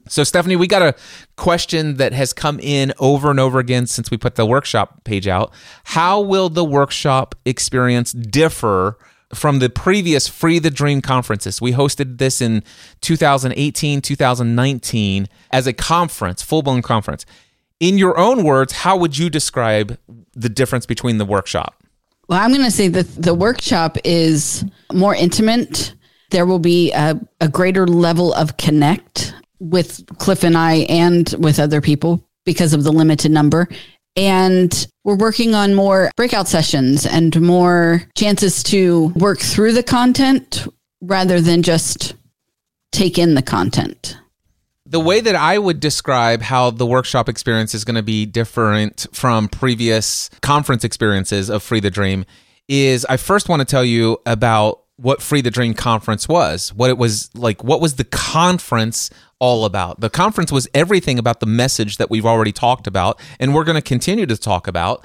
So, 0.07 0.23
Stephanie, 0.23 0.55
we 0.55 0.67
got 0.67 0.81
a 0.81 0.95
question 1.37 1.95
that 1.95 2.13
has 2.13 2.33
come 2.33 2.59
in 2.59 2.93
over 2.99 3.31
and 3.31 3.39
over 3.39 3.59
again 3.59 3.87
since 3.87 4.11
we 4.11 4.17
put 4.17 4.35
the 4.35 4.45
workshop 4.45 5.03
page 5.03 5.27
out. 5.27 5.53
How 5.85 6.19
will 6.19 6.49
the 6.49 6.65
workshop 6.65 7.35
experience 7.45 8.11
differ 8.11 8.97
from 9.33 9.59
the 9.59 9.69
previous 9.69 10.27
Free 10.27 10.59
the 10.59 10.69
Dream 10.69 11.01
conferences? 11.01 11.61
We 11.61 11.71
hosted 11.71 12.17
this 12.17 12.41
in 12.41 12.63
2018, 13.01 14.01
2019 14.01 15.27
as 15.51 15.67
a 15.67 15.73
conference, 15.73 16.41
full 16.41 16.63
blown 16.63 16.81
conference. 16.81 17.25
In 17.79 17.97
your 17.97 18.17
own 18.17 18.43
words, 18.43 18.73
how 18.73 18.97
would 18.97 19.17
you 19.17 19.29
describe 19.29 19.97
the 20.33 20.49
difference 20.49 20.85
between 20.85 21.17
the 21.17 21.25
workshop? 21.25 21.81
Well, 22.27 22.39
I'm 22.39 22.51
going 22.51 22.63
to 22.63 22.71
say 22.71 22.87
that 22.89 23.07
the 23.21 23.33
workshop 23.33 23.97
is 24.03 24.63
more 24.93 25.15
intimate. 25.15 25.93
There 26.29 26.45
will 26.45 26.59
be 26.59 26.91
a, 26.93 27.19
a 27.41 27.49
greater 27.49 27.85
level 27.85 28.33
of 28.33 28.57
connect 28.57 29.33
with 29.63 30.05
Cliff 30.17 30.43
and 30.43 30.57
I 30.57 30.85
and 30.89 31.33
with 31.39 31.59
other 31.59 31.81
people 31.81 32.23
because 32.45 32.73
of 32.73 32.83
the 32.83 32.91
limited 32.91 33.31
number. 33.31 33.67
And 34.15 34.87
we're 35.03 35.15
working 35.15 35.55
on 35.55 35.73
more 35.73 36.11
breakout 36.15 36.47
sessions 36.47 37.05
and 37.05 37.39
more 37.41 38.03
chances 38.15 38.61
to 38.63 39.07
work 39.15 39.39
through 39.39 39.73
the 39.73 39.83
content 39.83 40.67
rather 41.01 41.41
than 41.41 41.63
just 41.63 42.13
take 42.91 43.17
in 43.17 43.33
the 43.33 43.41
content. 43.41 44.17
The 44.85 44.99
way 44.99 45.21
that 45.21 45.35
I 45.35 45.57
would 45.57 45.79
describe 45.79 46.41
how 46.41 46.69
the 46.69 46.85
workshop 46.85 47.27
experience 47.27 47.73
is 47.73 47.85
going 47.85 47.95
to 47.95 48.03
be 48.03 48.25
different 48.25 49.07
from 49.13 49.47
previous 49.47 50.29
conference 50.41 50.83
experiences 50.83 51.49
of 51.49 51.63
Free 51.63 51.79
the 51.79 51.89
Dream 51.89 52.25
is 52.67 53.05
I 53.05 53.17
first 53.17 53.49
want 53.49 53.61
to 53.61 53.65
tell 53.65 53.83
you 53.83 54.19
about 54.25 54.83
what 54.97 55.21
Free 55.21 55.41
the 55.41 55.49
Dream 55.49 55.73
conference 55.73 56.27
was, 56.27 56.73
what 56.73 56.89
it 56.89 56.97
was 56.97 57.33
like, 57.35 57.63
what 57.63 57.81
was 57.81 57.95
the 57.95 58.03
conference 58.03 59.09
all 59.43 59.65
about. 59.65 59.99
The 59.99 60.09
conference 60.09 60.53
was 60.53 60.69
everything 60.73 61.19
about 61.19 61.41
the 61.41 61.45
message 61.45 61.97
that 61.97 62.09
we've 62.09 62.25
already 62.25 62.53
talked 62.53 62.87
about, 62.87 63.19
and 63.41 63.53
we're 63.53 63.65
going 63.65 63.75
to 63.75 63.81
continue 63.81 64.25
to 64.25 64.37
talk 64.37 64.69
about. 64.69 65.03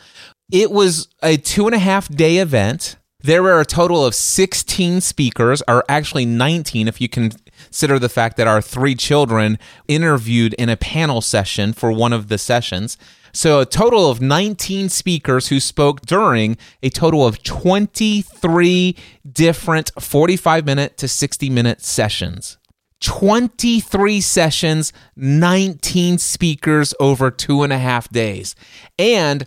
It 0.53 0.70
was 0.70 1.09
a 1.24 1.36
two 1.39 1.66
and 1.66 1.74
a 1.74 1.80
half 1.80 2.09
day 2.09 2.36
event. 2.36 2.95
There 3.20 3.43
were 3.43 3.61
a 3.61 3.64
total 3.64 4.07
of 4.07 4.14
16 4.14 5.01
speakers, 5.01 5.61
or 5.66 5.84
actually 5.89 6.24
19 6.24 6.86
if 6.86 7.01
you 7.01 7.09
consider 7.09 7.99
the 7.99 8.09
fact 8.09 8.36
that 8.36 8.47
our 8.47 8.62
three 8.62 8.95
children 8.95 9.59
interviewed 9.89 10.55
in 10.55 10.68
a 10.68 10.76
panel 10.76 11.20
session 11.20 11.72
for 11.72 11.91
one 11.91 12.12
of 12.12 12.28
the 12.28 12.39
sessions. 12.39 12.97
So, 13.32 13.59
a 13.59 13.66
total 13.66 14.09
of 14.09 14.20
19 14.20 14.89
speakers 14.89 15.49
who 15.49 15.59
spoke 15.59 16.03
during 16.03 16.57
a 16.80 16.91
total 16.91 17.26
of 17.26 17.43
23 17.43 18.97
different 19.32 19.91
45 19.99 20.64
minute 20.64 20.97
to 20.99 21.09
60 21.09 21.51
minute 21.51 21.82
sessions. 21.82 22.57
23 23.01 24.20
sessions, 24.20 24.92
19 25.16 26.18
speakers 26.18 26.94
over 26.99 27.30
two 27.30 27.62
and 27.62 27.72
a 27.72 27.78
half 27.78 28.09
days. 28.11 28.55
And 28.99 29.46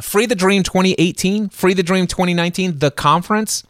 Free 0.00 0.26
the 0.26 0.34
Dream 0.34 0.62
2018, 0.62 1.48
Free 1.48 1.74
the 1.74 1.82
Dream 1.82 2.06
2019, 2.06 2.78
the 2.78 2.90
conference, 2.90 3.62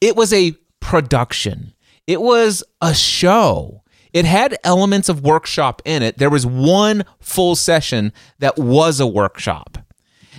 it 0.00 0.14
was 0.14 0.32
a 0.32 0.52
production, 0.80 1.74
it 2.06 2.20
was 2.20 2.62
a 2.80 2.94
show. 2.94 3.82
It 4.12 4.24
had 4.24 4.58
elements 4.64 5.08
of 5.08 5.22
workshop 5.22 5.82
in 5.84 6.02
it. 6.02 6.18
There 6.18 6.30
was 6.30 6.44
one 6.44 7.04
full 7.20 7.54
session 7.54 8.12
that 8.40 8.58
was 8.58 8.98
a 8.98 9.06
workshop. 9.06 9.78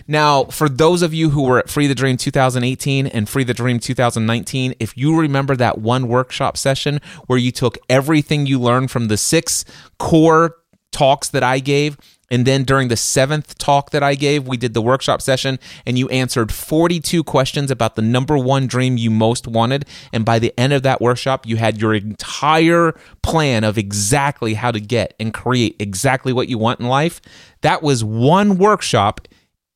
Now, 0.08 0.46
for 0.46 0.70
those 0.70 1.02
of 1.02 1.14
you 1.14 1.30
who 1.32 1.44
were 1.44 1.60
at 1.60 1.70
Free 1.70 1.88
the 1.88 1.96
Dream 1.96 2.18
2018 2.18 3.08
and 3.08 3.28
Free 3.28 3.44
the 3.44 3.54
Dream 3.54 3.80
2019, 3.80 4.76
if 4.80 4.98
you 4.98 5.20
remember 5.20 5.56
that 5.56 5.78
one 5.78 6.08
workshop 6.08 6.58
session 6.58 7.00
where 7.28 7.40
you 7.40 7.52
took 7.52 7.78
everything 7.90 8.46
you 8.46 8.60
learned 8.60 8.92
from 8.92 9.08
the 9.08 9.18
six 9.18 9.66
core 9.98 10.58
talks 10.92 11.30
that 11.30 11.44
I 11.44 11.60
gave. 11.60 11.98
And 12.30 12.46
then 12.46 12.64
during 12.64 12.88
the 12.88 12.96
seventh 12.96 13.58
talk 13.58 13.90
that 13.92 14.04
I 14.04 14.16
gave, 14.16 14.48
we 14.48 14.56
did 14.56 14.74
the 14.74 14.82
workshop 14.82 15.22
session 15.22 15.60
and 15.86 16.00
you 16.00 16.08
answered 16.10 16.52
42 16.52 17.26
questions 17.26 17.70
about 17.70 17.96
the 17.96 18.02
number 18.02 18.38
one 18.38 18.68
dream 18.68 18.96
you 18.96 19.12
most 19.12 19.48
wanted. 19.48 19.86
And 20.14 20.24
by 20.24 20.40
the 20.40 20.58
end 20.58 20.72
of 20.72 20.84
that 20.84 21.02
workshop, 21.02 21.46
you 21.46 21.58
had 21.58 21.82
your 21.82 21.94
entire 21.94 22.94
plan 23.22 23.66
of 23.66 23.78
exactly 23.78 24.54
how 24.54 24.72
to 24.72 24.80
get 24.80 25.14
and 25.20 25.34
create 25.34 25.76
exactly 25.80 26.32
what 26.32 26.48
you 26.48 26.58
want 26.58 26.80
in 26.80 26.88
life. 26.88 27.20
That 27.62 27.84
was 27.84 28.02
one 28.02 28.58
workshop 28.58 29.28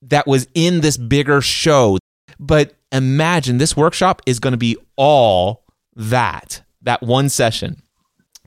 that 0.10 0.28
was 0.28 0.48
in 0.54 0.82
this 0.82 0.98
bigger 0.98 1.42
show. 1.42 1.98
But 2.40 2.76
imagine 2.92 3.58
this 3.58 3.78
workshop 3.78 4.22
is 4.26 4.40
going 4.40 4.52
to 4.52 4.58
be 4.58 4.78
all 4.96 5.64
that, 5.96 6.62
that 6.82 7.02
one 7.02 7.30
session. 7.30 7.82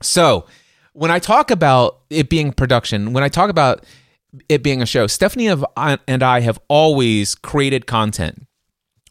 So, 0.01 0.45
when 0.93 1.11
I 1.11 1.19
talk 1.19 1.51
about 1.51 1.99
it 2.09 2.29
being 2.29 2.51
production, 2.51 3.13
when 3.13 3.23
I 3.23 3.29
talk 3.29 3.49
about 3.49 3.85
it 4.47 4.63
being 4.63 4.81
a 4.81 4.85
show, 4.85 5.07
Stephanie 5.07 5.47
and 5.47 6.23
I 6.23 6.39
have 6.41 6.59
always 6.67 7.35
created 7.35 7.85
content, 7.85 8.45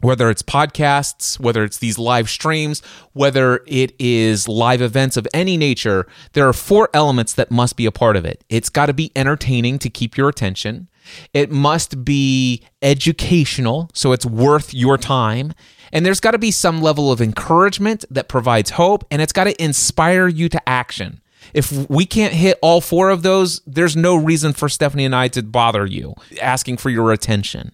whether 0.01 0.29
it's 0.29 0.43
podcasts, 0.43 1.41
whether 1.41 1.65
it's 1.65 1.79
these 1.79 1.99
live 1.99 2.29
streams, 2.29 2.83
whether 3.13 3.63
it 3.67 3.95
is 3.99 4.49
live 4.49 4.83
events 4.83 5.17
of 5.17 5.27
any 5.33 5.57
nature. 5.57 6.07
There 6.33 6.49
are 6.49 6.53
four 6.53 6.89
elements 6.95 7.33
that 7.35 7.51
must 7.51 7.77
be 7.77 7.87
a 7.87 7.93
part 7.93 8.17
of 8.17 8.25
it. 8.25 8.45
It's 8.49 8.69
got 8.69 8.87
to 8.87 8.95
be 8.95 9.11
entertaining 9.17 9.79
to 9.81 9.91
keep 9.91 10.17
your 10.17 10.29
attention. 10.29 10.89
It 11.33 11.51
must 11.51 12.05
be 12.05 12.63
educational, 12.83 13.91
so 13.95 14.13
it's 14.13 14.27
worth 14.27 14.73
your 14.75 14.99
time. 14.99 15.53
And 15.93 16.05
there's 16.05 16.21
got 16.21 16.33
to 16.33 16.39
be 16.39 16.51
some 16.51 16.83
level 16.83 17.11
of 17.11 17.21
encouragement 17.21 18.05
that 18.11 18.29
provides 18.29 18.71
hope, 18.71 19.05
and 19.11 19.23
it's 19.23 19.33
got 19.33 19.45
to 19.45 19.63
inspire 19.63 20.29
you 20.29 20.49
to 20.51 20.69
action. 20.69 21.21
If 21.55 21.89
we 21.89 22.05
can't 22.05 22.35
hit 22.35 22.59
all 22.61 22.81
four 22.81 23.11
of 23.11 23.23
those, 23.23 23.61
there's 23.67 23.97
no 23.97 24.17
reason 24.17 24.53
for 24.53 24.69
Stephanie 24.69 25.05
and 25.05 25.15
I 25.15 25.29
to 25.29 25.43
bother 25.43 25.87
you 25.87 26.15
asking 26.43 26.77
for 26.77 26.91
your 26.91 27.13
attention. 27.13 27.73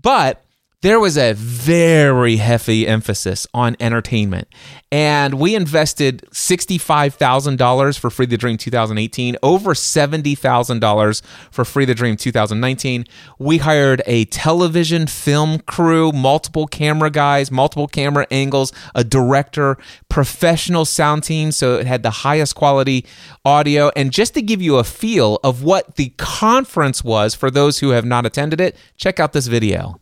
But 0.00 0.44
there 0.86 1.00
was 1.00 1.18
a 1.18 1.32
very 1.32 2.36
heavy 2.36 2.86
emphasis 2.86 3.44
on 3.52 3.74
entertainment. 3.80 4.46
And 4.92 5.34
we 5.34 5.56
invested 5.56 6.22
$65,000 6.30 7.98
for 7.98 8.08
Free 8.08 8.26
the 8.26 8.36
Dream 8.36 8.56
2018, 8.56 9.36
over 9.42 9.74
$70,000 9.74 11.22
for 11.50 11.64
Free 11.64 11.86
the 11.86 11.94
Dream 11.96 12.16
2019. 12.16 13.04
We 13.36 13.58
hired 13.58 14.00
a 14.06 14.26
television 14.26 15.08
film 15.08 15.58
crew, 15.58 16.12
multiple 16.12 16.68
camera 16.68 17.10
guys, 17.10 17.50
multiple 17.50 17.88
camera 17.88 18.28
angles, 18.30 18.72
a 18.94 19.02
director, 19.02 19.78
professional 20.08 20.84
sound 20.84 21.24
team. 21.24 21.50
So 21.50 21.74
it 21.80 21.88
had 21.88 22.04
the 22.04 22.10
highest 22.10 22.54
quality 22.54 23.04
audio. 23.44 23.90
And 23.96 24.12
just 24.12 24.34
to 24.34 24.40
give 24.40 24.62
you 24.62 24.76
a 24.76 24.84
feel 24.84 25.40
of 25.42 25.64
what 25.64 25.96
the 25.96 26.10
conference 26.16 27.02
was 27.02 27.34
for 27.34 27.50
those 27.50 27.80
who 27.80 27.90
have 27.90 28.04
not 28.04 28.24
attended 28.24 28.60
it, 28.60 28.76
check 28.96 29.18
out 29.18 29.32
this 29.32 29.48
video. 29.48 29.98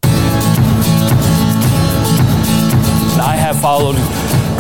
I 3.25 3.37
have 3.37 3.59
followed 3.59 3.97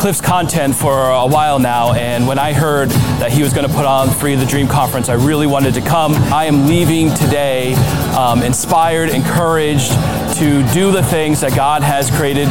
Cliff's 0.00 0.22
content 0.22 0.74
for 0.74 1.10
a 1.10 1.26
while 1.26 1.58
now, 1.58 1.92
and 1.92 2.26
when 2.26 2.38
I 2.38 2.54
heard 2.54 2.88
that 3.20 3.30
he 3.30 3.42
was 3.42 3.52
going 3.52 3.68
to 3.68 3.74
put 3.74 3.84
on 3.84 4.08
Free 4.08 4.36
the 4.36 4.46
Dream 4.46 4.68
Conference, 4.68 5.10
I 5.10 5.14
really 5.14 5.46
wanted 5.46 5.74
to 5.74 5.82
come. 5.82 6.14
I 6.32 6.46
am 6.46 6.66
leaving 6.66 7.12
today 7.12 7.74
um, 8.16 8.42
inspired, 8.42 9.10
encouraged 9.10 9.90
to 10.38 10.66
do 10.72 10.90
the 10.92 11.02
things 11.02 11.42
that 11.42 11.54
God 11.54 11.82
has 11.82 12.10
created 12.10 12.48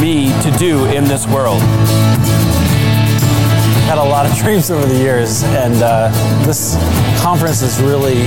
me 0.00 0.28
to 0.42 0.50
do 0.58 0.86
in 0.86 1.04
this 1.04 1.26
world 1.26 1.60
had 3.88 3.98
a 3.98 4.02
lot 4.02 4.26
of 4.26 4.34
dreams 4.42 4.70
over 4.70 4.86
the 4.86 4.96
years, 4.96 5.42
and 5.42 5.74
uh, 5.82 6.08
this 6.44 6.76
conference 7.22 7.60
has 7.60 7.80
really 7.82 8.24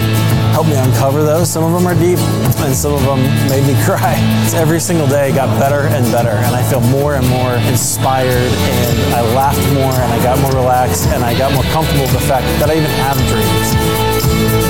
helped 0.51 0.69
me 0.69 0.75
uncover 0.75 1.23
those. 1.23 1.49
Some 1.49 1.63
of 1.63 1.73
them 1.73 1.87
are 1.87 1.95
deep, 1.95 2.19
and 2.63 2.75
some 2.75 2.93
of 2.93 3.01
them 3.03 3.21
made 3.49 3.65
me 3.65 3.75
cry. 3.85 4.15
Every 4.55 4.79
single 4.79 5.07
day 5.07 5.33
got 5.33 5.47
better 5.59 5.87
and 5.87 6.05
better, 6.11 6.37
and 6.45 6.55
I 6.55 6.63
feel 6.63 6.81
more 6.81 7.15
and 7.15 7.27
more 7.27 7.53
inspired, 7.69 8.51
and 8.51 9.13
I 9.13 9.21
laughed 9.35 9.65
more, 9.73 9.93
and 9.93 10.11
I 10.13 10.21
got 10.23 10.39
more 10.39 10.51
relaxed, 10.51 11.07
and 11.07 11.23
I 11.23 11.37
got 11.37 11.53
more 11.53 11.63
comfortable 11.71 12.03
with 12.03 12.13
the 12.13 12.27
fact 12.27 12.45
that 12.59 12.69
I 12.69 12.75
even 12.75 12.91
have 13.03 13.17
dreams. 13.27 14.65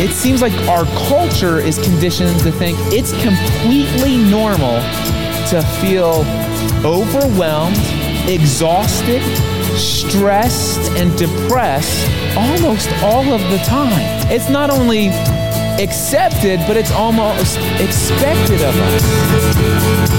It 0.00 0.12
seems 0.14 0.40
like 0.40 0.54
our 0.66 0.86
culture 1.08 1.58
is 1.58 1.78
conditioned 1.78 2.40
to 2.40 2.50
think 2.50 2.78
it's 2.90 3.12
completely 3.22 4.16
normal 4.16 4.80
to 5.50 5.60
feel 5.80 6.24
overwhelmed 6.84 7.76
exhausted, 8.30 9.22
stressed, 9.76 10.90
and 10.92 11.16
depressed 11.18 12.08
almost 12.36 12.88
all 13.02 13.32
of 13.32 13.40
the 13.50 13.58
time. 13.66 14.30
It's 14.30 14.48
not 14.48 14.70
only 14.70 15.08
accepted, 15.82 16.60
but 16.68 16.76
it's 16.76 16.92
almost 16.92 17.58
expected 17.80 18.62
of 18.62 18.76
us 18.76 20.10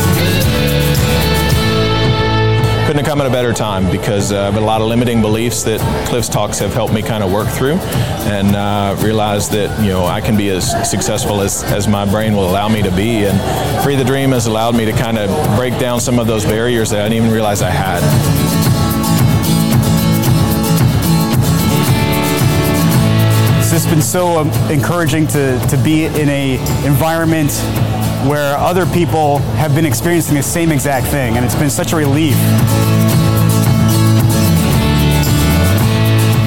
couldn't 2.91 3.05
have 3.05 3.09
come 3.09 3.21
at 3.21 3.27
a 3.27 3.31
better 3.31 3.53
time 3.53 3.89
because 3.89 4.33
uh, 4.33 4.49
I've 4.49 4.57
a 4.57 4.59
lot 4.59 4.81
of 4.81 4.87
limiting 4.87 5.21
beliefs 5.21 5.63
that 5.63 5.79
Cliff's 6.09 6.27
talks 6.27 6.59
have 6.59 6.73
helped 6.73 6.93
me 6.93 7.01
kind 7.01 7.23
of 7.23 7.31
work 7.31 7.47
through 7.47 7.75
and 8.27 8.53
uh, 8.53 8.97
realize 8.99 9.47
that 9.51 9.81
you 9.81 9.87
know 9.87 10.03
I 10.03 10.19
can 10.19 10.35
be 10.35 10.49
as 10.49 10.89
successful 10.91 11.39
as, 11.39 11.63
as 11.63 11.87
my 11.87 12.03
brain 12.03 12.35
will 12.35 12.49
allow 12.49 12.67
me 12.67 12.81
to 12.81 12.91
be. 12.91 13.23
And 13.23 13.81
Free 13.81 13.95
the 13.95 14.03
Dream 14.03 14.31
has 14.31 14.45
allowed 14.45 14.75
me 14.75 14.83
to 14.83 14.91
kind 14.91 15.17
of 15.17 15.29
break 15.55 15.79
down 15.79 16.01
some 16.01 16.19
of 16.19 16.27
those 16.27 16.43
barriers 16.43 16.89
that 16.89 16.99
I 16.99 17.03
didn't 17.07 17.23
even 17.23 17.31
realize 17.31 17.61
I 17.61 17.69
had. 17.69 18.03
It's 23.61 23.71
just 23.71 23.89
been 23.89 24.01
so 24.01 24.37
um, 24.37 24.49
encouraging 24.69 25.27
to, 25.27 25.57
to 25.69 25.77
be 25.77 26.07
in 26.07 26.27
a 26.27 26.55
environment 26.85 27.51
where 28.27 28.55
other 28.57 28.85
people 28.85 29.39
have 29.57 29.73
been 29.73 29.85
experiencing 29.85 30.35
the 30.35 30.43
same 30.43 30.71
exact 30.71 31.07
thing, 31.07 31.37
and 31.37 31.45
it's 31.45 31.55
been 31.55 31.69
such 31.69 31.93
a 31.93 31.95
relief. 31.95 32.35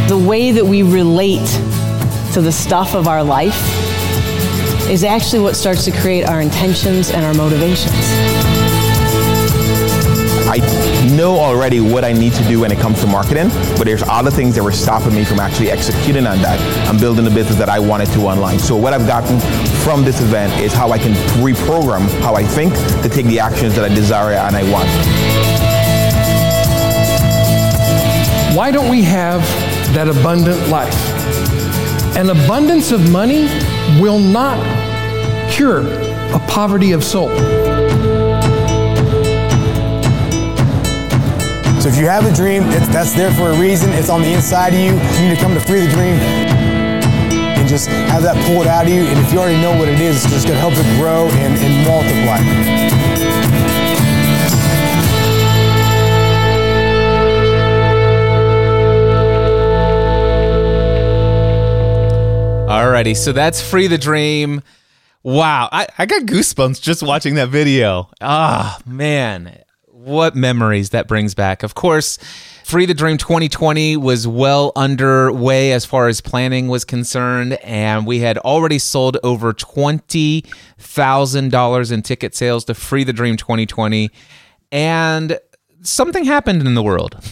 The 0.09 0.19
way 0.19 0.53
that 0.53 0.65
we 0.65 0.83
relate 0.83 1.49
to 2.35 2.41
the 2.41 2.53
stuff 2.53 2.95
of 2.95 3.09
our 3.09 3.25
life 3.25 3.59
is 4.89 5.03
actually 5.03 5.43
what 5.43 5.57
starts 5.57 5.85
to 5.87 5.91
create 5.91 6.25
our 6.25 6.41
intentions 6.41 7.11
and 7.11 7.25
our 7.25 7.35
motivations. 7.35 8.54
I 10.57 11.17
know 11.17 11.41
already 11.41 11.81
what 11.81 12.05
I 12.05 12.13
need 12.13 12.33
to 12.35 12.45
do 12.45 12.61
when 12.61 12.71
it 12.71 12.79
comes 12.79 13.01
to 13.01 13.09
marketing, 13.09 13.49
but 13.77 13.87
there's 13.87 14.05
other 14.05 14.31
things 14.31 14.55
that 14.55 14.63
were 14.63 14.71
stopping 14.71 15.13
me 15.13 15.25
from 15.25 15.41
actually 15.41 15.69
executing 15.69 16.29
on 16.29 16.41
that 16.43 16.61
and 16.89 17.01
building 17.01 17.25
the 17.25 17.31
business 17.33 17.59
that 17.59 17.69
I 17.69 17.81
wanted 17.81 18.07
to 18.11 18.21
online. 18.21 18.61
So 18.61 18.77
what 18.77 18.93
I've 18.93 19.05
gotten 19.05 19.41
from 19.83 20.05
this 20.05 20.21
event 20.21 20.53
is 20.61 20.73
how 20.73 20.93
I 20.93 20.99
can 20.99 21.13
reprogram 21.43 22.09
how 22.21 22.37
I 22.37 22.45
think 22.45 22.73
to 23.03 23.09
take 23.09 23.27
the 23.27 23.41
actions 23.41 23.75
that 23.75 23.85
I 23.85 23.93
desire 23.93 24.35
and 24.35 24.55
I 24.55 24.63
want. 24.71 24.89
Why 28.57 28.71
don't 28.71 28.89
we 28.89 29.03
have 29.03 29.41
that 29.93 30.07
abundant 30.07 30.69
life? 30.69 30.95
An 32.17 32.31
abundance 32.31 32.93
of 32.93 33.11
money 33.11 33.47
will 34.01 34.21
not 34.21 34.61
cure 35.51 35.81
a 36.33 36.39
poverty 36.47 36.93
of 36.93 37.03
soul. 37.03 37.31
So 41.85 41.91
if 41.91 41.99
you 41.99 42.07
have 42.07 42.25
a 42.25 42.33
dream, 42.33 42.63
that's 42.63 43.13
there 43.13 43.31
for 43.31 43.51
a 43.51 43.61
reason. 43.61 43.93
It's 43.93 44.09
on 44.09 44.23
the 44.23 44.33
inside 44.33 44.73
of 44.73 44.81
you. 44.81 44.93
You 45.21 45.29
need 45.29 45.37
to 45.37 45.43
come 45.43 45.53
to 45.53 45.61
Free 45.61 45.81
the 45.81 45.91
Dream 45.93 46.15
and 46.15 47.69
just 47.69 47.89
have 47.89 48.23
that 48.23 48.43
pulled 48.47 48.67
out 48.67 48.87
of 48.87 48.91
you. 48.91 49.03
And 49.05 49.19
if 49.19 49.31
you 49.31 49.39
already 49.39 49.61
know 49.61 49.79
what 49.79 49.91
it 49.91 50.01
is, 50.01 50.25
it's 50.25 50.33
just 50.33 50.47
going 50.49 50.57
to 50.57 50.61
help 50.61 50.73
it 50.79 50.99
grow 50.99 51.29
and, 51.29 51.59
and 51.59 51.87
multiply. 51.87 52.39
Alrighty, 62.67 63.15
so 63.15 63.33
that's 63.33 63.61
Free 63.61 63.89
the 63.89 63.99
Dream. 63.99 64.63
Wow, 65.23 65.69
I, 65.71 65.89
I 65.99 66.07
got 66.07 66.23
goosebumps 66.23 66.81
just 66.81 67.03
watching 67.03 67.35
that 67.35 67.51
video. 67.51 68.09
Ah, 68.23 68.79
man 68.87 69.64
what 70.05 70.37
memories 70.37 70.91
that 70.91 71.09
brings 71.09 71.35
back. 71.35 71.63
Of 71.63 71.75
course, 71.75 72.19
Free 72.65 72.85
the 72.87 72.95
Dream 72.95 73.19
2020 73.19 73.97
was 73.97 74.27
well 74.27 74.73
underway 74.77 75.73
as 75.73 75.85
far 75.85 76.09
as 76.09 76.21
planning 76.21 76.67
was 76.69 76.85
concerned, 76.85 77.55
and 77.63 78.05
we 78.07 78.19
had 78.21 78.39
already 78.39 78.79
sold 78.79 79.19
over 79.23 79.53
$20,000 79.53 81.93
in 81.93 82.03
ticket 82.03 82.35
sales 82.35 82.65
to 82.67 82.75
Free 82.75 83.05
the 83.05 83.13
Dream 83.13 83.37
2020. 83.37 84.11
And 84.73 85.39
something 85.83 86.25
happened 86.25 86.67
in 86.67 86.75
the 86.75 86.83
world. 86.83 87.23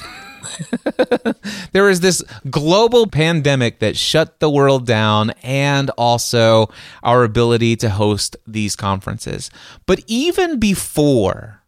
there 1.73 1.89
is 1.89 2.01
this 2.01 2.23
global 2.51 3.07
pandemic 3.07 3.79
that 3.79 3.97
shut 3.97 4.39
the 4.41 4.51
world 4.51 4.87
down 4.87 5.31
and 5.43 5.89
also 5.91 6.69
our 7.03 7.25
ability 7.25 7.77
to 7.77 7.89
host 7.89 8.37
these 8.47 8.77
conferences. 8.77 9.51
But 9.87 10.03
even 10.07 10.59
before 10.59 11.62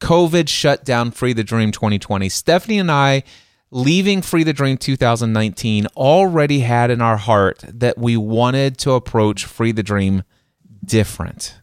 COVID 0.00 0.48
shut 0.48 0.84
down 0.84 1.10
Free 1.10 1.32
the 1.32 1.44
Dream 1.44 1.72
2020. 1.72 2.28
Stephanie 2.28 2.78
and 2.78 2.90
I 2.90 3.22
leaving 3.70 4.22
Free 4.22 4.44
the 4.44 4.52
Dream 4.52 4.76
2019 4.76 5.86
already 5.96 6.60
had 6.60 6.90
in 6.90 7.00
our 7.00 7.16
heart 7.16 7.64
that 7.66 7.98
we 7.98 8.16
wanted 8.16 8.78
to 8.78 8.92
approach 8.92 9.44
Free 9.44 9.72
the 9.72 9.82
Dream 9.82 10.22
different. 10.84 11.60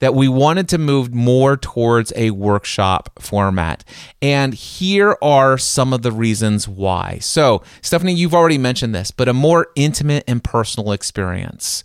That 0.00 0.14
we 0.14 0.28
wanted 0.28 0.68
to 0.70 0.78
move 0.78 1.12
more 1.12 1.56
towards 1.58 2.12
a 2.16 2.30
workshop 2.30 3.10
format. 3.18 3.84
And 4.22 4.54
here 4.54 5.16
are 5.20 5.58
some 5.58 5.92
of 5.92 6.00
the 6.02 6.12
reasons 6.12 6.66
why. 6.66 7.18
So, 7.20 7.62
Stephanie, 7.82 8.14
you've 8.14 8.34
already 8.34 8.56
mentioned 8.56 8.94
this, 8.94 9.10
but 9.10 9.28
a 9.28 9.34
more 9.34 9.68
intimate 9.76 10.24
and 10.26 10.42
personal 10.42 10.92
experience. 10.92 11.84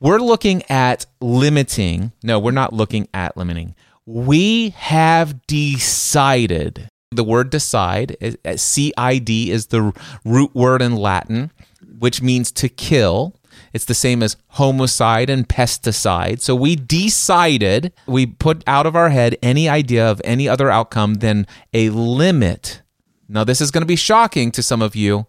We're 0.00 0.20
looking 0.20 0.62
at 0.68 1.06
limiting, 1.20 2.12
no, 2.22 2.38
we're 2.38 2.50
not 2.50 2.72
looking 2.72 3.08
at 3.14 3.36
limiting. 3.36 3.74
We 4.10 4.70
have 4.70 5.46
decided 5.46 6.88
the 7.10 7.24
word 7.24 7.50
decide, 7.50 8.16
uh, 8.42 8.56
CID, 8.56 9.28
is 9.50 9.66
the 9.66 9.92
root 10.24 10.54
word 10.54 10.80
in 10.80 10.96
Latin, 10.96 11.50
which 11.98 12.22
means 12.22 12.50
to 12.52 12.70
kill. 12.70 13.34
It's 13.74 13.84
the 13.84 13.92
same 13.92 14.22
as 14.22 14.38
homicide 14.52 15.28
and 15.28 15.46
pesticide. 15.46 16.40
So 16.40 16.54
we 16.54 16.74
decided, 16.74 17.92
we 18.06 18.24
put 18.24 18.64
out 18.66 18.86
of 18.86 18.96
our 18.96 19.10
head 19.10 19.36
any 19.42 19.68
idea 19.68 20.10
of 20.10 20.22
any 20.24 20.48
other 20.48 20.70
outcome 20.70 21.16
than 21.16 21.46
a 21.74 21.90
limit. 21.90 22.80
Now, 23.28 23.44
this 23.44 23.60
is 23.60 23.70
going 23.70 23.82
to 23.82 23.86
be 23.86 23.94
shocking 23.94 24.50
to 24.52 24.62
some 24.62 24.80
of 24.80 24.96
you 24.96 25.26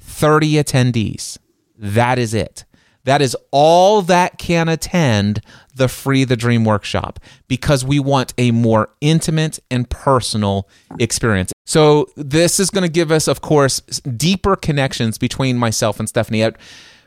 30 0.00 0.54
attendees. 0.54 1.38
That 1.76 2.18
is 2.18 2.34
it. 2.34 2.64
That 3.04 3.22
is 3.22 3.36
all 3.52 4.02
that 4.02 4.38
can 4.38 4.68
attend 4.68 5.40
the 5.78 5.88
Free 5.88 6.24
the 6.24 6.36
Dream 6.36 6.64
workshop 6.64 7.18
because 7.48 7.84
we 7.84 7.98
want 7.98 8.34
a 8.36 8.50
more 8.50 8.90
intimate 9.00 9.58
and 9.70 9.88
personal 9.88 10.68
experience. 10.98 11.52
So, 11.64 12.08
this 12.16 12.60
is 12.60 12.70
going 12.70 12.82
to 12.82 12.92
give 12.92 13.10
us, 13.10 13.28
of 13.28 13.40
course, 13.40 13.80
deeper 13.80 14.56
connections 14.56 15.18
between 15.18 15.56
myself 15.56 15.98
and 15.98 16.08
Stephanie. 16.08 16.42
At 16.42 16.56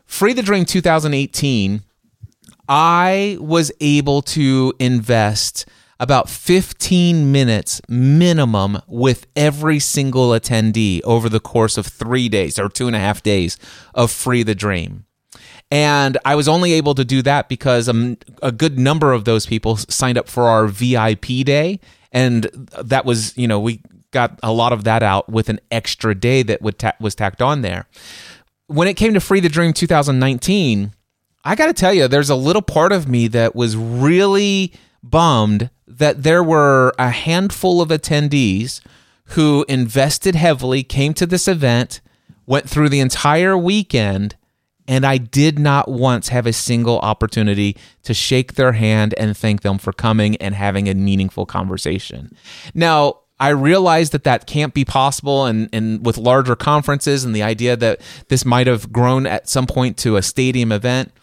Free 0.06 0.34
the 0.34 0.44
Dream 0.44 0.66
2018, 0.66 1.84
I 2.68 3.38
was 3.40 3.72
able 3.80 4.22
to 4.24 4.74
invest 4.80 5.66
about 6.00 6.30
15 6.30 7.32
minutes 7.32 7.80
minimum 7.88 8.82
with 8.88 9.28
every 9.36 9.78
single 9.78 10.30
attendee 10.30 11.00
over 11.04 11.30
the 11.30 11.40
course 11.40 11.78
of 11.78 11.86
three 11.86 12.28
days 12.28 12.58
or 12.58 12.70
two 12.70 12.88
and 12.88 12.96
a 12.96 13.00
half 13.00 13.22
days 13.22 13.58
of 13.94 14.12
Free 14.12 14.42
the 14.42 14.56
Dream. 14.56 15.06
And 15.72 16.18
I 16.26 16.36
was 16.36 16.50
only 16.50 16.74
able 16.74 16.94
to 16.96 17.06
do 17.06 17.22
that 17.22 17.48
because 17.48 17.88
a, 17.88 18.18
a 18.44 18.52
good 18.52 18.78
number 18.78 19.14
of 19.14 19.24
those 19.24 19.46
people 19.46 19.78
signed 19.78 20.18
up 20.18 20.28
for 20.28 20.44
our 20.50 20.68
VIP 20.68 21.46
day. 21.46 21.80
And 22.12 22.44
that 22.78 23.06
was, 23.06 23.36
you 23.38 23.48
know, 23.48 23.60
we 23.60 23.82
got 24.12 24.38
a 24.44 24.52
lot 24.52 24.74
of 24.74 24.84
that 24.84 25.02
out 25.02 25.30
with 25.30 25.48
an 25.48 25.62
extra 25.72 26.14
day 26.14 26.44
that 26.44 26.60
ta- 26.78 26.92
was 27.00 27.16
tacked 27.16 27.42
on 27.42 27.62
there. 27.62 27.88
When 28.68 28.90
it 28.90 28.96
came 28.96 29.14
to 29.14 29.22
Free 29.22 29.40
the 29.40 29.48
Dream 29.48 29.72
2019, 29.72 30.92
I 31.44 31.56
got 31.56 31.68
to 31.68 31.74
tell 31.74 31.94
you, 31.94 32.08
there's 32.08 32.30
a 32.30 32.36
little 32.36 32.62
part 32.62 32.92
of 32.92 33.08
me 33.08 33.28
that 33.30 33.56
was 33.56 33.78
really 33.78 34.74
bummed 35.02 35.70
that 35.88 36.24
there 36.24 36.44
were 36.44 36.94
a 37.00 37.10
handful 37.10 37.82
of 37.82 37.90
attendees 37.90 38.82
who 39.28 39.66
invested 39.70 40.36
heavily, 40.36 40.84
came 40.84 41.14
to 41.14 41.26
this 41.26 41.48
event, 41.48 42.02
went 42.46 42.70
through 42.70 42.90
the 42.90 43.00
entire 43.00 43.58
weekend, 43.58 44.36
and 44.92 45.06
I 45.06 45.18
did 45.18 45.58
not 45.58 45.88
once 45.88 46.28
have 46.28 46.46
a 46.46 46.52
single 46.52 47.00
opportunity 47.00 47.78
to 48.04 48.14
shake 48.14 48.56
their 48.56 48.74
hand 48.74 49.14
and 49.18 49.38
thank 49.38 49.62
them 49.62 49.78
for 49.78 49.94
coming 49.94 50.36
and 50.36 50.54
having 50.54 50.90
a 50.90 50.94
meaningful 50.94 51.46
conversation. 51.46 52.36
Now, 52.74 53.20
I 53.40 53.50
realize 53.50 54.10
that 54.10 54.26
that 54.26 54.48
can't 54.48 54.74
be 54.74 54.84
possible, 54.84 55.46
and, 55.46 55.70
and 55.72 56.06
with 56.06 56.18
larger 56.18 56.58
conferences 56.58 57.24
and 57.24 57.34
the 57.34 57.42
idea 57.42 57.78
that 57.78 58.02
this 58.28 58.44
might 58.44 58.68
have 58.68 58.92
grown 58.92 59.26
at 59.26 59.48
some 59.48 59.66
point 59.66 59.96
to 60.00 60.18
a 60.18 60.22
stadium 60.22 60.74
event 60.74 61.14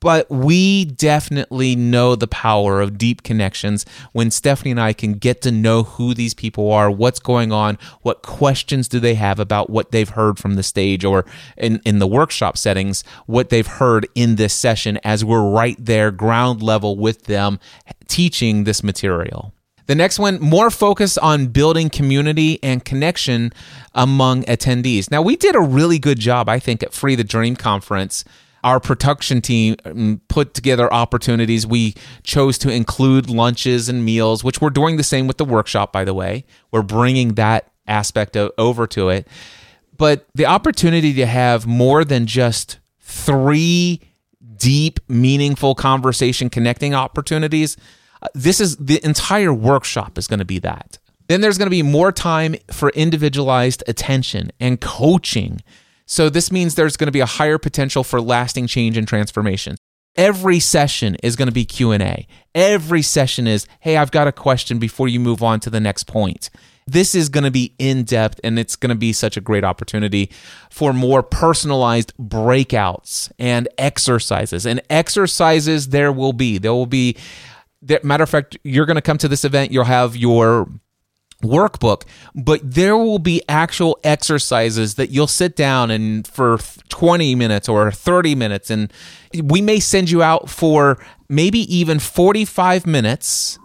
but 0.00 0.28
we 0.30 0.84
definitely 0.84 1.74
know 1.74 2.14
the 2.14 2.26
power 2.26 2.80
of 2.80 2.98
deep 2.98 3.22
connections 3.22 3.86
when 4.12 4.30
Stephanie 4.30 4.70
and 4.70 4.80
I 4.80 4.92
can 4.92 5.14
get 5.14 5.42
to 5.42 5.50
know 5.50 5.82
who 5.82 6.14
these 6.14 6.34
people 6.34 6.70
are, 6.70 6.90
what's 6.90 7.20
going 7.20 7.52
on, 7.52 7.78
what 8.02 8.22
questions 8.22 8.88
do 8.88 9.00
they 9.00 9.14
have 9.14 9.38
about 9.38 9.70
what 9.70 9.90
they've 9.90 10.08
heard 10.08 10.38
from 10.38 10.54
the 10.54 10.62
stage 10.62 11.04
or 11.04 11.24
in, 11.56 11.80
in 11.84 11.98
the 11.98 12.06
workshop 12.06 12.56
settings, 12.56 13.02
what 13.26 13.48
they've 13.48 13.66
heard 13.66 14.06
in 14.14 14.36
this 14.36 14.54
session 14.54 14.98
as 15.04 15.24
we're 15.24 15.48
right 15.48 15.76
there, 15.78 16.10
ground 16.10 16.62
level 16.62 16.96
with 16.96 17.24
them, 17.24 17.58
teaching 18.06 18.64
this 18.64 18.82
material. 18.82 19.52
The 19.86 19.94
next 19.94 20.18
one, 20.18 20.38
more 20.38 20.70
focus 20.70 21.16
on 21.16 21.46
building 21.46 21.88
community 21.88 22.62
and 22.62 22.84
connection 22.84 23.54
among 23.94 24.42
attendees. 24.42 25.10
Now, 25.10 25.22
we 25.22 25.34
did 25.34 25.56
a 25.56 25.60
really 25.60 25.98
good 25.98 26.18
job, 26.18 26.46
I 26.46 26.58
think, 26.58 26.82
at 26.82 26.92
Free 26.92 27.14
the 27.14 27.24
Dream 27.24 27.56
Conference 27.56 28.22
our 28.64 28.80
production 28.80 29.40
team 29.40 29.76
um, 29.84 30.20
put 30.28 30.54
together 30.54 30.92
opportunities. 30.92 31.66
We 31.66 31.94
chose 32.22 32.58
to 32.58 32.70
include 32.70 33.30
lunches 33.30 33.88
and 33.88 34.04
meals, 34.04 34.42
which 34.42 34.60
we're 34.60 34.70
doing 34.70 34.96
the 34.96 35.02
same 35.02 35.26
with 35.26 35.38
the 35.38 35.44
workshop, 35.44 35.92
by 35.92 36.04
the 36.04 36.14
way. 36.14 36.44
We're 36.70 36.82
bringing 36.82 37.34
that 37.34 37.70
aspect 37.86 38.36
of, 38.36 38.52
over 38.58 38.86
to 38.88 39.08
it. 39.08 39.28
But 39.96 40.26
the 40.34 40.46
opportunity 40.46 41.12
to 41.14 41.26
have 41.26 41.66
more 41.66 42.04
than 42.04 42.26
just 42.26 42.78
three 43.00 44.00
deep, 44.56 45.00
meaningful 45.08 45.74
conversation 45.74 46.50
connecting 46.50 46.94
opportunities, 46.94 47.76
uh, 48.22 48.28
this 48.34 48.60
is 48.60 48.76
the 48.76 49.04
entire 49.04 49.52
workshop 49.52 50.18
is 50.18 50.26
going 50.26 50.38
to 50.38 50.44
be 50.44 50.58
that. 50.58 50.98
Then 51.28 51.40
there's 51.40 51.58
going 51.58 51.66
to 51.66 51.70
be 51.70 51.82
more 51.82 52.10
time 52.10 52.56
for 52.70 52.88
individualized 52.90 53.84
attention 53.86 54.50
and 54.58 54.80
coaching 54.80 55.60
so 56.08 56.28
this 56.28 56.50
means 56.50 56.74
there's 56.74 56.96
going 56.96 57.06
to 57.06 57.12
be 57.12 57.20
a 57.20 57.26
higher 57.26 57.58
potential 57.58 58.02
for 58.02 58.20
lasting 58.20 58.66
change 58.66 58.96
and 58.96 59.06
transformation. 59.06 59.76
Every 60.16 60.58
session 60.58 61.16
is 61.22 61.36
going 61.36 61.46
to 61.46 61.52
be 61.52 61.64
Q&A. 61.64 62.26
Every 62.54 63.02
session 63.02 63.46
is, 63.46 63.66
"Hey, 63.80 63.96
I've 63.96 64.10
got 64.10 64.26
a 64.26 64.32
question 64.32 64.78
before 64.78 65.06
you 65.06 65.20
move 65.20 65.42
on 65.42 65.60
to 65.60 65.70
the 65.70 65.78
next 65.78 66.04
point." 66.04 66.50
This 66.86 67.14
is 67.14 67.28
going 67.28 67.44
to 67.44 67.50
be 67.50 67.74
in 67.78 68.04
depth 68.04 68.40
and 68.42 68.58
it's 68.58 68.74
going 68.74 68.88
to 68.88 68.96
be 68.96 69.12
such 69.12 69.36
a 69.36 69.42
great 69.42 69.62
opportunity 69.62 70.30
for 70.70 70.94
more 70.94 71.22
personalized 71.22 72.14
breakouts 72.18 73.30
and 73.38 73.68
exercises. 73.76 74.64
And 74.64 74.80
exercises 74.88 75.90
there 75.90 76.10
will 76.10 76.32
be. 76.32 76.56
There 76.56 76.72
will 76.72 76.86
be 76.86 77.14
matter 78.02 78.24
of 78.24 78.30
fact, 78.30 78.56
you're 78.64 78.86
going 78.86 78.96
to 78.96 79.02
come 79.02 79.18
to 79.18 79.28
this 79.28 79.44
event, 79.44 79.70
you'll 79.70 79.84
have 79.84 80.16
your 80.16 80.68
workbook, 81.42 82.02
but 82.34 82.60
there 82.64 82.96
will 82.96 83.18
be 83.18 83.42
actual 83.48 83.98
exercises 84.02 84.94
that 84.94 85.10
you'll 85.10 85.26
sit 85.26 85.54
down 85.54 85.90
and 85.90 86.26
for 86.26 86.58
20 86.88 87.34
minutes 87.34 87.68
or 87.68 87.92
30 87.92 88.34
minutes 88.34 88.70
and 88.70 88.92
we 89.44 89.60
may 89.60 89.78
send 89.78 90.10
you 90.10 90.22
out 90.22 90.50
for 90.50 90.98
maybe 91.28 91.60
even 91.74 91.98
45 91.98 92.86
minutes 92.86 93.58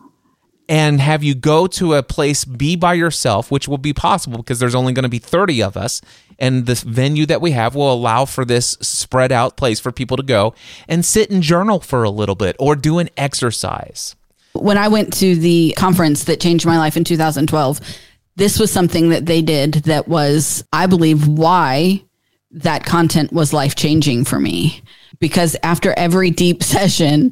and 0.70 1.02
have 1.02 1.24
you 1.24 1.36
go 1.36 1.68
to 1.68 1.94
a 1.96 2.04
place 2.04 2.46
be 2.46 2.76
by 2.76 2.94
yourself 2.94 3.50
which 3.50 3.68
will 3.68 3.78
be 3.78 3.94
possible 3.94 4.38
because 4.38 4.60
there's 4.60 4.76
only 4.76 4.94
going 4.94 5.04
to 5.04 5.10
be 5.10 5.20
30 5.20 5.64
of 5.64 5.76
us 5.76 6.00
and 6.40 6.66
this 6.66 6.84
venue 6.84 7.26
that 7.26 7.42
we 7.42 7.52
have 7.52 7.76
will 7.76 7.92
allow 7.92 8.26
for 8.26 8.46
this 8.46 8.72
spread 8.82 9.32
out 9.32 9.58
place 9.58 9.80
for 9.80 9.92
people 9.92 10.18
to 10.18 10.24
go 10.24 10.54
and 10.88 11.04
sit 11.04 11.32
and 11.32 11.42
journal 11.42 11.80
for 11.80 12.04
a 12.04 12.10
little 12.10 12.36
bit 12.36 12.56
or 12.60 12.76
do 12.76 13.00
an 13.00 13.10
exercise 13.18 14.16
when 14.54 14.78
I 14.78 14.88
went 14.88 15.14
to 15.14 15.36
the 15.36 15.74
conference 15.78 16.26
that 16.26 16.40
changed 16.40 16.66
my 16.66 16.78
life 16.78 16.98
in 16.98 17.04
2012, 17.04 17.80
this 18.36 18.60
was 18.60 18.72
something 18.72 19.10
that 19.10 19.26
they 19.26 19.42
did 19.42 19.74
that 19.86 20.08
was, 20.08 20.64
I 20.74 20.88
believe, 20.88 21.28
why 21.28 22.04
that 22.52 22.86
content 22.86 23.32
was 23.32 23.54
life 23.54 23.76
changing 23.76 24.26
for 24.26 24.40
me. 24.40 24.82
Because 25.20 25.56
after 25.64 25.94
every 25.98 26.30
deep 26.30 26.64
session, 26.64 27.32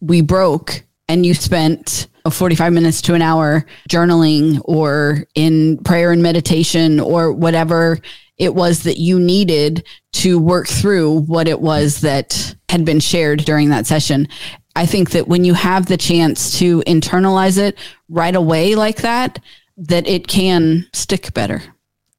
we 0.00 0.20
broke 0.20 0.84
and 1.08 1.26
you 1.26 1.34
spent 1.34 2.08
45 2.30 2.72
minutes 2.72 3.02
to 3.02 3.14
an 3.14 3.22
hour 3.22 3.66
journaling 3.88 4.60
or 4.64 5.26
in 5.34 5.78
prayer 5.78 6.12
and 6.12 6.22
meditation 6.22 7.00
or 7.00 7.32
whatever 7.32 7.98
it 8.38 8.54
was 8.54 8.84
that 8.84 8.98
you 8.98 9.20
needed 9.20 9.86
to 10.12 10.38
work 10.38 10.66
through 10.66 11.20
what 11.22 11.48
it 11.48 11.60
was 11.60 12.00
that 12.00 12.54
had 12.68 12.84
been 12.84 13.00
shared 13.00 13.44
during 13.44 13.68
that 13.68 13.86
session. 13.86 14.26
I 14.74 14.86
think 14.86 15.10
that 15.10 15.28
when 15.28 15.44
you 15.44 15.54
have 15.54 15.86
the 15.86 15.96
chance 15.96 16.58
to 16.58 16.80
internalize 16.86 17.58
it 17.58 17.78
right 18.08 18.34
away 18.34 18.74
like 18.74 19.02
that, 19.02 19.38
that 19.76 20.06
it 20.06 20.28
can 20.28 20.86
stick 20.92 21.34
better. 21.34 21.62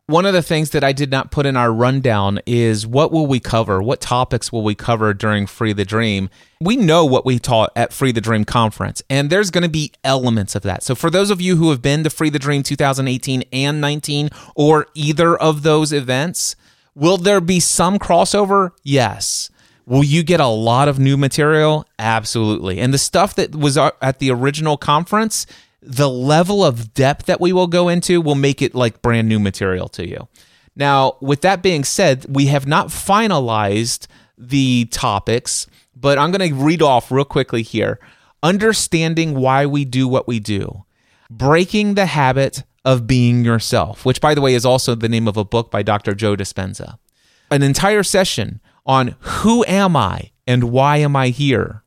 One 0.08 0.26
of 0.26 0.34
the 0.34 0.42
things 0.42 0.72
that 0.72 0.84
I 0.84 0.92
did 0.92 1.12
not 1.12 1.32
put 1.32 1.46
in 1.46 1.56
our 1.56 1.72
rundown 1.72 2.42
is 2.46 2.86
what 2.86 3.14
will 3.14 3.26
we 3.26 3.40
cover? 3.40 3.82
What 3.82 4.02
topics 4.02 4.52
will 4.52 4.62
we 4.62 4.76
cover 4.76 5.14
during 5.14 5.48
Free 5.48 5.72
the 5.72 5.86
Dream? 5.86 6.30
We 6.60 6.76
know 6.76 7.06
what 7.06 7.26
we 7.26 7.40
taught 7.40 7.72
at 7.74 7.94
Free 7.94 8.12
the 8.12 8.20
Dream 8.20 8.44
conference, 8.44 9.02
and 9.10 9.30
there's 9.30 9.50
going 9.50 9.64
to 9.64 9.70
be 9.70 9.94
elements 10.04 10.56
of 10.56 10.64
that. 10.64 10.84
So, 10.84 10.94
for 10.94 11.10
those 11.10 11.32
of 11.32 11.40
you 11.40 11.56
who 11.56 11.70
have 11.70 11.82
been 11.82 12.04
to 12.04 12.10
Free 12.10 12.30
the 12.30 12.38
Dream 12.38 12.64
2018 12.64 13.46
and 13.54 13.80
19 13.80 14.30
or 14.56 14.88
either 14.94 15.38
of 15.38 15.64
those 15.64 15.94
events, 15.94 16.58
will 16.94 17.18
there 17.18 17.42
be 17.42 17.62
some 17.62 17.98
crossover? 17.98 18.72
Yes. 18.84 19.50
Will 19.86 20.04
you 20.04 20.24
get 20.24 20.40
a 20.40 20.48
lot 20.48 20.88
of 20.88 20.98
new 20.98 21.18
material? 21.18 21.86
Absolutely. 22.00 22.80
And 22.80 22.94
the 22.94 22.98
stuff 22.98 23.36
that 23.36 23.56
was 23.56 23.78
at 23.78 24.20
the 24.20 24.32
original 24.32 24.78
conference, 24.78 25.46
the 25.82 26.10
level 26.10 26.64
of 26.64 26.94
depth 26.94 27.26
that 27.26 27.42
we 27.42 27.52
will 27.52 27.68
go 27.68 27.90
into 27.90 28.22
will 28.22 28.36
make 28.36 28.62
it 28.62 28.74
like 28.74 29.02
brand 29.02 29.28
new 29.28 29.40
material 29.40 29.90
to 29.90 30.08
you. 30.08 30.28
Now, 30.76 31.18
with 31.22 31.42
that 31.42 31.62
being 31.62 31.84
said, 31.84 32.26
we 32.30 32.46
have 32.48 32.66
not 32.66 32.88
finalized 32.88 34.08
the 34.38 34.86
topics, 34.86 35.68
but 35.96 36.18
I'm 36.18 36.32
going 36.32 36.50
to 36.50 36.56
read 36.56 36.82
off 36.82 37.12
real 37.12 37.26
quickly 37.26 37.62
here. 37.62 38.00
Understanding 38.42 39.36
why 39.36 39.66
we 39.66 39.86
do 39.86 40.08
what 40.08 40.28
we 40.28 40.40
do, 40.40 40.86
breaking 41.30 41.94
the 41.94 42.08
habit 42.08 42.64
of 42.84 43.08
being 43.08 43.46
yourself, 43.46 44.06
which, 44.06 44.20
by 44.20 44.34
the 44.34 44.42
way, 44.42 44.54
is 44.54 44.66
also 44.66 44.96
the 44.96 45.08
name 45.08 45.28
of 45.28 45.38
a 45.38 45.46
book 45.46 45.72
by 45.72 45.84
Dr. 45.84 46.14
Joe 46.16 46.36
Dispenza. 46.36 46.98
An 47.52 47.62
entire 47.62 48.04
session 48.04 48.60
on 48.86 49.16
who 49.20 49.66
am 49.66 49.96
I 49.96 50.32
and 50.48 50.66
why 50.66 50.98
am 50.98 51.16
I 51.16 51.30
here? 51.30 51.84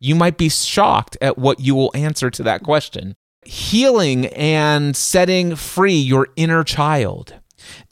You 0.00 0.14
might 0.14 0.38
be 0.38 0.48
shocked 0.48 1.16
at 1.20 1.38
what 1.38 1.60
you 1.60 1.74
will 1.74 1.90
answer 1.94 2.30
to 2.30 2.42
that 2.44 2.62
question. 2.62 3.14
Healing 3.44 4.26
and 4.26 4.94
setting 4.94 5.56
free 5.56 5.98
your 5.98 6.28
inner 6.36 6.64
child. 6.64 7.34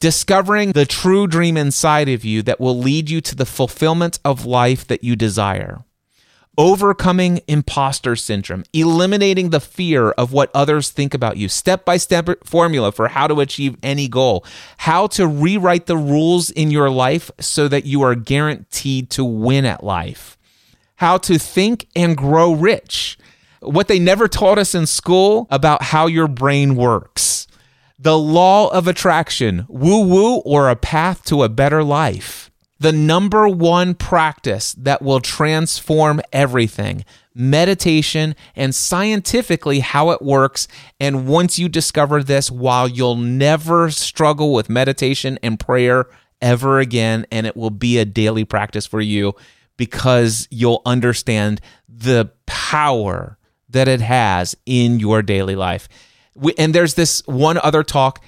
Discovering 0.01 0.73
the 0.73 0.87
true 0.87 1.27
dream 1.27 1.57
inside 1.57 2.09
of 2.09 2.25
you 2.25 2.43
that 2.43 2.61
will 2.61 2.79
lead 2.79 3.11
you 3.11 3.21
to 3.23 3.35
the 3.35 3.47
fulfillment 3.47 4.21
of 4.25 4.47
life 4.47 4.87
that 4.87 5.03
you 5.03 5.17
desire 5.17 5.86
overcoming 6.59 7.41
imposter 7.47 8.17
syndrome, 8.17 8.65
eliminating 8.73 9.51
the 9.51 9.61
fear 9.61 10.11
of 10.13 10.33
what 10.33 10.51
others 10.55 10.91
think 10.91 11.15
about 11.15 11.37
you, 11.37 11.49
step 11.49 11.85
by 11.85 11.97
step 11.97 12.29
formula 12.45 12.93
for 12.93 13.09
how 13.09 13.27
to 13.27 13.41
achieve 13.41 13.77
any 13.83 14.09
goal, 14.09 14.45
how 14.79 15.07
to 15.07 15.27
rewrite 15.27 15.87
the 15.87 15.97
rules 15.97 16.51
in 16.51 16.71
your 16.71 16.91
life 16.91 17.31
so 17.41 17.69
that 17.69 17.85
you 17.85 18.03
are 18.03 18.15
guaranteed 18.15 19.11
to 19.11 19.25
win 19.25 19.65
at 19.65 19.85
life, 19.85 20.39
how 20.97 21.19
to 21.19 21.39
think 21.39 21.87
and 21.95 22.17
grow 22.17 22.53
rich, 22.53 23.19
what 23.61 23.89
they 23.89 23.99
never 23.99 24.29
taught 24.29 24.59
us 24.59 24.75
in 24.75 24.87
school 24.87 25.47
about 25.51 25.83
how 25.83 26.07
your 26.07 26.29
brain 26.29 26.77
works, 26.77 27.47
the 27.99 28.19
law 28.19 28.69
of 28.69 28.87
attraction, 28.87 29.67
woo 29.69 30.07
woo, 30.07 30.37
or 30.39 30.69
a 30.69 30.77
path 30.77 31.25
to 31.25 31.43
a 31.43 31.49
better 31.49 31.83
life 31.83 32.51
the 32.79 32.93
number 32.93 33.49
one 33.49 33.95
practice 33.95 34.75
that 34.75 35.03
will 35.03 35.21
transform 35.21 36.21
everything 36.33 37.05
meditation 37.39 38.35
and 38.55 38.75
scientifically 38.75 39.81
how 39.81 40.11
it 40.11 40.23
works. 40.23 40.67
And 40.99 41.29
once 41.29 41.59
you 41.59 41.69
discover 41.69 42.23
this, 42.23 42.51
while 42.51 42.89
you'll 42.89 43.17
never 43.17 43.91
struggle 43.91 44.55
with 44.55 44.71
meditation 44.71 45.39
and 45.43 45.61
prayer 45.61 46.07
ever 46.41 46.81
again, 46.81 47.27
and 47.31 47.47
it 47.47 47.55
will 47.55 47.71
be 47.71 47.99
a 47.99 48.07
daily 48.07 48.45
practice 48.45 48.87
for 48.87 49.03
you 49.03 49.35
because 49.77 50.49
you'll 50.51 50.81
understand 50.87 51.61
the 51.87 52.31
power 52.47 53.37
that 53.69 53.87
it 53.87 54.01
has 54.01 54.57
in 54.65 54.99
your 54.99 55.21
daily 55.21 55.57
life. 55.57 55.89
And 56.57 56.75
there's 56.75 56.95
this 56.95 57.23
one 57.27 57.59
other 57.59 57.83
talk 57.83 58.25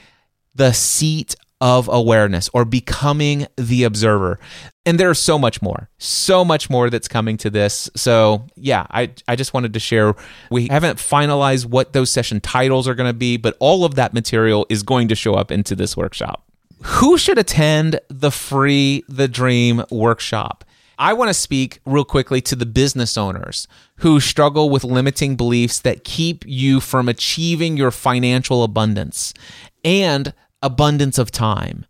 the 0.55 0.73
seat 0.73 1.35
of 1.61 1.89
awareness 1.89 2.49
or 2.55 2.65
becoming 2.65 3.47
the 3.57 3.85
observer. 3.85 4.39
And 4.87 4.99
there's 4.99 5.19
so 5.19 5.39
much 5.39 5.61
more, 5.61 5.91
so 5.99 6.45
much 6.45 6.71
more 6.71 6.89
that's 6.89 7.09
coming 7.09 7.37
to 7.39 7.51
this. 7.51 7.91
So, 7.97 8.47
yeah, 8.57 8.87
I, 8.91 9.11
I 9.27 9.37
just 9.37 9.53
wanted 9.53 9.73
to 9.75 9.81
share. 9.81 10.15
We 10.51 10.69
haven't 10.69 10.99
finalized 10.99 11.67
what 11.67 11.93
those 11.93 12.11
session 12.11 12.41
titles 12.41 12.87
are 12.87 12.95
going 12.95 13.11
to 13.11 13.19
be, 13.19 13.37
but 13.37 13.57
all 13.59 13.85
of 13.85 13.97
that 13.97 14.15
material 14.15 14.67
is 14.69 14.83
going 14.83 15.09
to 15.09 15.15
show 15.15 15.35
up 15.35 15.51
into 15.51 15.75
this 15.75 15.97
workshop. 15.97 16.45
Who 16.83 17.19
should 17.19 17.39
attend 17.39 18.01
the 18.09 18.31
free 18.31 19.05
The 19.09 19.27
Dream 19.27 19.85
workshop? 19.91 20.65
I 21.01 21.13
want 21.13 21.29
to 21.29 21.35
speak 21.35 21.81
real 21.85 22.05
quickly 22.05 22.41
to 22.43 22.57
the 22.57 22.67
business 22.67 23.17
owners 23.17 23.69
who 23.97 24.19
struggle 24.19 24.69
with 24.69 24.83
limiting 24.83 25.37
beliefs 25.37 25.79
that 25.81 26.03
keep 26.03 26.45
you 26.47 26.81
from 26.81 27.09
achieving 27.09 27.77
your 27.77 27.93
financial 27.93 28.65
abundance 28.65 29.33
and 29.85 30.35
abundance 30.63 31.19
of 31.19 31.31
time. 31.31 31.87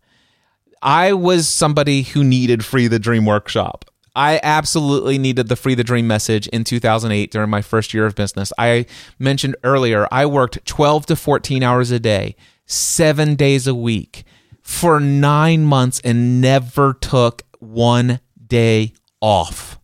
I 0.81 1.13
was 1.13 1.47
somebody 1.47 2.03
who 2.03 2.23
needed 2.23 2.63
Free 2.63 2.87
the 2.87 2.99
Dream 2.99 3.25
workshop. 3.25 3.85
I 4.15 4.39
absolutely 4.43 5.17
needed 5.17 5.47
the 5.47 5.55
Free 5.55 5.75
the 5.75 5.83
Dream 5.83 6.07
message 6.07 6.47
in 6.47 6.63
2008 6.63 7.31
during 7.31 7.49
my 7.49 7.61
first 7.61 7.93
year 7.93 8.05
of 8.05 8.15
business. 8.15 8.51
I 8.57 8.85
mentioned 9.17 9.55
earlier, 9.63 10.07
I 10.11 10.25
worked 10.25 10.65
12 10.65 11.05
to 11.07 11.15
14 11.15 11.63
hours 11.63 11.91
a 11.91 11.99
day, 11.99 12.35
seven 12.65 13.35
days 13.35 13.67
a 13.67 13.75
week 13.75 14.23
for 14.61 14.99
nine 14.99 15.65
months 15.65 15.99
and 16.03 16.41
never 16.41 16.93
took 16.93 17.43
one 17.59 18.19
day 18.45 18.93
off. 19.21 19.78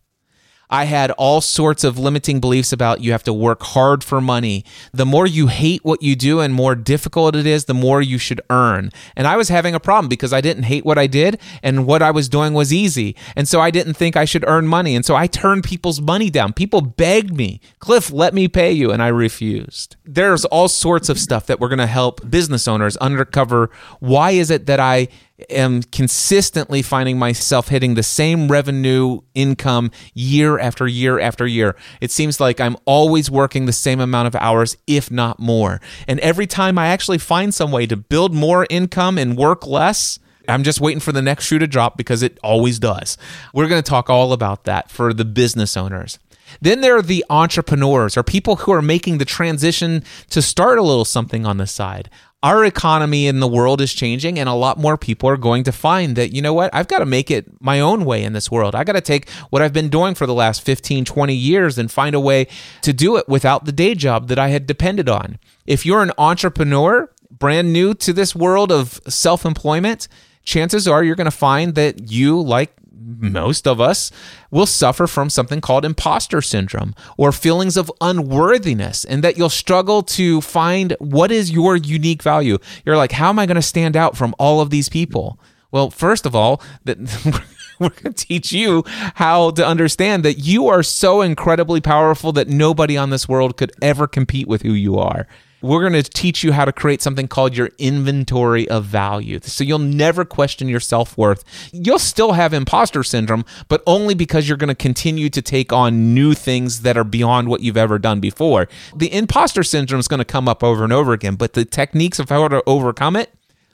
I 0.70 0.84
had 0.84 1.10
all 1.12 1.40
sorts 1.40 1.84
of 1.84 1.98
limiting 1.98 2.40
beliefs 2.40 2.72
about 2.72 3.00
you 3.00 3.12
have 3.12 3.22
to 3.24 3.32
work 3.32 3.62
hard 3.62 4.02
for 4.02 4.20
money. 4.20 4.64
The 4.92 5.06
more 5.06 5.26
you 5.26 5.46
hate 5.46 5.84
what 5.84 6.02
you 6.02 6.16
do 6.16 6.40
and 6.40 6.52
more 6.52 6.74
difficult 6.74 7.36
it 7.36 7.46
is, 7.46 7.66
the 7.66 7.74
more 7.74 8.02
you 8.02 8.18
should 8.18 8.40
earn. 8.50 8.90
And 9.14 9.26
I 9.26 9.36
was 9.36 9.48
having 9.48 9.74
a 9.74 9.80
problem 9.80 10.08
because 10.08 10.32
I 10.32 10.40
didn't 10.40 10.64
hate 10.64 10.84
what 10.84 10.98
I 10.98 11.06
did 11.06 11.40
and 11.62 11.86
what 11.86 12.02
I 12.02 12.10
was 12.10 12.28
doing 12.28 12.54
was 12.54 12.72
easy. 12.72 13.14
And 13.36 13.46
so 13.46 13.60
I 13.60 13.70
didn't 13.70 13.94
think 13.94 14.16
I 14.16 14.24
should 14.24 14.44
earn 14.46 14.66
money. 14.66 14.96
And 14.96 15.04
so 15.04 15.14
I 15.14 15.26
turned 15.26 15.64
people's 15.64 16.00
money 16.00 16.30
down. 16.30 16.52
People 16.52 16.80
begged 16.80 17.36
me, 17.36 17.60
Cliff, 17.78 18.10
let 18.10 18.34
me 18.34 18.48
pay 18.48 18.72
you. 18.72 18.90
And 18.90 19.02
I 19.02 19.08
refused. 19.08 19.96
There's 20.04 20.44
all 20.46 20.68
sorts 20.68 21.08
of 21.08 21.18
stuff 21.18 21.46
that 21.46 21.60
we're 21.60 21.68
going 21.68 21.78
to 21.78 21.86
help 21.86 22.28
business 22.28 22.66
owners 22.66 22.96
uncover. 23.00 23.70
Why 24.00 24.32
is 24.32 24.50
it 24.50 24.66
that 24.66 24.80
I 24.80 25.08
am 25.50 25.82
consistently 25.82 26.82
finding 26.82 27.18
myself 27.18 27.68
hitting 27.68 27.94
the 27.94 28.02
same 28.02 28.48
revenue 28.48 29.20
income 29.34 29.90
year 30.14 30.58
after 30.58 30.86
year 30.86 31.18
after 31.18 31.46
year. 31.46 31.76
It 32.00 32.10
seems 32.10 32.40
like 32.40 32.60
I'm 32.60 32.76
always 32.84 33.30
working 33.30 33.66
the 33.66 33.72
same 33.72 34.00
amount 34.00 34.28
of 34.28 34.36
hours, 34.36 34.76
if 34.86 35.10
not 35.10 35.38
more. 35.38 35.80
And 36.08 36.20
every 36.20 36.46
time 36.46 36.78
I 36.78 36.88
actually 36.88 37.18
find 37.18 37.54
some 37.54 37.70
way 37.70 37.86
to 37.86 37.96
build 37.96 38.34
more 38.34 38.66
income 38.70 39.18
and 39.18 39.36
work 39.36 39.66
less, 39.66 40.18
I'm 40.48 40.62
just 40.62 40.80
waiting 40.80 41.00
for 41.00 41.12
the 41.12 41.22
next 41.22 41.46
shoe 41.46 41.58
to 41.58 41.66
drop 41.66 41.96
because 41.96 42.22
it 42.22 42.38
always 42.42 42.78
does. 42.78 43.18
We're 43.52 43.68
going 43.68 43.82
to 43.82 43.88
talk 43.88 44.08
all 44.08 44.32
about 44.32 44.64
that 44.64 44.90
for 44.90 45.12
the 45.12 45.24
business 45.24 45.76
owners. 45.76 46.18
Then 46.60 46.80
there 46.80 46.96
are 46.96 47.02
the 47.02 47.24
entrepreneurs 47.30 48.16
or 48.16 48.22
people 48.22 48.56
who 48.56 48.72
are 48.72 48.82
making 48.82 49.18
the 49.18 49.24
transition 49.24 50.02
to 50.30 50.42
start 50.42 50.78
a 50.78 50.82
little 50.82 51.04
something 51.04 51.46
on 51.46 51.56
the 51.56 51.66
side. 51.66 52.10
Our 52.42 52.64
economy 52.64 53.26
in 53.26 53.40
the 53.40 53.48
world 53.48 53.80
is 53.80 53.92
changing 53.92 54.38
and 54.38 54.48
a 54.48 54.54
lot 54.54 54.78
more 54.78 54.96
people 54.96 55.28
are 55.28 55.36
going 55.36 55.64
to 55.64 55.72
find 55.72 56.16
that 56.16 56.32
you 56.32 56.40
know 56.40 56.52
what 56.52 56.72
i've 56.72 56.86
got 56.86 56.98
to 56.98 57.06
make 57.06 57.30
it 57.30 57.60
my 57.60 57.80
own 57.80 58.04
way 58.04 58.22
in 58.22 58.34
this 58.34 58.50
world. 58.50 58.74
I 58.74 58.84
got 58.84 58.92
to 58.92 59.00
take 59.00 59.28
what 59.50 59.62
i've 59.62 59.72
been 59.72 59.88
doing 59.88 60.14
for 60.14 60.26
the 60.26 60.34
last 60.34 60.62
15 60.62 61.04
20 61.04 61.34
years 61.34 61.78
and 61.78 61.90
find 61.90 62.14
a 62.14 62.20
way 62.20 62.46
to 62.82 62.92
do 62.92 63.16
it 63.16 63.28
without 63.28 63.64
the 63.64 63.72
day 63.72 63.94
job 63.94 64.28
that 64.28 64.38
i 64.38 64.48
had 64.48 64.66
depended 64.66 65.08
on. 65.08 65.38
If 65.66 65.84
you're 65.84 66.02
an 66.02 66.12
entrepreneur 66.18 67.10
brand 67.30 67.72
new 67.72 67.94
to 67.94 68.12
this 68.12 68.36
world 68.36 68.70
of 68.70 69.00
self-employment 69.08 70.06
chances 70.44 70.86
are 70.86 71.02
you're 71.02 71.16
going 71.16 71.24
to 71.24 71.30
find 71.30 71.74
that 71.74 72.10
you 72.10 72.40
like 72.40 72.72
most 72.98 73.66
of 73.66 73.80
us 73.80 74.10
will 74.50 74.66
suffer 74.66 75.06
from 75.06 75.30
something 75.30 75.60
called 75.60 75.84
imposter 75.84 76.42
syndrome 76.42 76.94
or 77.16 77.32
feelings 77.32 77.76
of 77.76 77.92
unworthiness, 78.00 79.04
and 79.04 79.22
that 79.24 79.36
you'll 79.36 79.48
struggle 79.48 80.02
to 80.02 80.40
find 80.40 80.96
what 80.98 81.30
is 81.30 81.50
your 81.50 81.76
unique 81.76 82.22
value. 82.22 82.58
You're 82.84 82.96
like, 82.96 83.12
how 83.12 83.28
am 83.28 83.38
I 83.38 83.46
going 83.46 83.56
to 83.56 83.62
stand 83.62 83.96
out 83.96 84.16
from 84.16 84.34
all 84.38 84.60
of 84.60 84.70
these 84.70 84.88
people? 84.88 85.38
Well, 85.70 85.90
first 85.90 86.26
of 86.26 86.34
all, 86.34 86.62
that 86.84 86.98
we're 87.78 87.90
going 87.90 88.14
to 88.14 88.26
teach 88.26 88.52
you 88.52 88.82
how 88.86 89.50
to 89.52 89.66
understand 89.66 90.24
that 90.24 90.38
you 90.38 90.68
are 90.68 90.82
so 90.82 91.20
incredibly 91.20 91.80
powerful 91.80 92.32
that 92.32 92.48
nobody 92.48 92.96
on 92.96 93.10
this 93.10 93.28
world 93.28 93.56
could 93.56 93.72
ever 93.82 94.06
compete 94.06 94.48
with 94.48 94.62
who 94.62 94.72
you 94.72 94.98
are 94.98 95.26
we're 95.66 95.88
going 95.88 96.02
to 96.02 96.08
teach 96.08 96.44
you 96.44 96.52
how 96.52 96.64
to 96.64 96.72
create 96.72 97.02
something 97.02 97.28
called 97.28 97.56
your 97.56 97.70
inventory 97.78 98.68
of 98.68 98.84
value. 98.84 99.40
So 99.42 99.64
you'll 99.64 99.78
never 99.78 100.24
question 100.24 100.68
your 100.68 100.80
self 100.80 101.18
worth. 101.18 101.44
You'll 101.72 101.98
still 101.98 102.32
have 102.32 102.52
imposter 102.52 103.02
syndrome, 103.02 103.44
but 103.68 103.82
only 103.86 104.14
because 104.14 104.48
you're 104.48 104.56
going 104.56 104.68
to 104.68 104.74
continue 104.74 105.28
to 105.30 105.42
take 105.42 105.72
on 105.72 106.14
new 106.14 106.34
things 106.34 106.82
that 106.82 106.96
are 106.96 107.04
beyond 107.04 107.48
what 107.48 107.62
you've 107.62 107.76
ever 107.76 107.98
done 107.98 108.20
before. 108.20 108.68
The 108.94 109.12
imposter 109.12 109.62
syndrome 109.62 110.00
is 110.00 110.08
going 110.08 110.18
to 110.18 110.24
come 110.24 110.48
up 110.48 110.62
over 110.62 110.84
and 110.84 110.92
over 110.92 111.12
again, 111.12 111.34
but 111.34 111.54
the 111.54 111.64
techniques 111.64 112.18
of 112.18 112.28
how 112.28 112.46
to 112.48 112.62
overcome 112.66 113.16
it, 113.16 113.32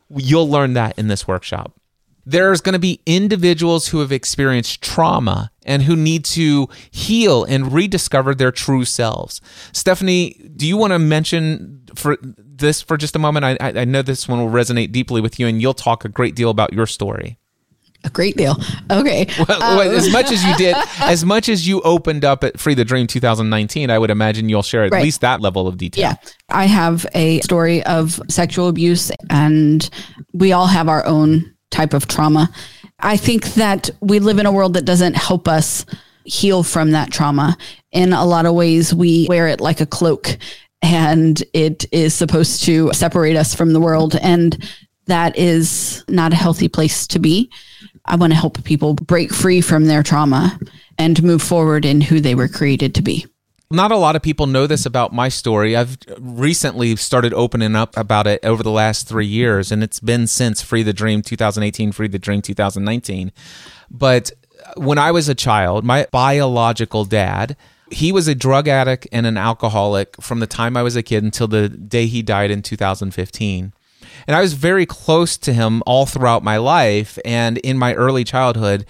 you'll 0.08 0.48
learn 0.48 0.72
that 0.74 0.98
in 0.98 1.08
this 1.08 1.28
workshop 1.28 1.72
there's 2.24 2.60
going 2.60 2.74
to 2.74 2.78
be 2.78 3.00
individuals 3.06 3.88
who 3.88 4.00
have 4.00 4.12
experienced 4.12 4.82
trauma 4.82 5.50
and 5.64 5.82
who 5.82 5.96
need 5.96 6.24
to 6.24 6.68
heal 6.90 7.44
and 7.44 7.72
rediscover 7.72 8.34
their 8.34 8.52
true 8.52 8.84
selves. 8.84 9.40
Stephanie, 9.72 10.50
do 10.56 10.66
you 10.66 10.76
want 10.76 10.92
to 10.92 10.98
mention 10.98 11.82
for 11.94 12.16
this 12.22 12.82
for 12.82 12.96
just 12.96 13.16
a 13.16 13.18
moment? 13.18 13.44
I, 13.44 13.56
I 13.60 13.84
know 13.84 14.02
this 14.02 14.28
one 14.28 14.38
will 14.38 14.50
resonate 14.50 14.92
deeply 14.92 15.20
with 15.20 15.38
you, 15.38 15.46
and 15.46 15.60
you'll 15.60 15.74
talk 15.74 16.04
a 16.04 16.08
great 16.08 16.34
deal 16.34 16.50
about 16.50 16.72
your 16.72 16.86
story. 16.86 17.38
A 18.04 18.10
great 18.10 18.36
deal. 18.36 18.56
Okay. 18.90 19.26
Well, 19.48 19.62
um. 19.62 19.94
as 19.94 20.10
much 20.12 20.30
as 20.30 20.44
you 20.44 20.54
did, 20.56 20.76
as 21.00 21.24
much 21.24 21.48
as 21.48 21.66
you 21.66 21.80
opened 21.82 22.24
up 22.24 22.44
at 22.44 22.58
Free 22.58 22.74
the 22.74 22.84
Dream 22.84 23.06
2019, 23.06 23.90
I 23.90 23.98
would 23.98 24.10
imagine 24.10 24.48
you'll 24.48 24.62
share 24.62 24.84
at 24.84 24.92
right. 24.92 25.02
least 25.02 25.20
that 25.20 25.40
level 25.40 25.68
of 25.68 25.76
detail. 25.76 26.02
Yeah. 26.02 26.14
I 26.48 26.66
have 26.66 27.06
a 27.14 27.40
story 27.40 27.82
of 27.84 28.20
sexual 28.28 28.68
abuse, 28.68 29.12
and 29.30 29.88
we 30.32 30.52
all 30.52 30.66
have 30.66 30.88
our 30.88 31.04
own 31.06 31.54
type 31.72 31.94
of 31.94 32.06
trauma. 32.06 32.50
I 33.00 33.16
think 33.16 33.54
that 33.54 33.90
we 34.00 34.20
live 34.20 34.38
in 34.38 34.46
a 34.46 34.52
world 34.52 34.74
that 34.74 34.84
doesn't 34.84 35.14
help 35.14 35.48
us 35.48 35.84
heal 36.24 36.62
from 36.62 36.92
that 36.92 37.10
trauma. 37.10 37.56
In 37.90 38.12
a 38.12 38.24
lot 38.24 38.46
of 38.46 38.54
ways, 38.54 38.94
we 38.94 39.26
wear 39.28 39.48
it 39.48 39.60
like 39.60 39.80
a 39.80 39.86
cloak 39.86 40.38
and 40.82 41.42
it 41.52 41.84
is 41.92 42.14
supposed 42.14 42.64
to 42.64 42.92
separate 42.92 43.36
us 43.36 43.54
from 43.54 43.72
the 43.72 43.80
world. 43.80 44.16
And 44.16 44.56
that 45.06 45.36
is 45.36 46.04
not 46.08 46.32
a 46.32 46.36
healthy 46.36 46.68
place 46.68 47.06
to 47.08 47.18
be. 47.18 47.50
I 48.04 48.16
want 48.16 48.32
to 48.32 48.38
help 48.38 48.62
people 48.64 48.94
break 48.94 49.32
free 49.32 49.60
from 49.60 49.86
their 49.86 50.02
trauma 50.02 50.58
and 50.98 51.22
move 51.22 51.42
forward 51.42 51.84
in 51.84 52.00
who 52.00 52.20
they 52.20 52.34
were 52.34 52.48
created 52.48 52.94
to 52.96 53.02
be. 53.02 53.26
Not 53.72 53.90
a 53.90 53.96
lot 53.96 54.16
of 54.16 54.22
people 54.22 54.46
know 54.46 54.66
this 54.66 54.84
about 54.84 55.14
my 55.14 55.30
story. 55.30 55.74
I've 55.74 55.96
recently 56.18 56.94
started 56.96 57.32
opening 57.32 57.74
up 57.74 57.96
about 57.96 58.26
it 58.26 58.44
over 58.44 58.62
the 58.62 58.70
last 58.70 59.08
three 59.08 59.26
years, 59.26 59.72
and 59.72 59.82
it's 59.82 59.98
been 59.98 60.26
since 60.26 60.60
Free 60.60 60.82
the 60.82 60.92
Dream 60.92 61.22
2018, 61.22 61.90
Free 61.92 62.06
the 62.06 62.18
Dream 62.18 62.42
2019. 62.42 63.32
But 63.90 64.30
when 64.76 64.98
I 64.98 65.10
was 65.10 65.30
a 65.30 65.34
child, 65.34 65.84
my 65.84 66.06
biological 66.10 67.06
dad, 67.06 67.56
he 67.90 68.12
was 68.12 68.28
a 68.28 68.34
drug 68.34 68.68
addict 68.68 69.08
and 69.10 69.26
an 69.26 69.38
alcoholic 69.38 70.20
from 70.20 70.40
the 70.40 70.46
time 70.46 70.76
I 70.76 70.82
was 70.82 70.94
a 70.94 71.02
kid 71.02 71.24
until 71.24 71.48
the 71.48 71.70
day 71.70 72.06
he 72.06 72.20
died 72.20 72.50
in 72.50 72.60
2015. 72.60 73.72
And 74.26 74.36
I 74.36 74.40
was 74.42 74.52
very 74.52 74.84
close 74.84 75.38
to 75.38 75.52
him 75.52 75.82
all 75.86 76.04
throughout 76.06 76.44
my 76.44 76.58
life. 76.58 77.18
And 77.24 77.58
in 77.58 77.78
my 77.78 77.94
early 77.94 78.24
childhood, 78.24 78.84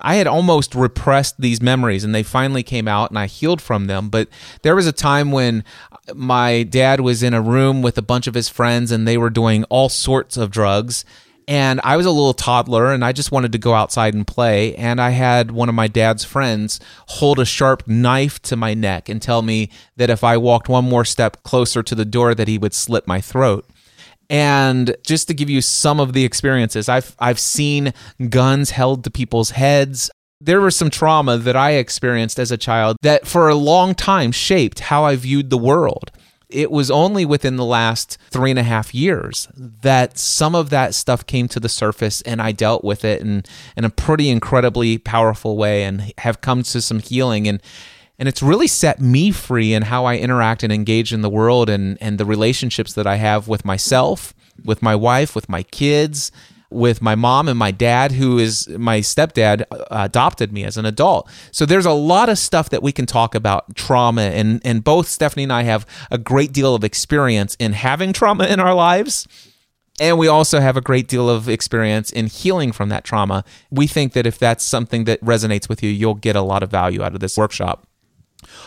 I 0.00 0.16
had 0.16 0.26
almost 0.26 0.74
repressed 0.74 1.40
these 1.40 1.62
memories 1.62 2.04
and 2.04 2.14
they 2.14 2.22
finally 2.22 2.62
came 2.62 2.88
out 2.88 3.10
and 3.10 3.18
I 3.18 3.26
healed 3.26 3.62
from 3.62 3.86
them. 3.86 4.08
But 4.08 4.28
there 4.62 4.74
was 4.74 4.86
a 4.86 4.92
time 4.92 5.30
when 5.30 5.64
my 6.14 6.64
dad 6.64 7.00
was 7.00 7.22
in 7.22 7.34
a 7.34 7.40
room 7.40 7.82
with 7.82 7.96
a 7.96 8.02
bunch 8.02 8.26
of 8.26 8.34
his 8.34 8.48
friends 8.48 8.90
and 8.90 9.06
they 9.06 9.16
were 9.16 9.30
doing 9.30 9.64
all 9.64 9.88
sorts 9.88 10.36
of 10.36 10.50
drugs. 10.50 11.04
And 11.46 11.80
I 11.84 11.96
was 11.96 12.06
a 12.06 12.10
little 12.10 12.34
toddler 12.34 12.92
and 12.92 13.04
I 13.04 13.12
just 13.12 13.30
wanted 13.30 13.52
to 13.52 13.58
go 13.58 13.74
outside 13.74 14.14
and 14.14 14.26
play. 14.26 14.74
And 14.76 15.00
I 15.00 15.10
had 15.10 15.50
one 15.50 15.68
of 15.68 15.74
my 15.74 15.88
dad's 15.88 16.24
friends 16.24 16.80
hold 17.06 17.38
a 17.38 17.44
sharp 17.44 17.86
knife 17.86 18.40
to 18.42 18.56
my 18.56 18.74
neck 18.74 19.08
and 19.08 19.20
tell 19.20 19.42
me 19.42 19.70
that 19.96 20.10
if 20.10 20.24
I 20.24 20.38
walked 20.38 20.68
one 20.68 20.84
more 20.86 21.04
step 21.04 21.42
closer 21.42 21.82
to 21.82 21.94
the 21.94 22.06
door 22.06 22.34
that 22.34 22.48
he 22.48 22.58
would 22.58 22.74
slit 22.74 23.06
my 23.06 23.20
throat. 23.20 23.68
And 24.34 24.96
just 25.06 25.28
to 25.28 25.34
give 25.34 25.48
you 25.48 25.60
some 25.60 26.00
of 26.00 26.12
the 26.12 26.24
experiences, 26.24 26.88
I've 26.88 27.14
I've 27.20 27.38
seen 27.38 27.94
guns 28.30 28.70
held 28.70 29.04
to 29.04 29.10
people's 29.12 29.50
heads. 29.50 30.10
There 30.40 30.60
was 30.60 30.74
some 30.74 30.90
trauma 30.90 31.38
that 31.38 31.54
I 31.54 31.74
experienced 31.74 32.40
as 32.40 32.50
a 32.50 32.56
child 32.56 32.96
that 33.02 33.28
for 33.28 33.48
a 33.48 33.54
long 33.54 33.94
time 33.94 34.32
shaped 34.32 34.80
how 34.80 35.04
I 35.04 35.14
viewed 35.14 35.50
the 35.50 35.56
world. 35.56 36.10
It 36.48 36.72
was 36.72 36.90
only 36.90 37.24
within 37.24 37.54
the 37.54 37.64
last 37.64 38.18
three 38.32 38.50
and 38.50 38.58
a 38.58 38.64
half 38.64 38.92
years 38.92 39.46
that 39.54 40.18
some 40.18 40.56
of 40.56 40.68
that 40.70 40.96
stuff 40.96 41.24
came 41.26 41.46
to 41.48 41.60
the 41.60 41.68
surface 41.68 42.20
and 42.22 42.42
I 42.42 42.50
dealt 42.50 42.82
with 42.82 43.04
it 43.04 43.20
in, 43.22 43.44
in 43.76 43.84
a 43.84 43.90
pretty 43.90 44.30
incredibly 44.30 44.98
powerful 44.98 45.56
way 45.56 45.84
and 45.84 46.12
have 46.18 46.40
come 46.40 46.64
to 46.64 46.80
some 46.80 46.98
healing. 46.98 47.46
And 47.46 47.62
and 48.18 48.28
it's 48.28 48.42
really 48.42 48.68
set 48.68 49.00
me 49.00 49.30
free 49.30 49.74
in 49.74 49.82
how 49.82 50.04
I 50.04 50.16
interact 50.16 50.62
and 50.62 50.72
engage 50.72 51.12
in 51.12 51.22
the 51.22 51.30
world 51.30 51.68
and 51.68 51.98
and 52.00 52.18
the 52.18 52.24
relationships 52.24 52.94
that 52.94 53.06
I 53.06 53.16
have 53.16 53.48
with 53.48 53.64
myself, 53.64 54.34
with 54.64 54.82
my 54.82 54.94
wife, 54.94 55.34
with 55.34 55.48
my 55.48 55.62
kids, 55.64 56.30
with 56.70 57.02
my 57.02 57.14
mom 57.14 57.48
and 57.48 57.58
my 57.58 57.70
dad 57.70 58.12
who 58.12 58.38
is 58.38 58.68
my 58.68 59.00
stepdad 59.00 59.62
uh, 59.70 59.84
adopted 59.90 60.52
me 60.52 60.64
as 60.64 60.76
an 60.76 60.84
adult. 60.84 61.28
So 61.50 61.66
there's 61.66 61.86
a 61.86 61.92
lot 61.92 62.28
of 62.28 62.38
stuff 62.38 62.70
that 62.70 62.82
we 62.82 62.92
can 62.92 63.06
talk 63.06 63.34
about 63.34 63.74
trauma 63.74 64.22
and 64.22 64.60
and 64.64 64.84
both 64.84 65.08
Stephanie 65.08 65.44
and 65.44 65.52
I 65.52 65.62
have 65.62 65.86
a 66.10 66.18
great 66.18 66.52
deal 66.52 66.74
of 66.74 66.84
experience 66.84 67.56
in 67.58 67.72
having 67.72 68.12
trauma 68.12 68.46
in 68.46 68.60
our 68.60 68.74
lives. 68.74 69.26
And 70.00 70.18
we 70.18 70.26
also 70.26 70.58
have 70.58 70.76
a 70.76 70.80
great 70.80 71.06
deal 71.06 71.30
of 71.30 71.48
experience 71.48 72.10
in 72.10 72.26
healing 72.26 72.72
from 72.72 72.88
that 72.88 73.04
trauma. 73.04 73.44
We 73.70 73.86
think 73.86 74.12
that 74.14 74.26
if 74.26 74.40
that's 74.40 74.64
something 74.64 75.04
that 75.04 75.20
resonates 75.20 75.68
with 75.68 75.84
you, 75.84 75.88
you'll 75.90 76.14
get 76.14 76.34
a 76.34 76.42
lot 76.42 76.64
of 76.64 76.70
value 76.70 77.00
out 77.00 77.14
of 77.14 77.20
this 77.20 77.36
workshop. 77.36 77.86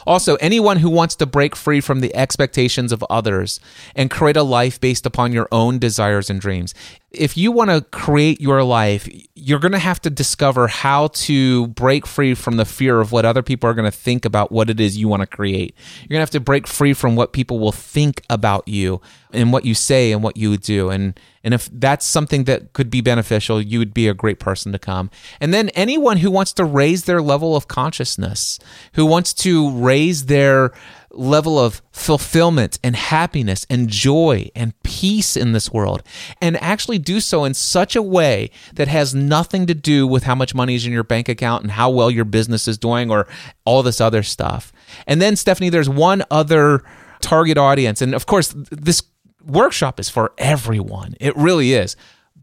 Also, 0.05 0.35
anyone 0.35 0.77
who 0.77 0.89
wants 0.89 1.15
to 1.15 1.25
break 1.25 1.55
free 1.55 1.81
from 1.81 2.01
the 2.01 2.15
expectations 2.15 2.91
of 2.91 3.03
others 3.09 3.59
and 3.95 4.11
create 4.11 4.37
a 4.37 4.43
life 4.43 4.79
based 4.79 5.05
upon 5.05 5.33
your 5.33 5.47
own 5.51 5.79
desires 5.79 6.29
and 6.29 6.39
dreams. 6.39 6.73
If 7.17 7.35
you 7.37 7.51
want 7.51 7.69
to 7.71 7.81
create 7.81 8.39
your 8.39 8.63
life, 8.63 9.09
you're 9.35 9.59
going 9.59 9.71
to 9.71 9.79
have 9.79 10.01
to 10.01 10.09
discover 10.09 10.67
how 10.67 11.07
to 11.07 11.67
break 11.67 12.05
free 12.05 12.33
from 12.33 12.57
the 12.57 12.65
fear 12.65 13.01
of 13.01 13.11
what 13.11 13.25
other 13.25 13.41
people 13.41 13.69
are 13.69 13.73
going 13.73 13.89
to 13.89 13.97
think 13.97 14.25
about 14.25 14.51
what 14.51 14.69
it 14.69 14.79
is 14.79 14.97
you 14.97 15.07
want 15.07 15.21
to 15.21 15.27
create. 15.27 15.75
You're 16.01 16.15
going 16.15 16.19
to 16.19 16.21
have 16.21 16.29
to 16.31 16.39
break 16.39 16.67
free 16.67 16.93
from 16.93 17.15
what 17.15 17.33
people 17.33 17.59
will 17.59 17.71
think 17.71 18.21
about 18.29 18.67
you 18.67 19.01
and 19.31 19.51
what 19.51 19.65
you 19.65 19.73
say 19.73 20.11
and 20.11 20.23
what 20.23 20.37
you 20.37 20.57
do. 20.57 20.89
And 20.89 21.19
and 21.43 21.53
if 21.53 21.69
that's 21.71 22.05
something 22.05 22.43
that 22.43 22.73
could 22.73 22.89
be 22.89 22.99
beneficial, 22.99 23.61
you 23.61 23.79
would 23.79 23.93
be 23.93 24.09
a 24.09 24.13
great 24.13 24.37
person 24.37 24.73
to 24.73 24.79
come. 24.79 25.09
And 25.39 25.53
then 25.53 25.69
anyone 25.69 26.17
who 26.17 26.29
wants 26.29 26.51
to 26.53 26.65
raise 26.65 27.05
their 27.05 27.21
level 27.21 27.55
of 27.55 27.69
consciousness, 27.69 28.59
who 28.93 29.05
wants 29.05 29.33
to 29.35 29.71
raise 29.71 30.25
their 30.25 30.73
level 31.17 31.59
of 31.59 31.81
fulfillment 31.91 32.79
and 32.83 32.95
happiness 32.95 33.65
and 33.69 33.89
joy 33.89 34.49
and 34.55 34.73
peace 34.83 35.35
in 35.35 35.51
this 35.51 35.71
world 35.71 36.03
and 36.41 36.61
actually 36.61 36.99
do 36.99 37.19
so 37.19 37.43
in 37.43 37.53
such 37.53 37.95
a 37.95 38.01
way 38.01 38.49
that 38.73 38.87
has 38.87 39.13
nothing 39.13 39.65
to 39.65 39.73
do 39.73 40.07
with 40.07 40.23
how 40.23 40.35
much 40.35 40.55
money 40.55 40.75
is 40.75 40.85
in 40.85 40.93
your 40.93 41.03
bank 41.03 41.27
account 41.27 41.63
and 41.63 41.71
how 41.71 41.89
well 41.89 42.11
your 42.11 42.25
business 42.25 42.67
is 42.67 42.77
doing 42.77 43.11
or 43.11 43.27
all 43.65 43.83
this 43.83 43.99
other 43.99 44.23
stuff. 44.23 44.71
And 45.05 45.21
then 45.21 45.35
Stephanie 45.35 45.69
there's 45.69 45.89
one 45.89 46.23
other 46.31 46.83
target 47.19 47.57
audience 47.57 48.01
and 48.01 48.13
of 48.13 48.25
course 48.25 48.53
this 48.71 49.03
workshop 49.43 49.99
is 49.99 50.09
for 50.09 50.33
everyone. 50.37 51.15
It 51.19 51.35
really 51.35 51.73
is. 51.73 51.95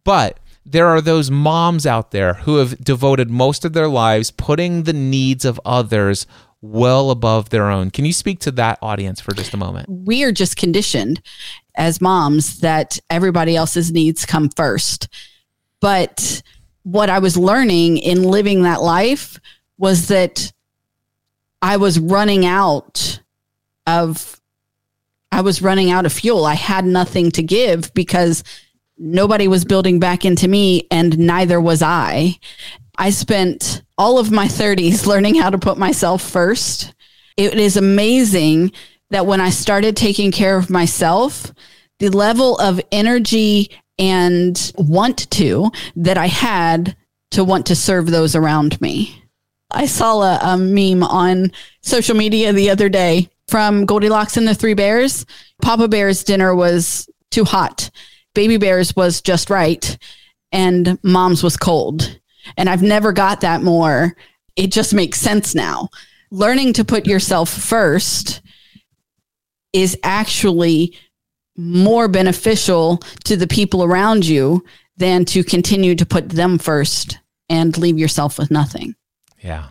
But 0.05 0.41
there 0.67 0.87
are 0.87 1.01
those 1.01 1.31
moms 1.31 1.87
out 1.87 2.11
there 2.11 2.35
who 2.35 2.57
have 2.57 2.83
devoted 2.83 3.31
most 3.31 3.65
of 3.65 3.75
their 3.75 3.89
lives 3.89 4.31
putting 4.31 4.85
the 4.85 4.93
needs 4.93 5.45
of 5.45 5.61
others 5.65 6.27
well 6.65 7.11
above 7.11 7.51
their 7.51 7.71
own. 7.71 7.91
Can 7.91 8.05
you 8.05 8.13
speak 8.13 8.41
to 8.41 8.51
that 8.53 8.79
audience 8.81 9.21
for 9.21 9.33
just 9.35 9.53
a 9.53 9.59
moment? 9.59 9.87
We 9.89 10.25
are 10.25 10.33
just 10.33 10.57
conditioned 10.57 11.21
as 11.75 12.01
moms 12.01 12.61
that 12.61 12.99
everybody 13.11 13.55
else's 13.55 13.93
needs 13.93 14.25
come 14.25 14.49
first. 14.49 15.09
But 15.81 16.43
what 16.85 17.11
I 17.11 17.19
was 17.19 17.37
learning 17.37 17.99
in 17.99 18.23
living 18.23 18.63
that 18.63 18.81
life 18.81 19.39
was 19.77 20.09
that 20.09 20.53
I 21.61 21.77
was 21.77 21.99
running 21.99 22.47
out 22.47 23.21
of 23.87 24.41
I 25.31 25.41
was 25.41 25.61
running 25.61 25.91
out 25.91 26.07
of 26.07 26.13
fuel. 26.13 26.47
I 26.47 26.55
had 26.55 26.85
nothing 26.85 27.33
to 27.33 27.43
give 27.43 27.93
because 27.93 28.45
nobody 28.97 29.49
was 29.49 29.65
building 29.65 29.99
back 29.99 30.25
into 30.25 30.49
me 30.49 30.87
and 30.91 31.19
neither 31.19 31.61
was 31.61 31.83
I. 31.83 32.39
I 32.97 33.11
spent 33.11 33.83
all 33.99 34.19
of 34.19 34.31
my 34.31 34.47
30s 34.47 35.07
learning 35.07 35.37
how 35.37 35.51
to 35.51 35.59
put 35.59 35.79
myself 35.79 36.23
first. 36.23 36.95
It 37.37 37.55
is 37.55 37.77
amazing 37.77 38.73
that 39.11 39.27
when 39.27 39.41
I 39.41 39.51
started 39.51 39.97
taking 39.97 40.33
care 40.33 40.57
of 40.57 40.71
myself, 40.71 41.53
the 41.99 42.09
level 42.09 42.57
of 42.59 42.81
energy 42.91 43.71
and 43.99 44.73
want 44.77 45.31
to 45.31 45.71
that 45.97 46.19
I 46.19 46.27
had 46.27 46.97
to 47.33 47.45
want 47.45 47.67
to 47.67 47.77
serve 47.77 48.07
those 48.07 48.35
around 48.35 48.81
me. 48.81 49.23
I 49.71 49.87
saw 49.87 50.23
a, 50.23 50.39
a 50.43 50.57
meme 50.57 51.03
on 51.03 51.53
social 51.83 52.17
media 52.17 52.53
the 52.53 52.71
other 52.71 52.89
day 52.89 53.29
from 53.49 53.87
Goldilocks 53.87 54.37
and 54.37 54.47
the 54.47 54.55
Three 54.55 54.75
Bears. 54.75 55.27
Papa 55.63 55.89
Bear's 55.89 56.25
dinner 56.25 56.55
was 56.55 57.09
too 57.31 57.45
hot. 57.45 57.91
Baby 58.35 58.57
Bear's 58.57 58.95
was 58.97 59.21
just 59.21 59.51
right. 59.51 59.97
And 60.53 60.99
mom's 61.03 61.43
was 61.43 61.57
cold. 61.57 62.19
And 62.57 62.69
I've 62.69 62.83
never 62.83 63.13
got 63.13 63.41
that 63.41 63.63
more. 63.63 64.17
It 64.57 64.71
just 64.71 64.95
makes 64.95 65.21
sense 65.21 65.55
now. 65.55 65.89
Learning 66.31 66.73
to 66.75 66.85
put 66.85 67.07
yourself 67.07 67.49
first 67.49 68.41
is 69.73 69.99
actually 70.03 70.97
more 71.57 72.09
beneficial 72.09 72.99
to 73.25 73.37
the 73.37 73.47
people 73.47 73.83
around 73.83 74.27
you 74.27 74.65
than 74.97 75.25
to 75.25 75.43
continue 75.43 75.95
to 75.95 76.07
put 76.07 76.29
them 76.29 76.59
first 76.59 77.19
and 77.49 77.77
leave 77.79 77.99
yourself 77.99 78.39
with 78.39 78.51
nothing. 78.51 78.95
Yeah 79.41 79.69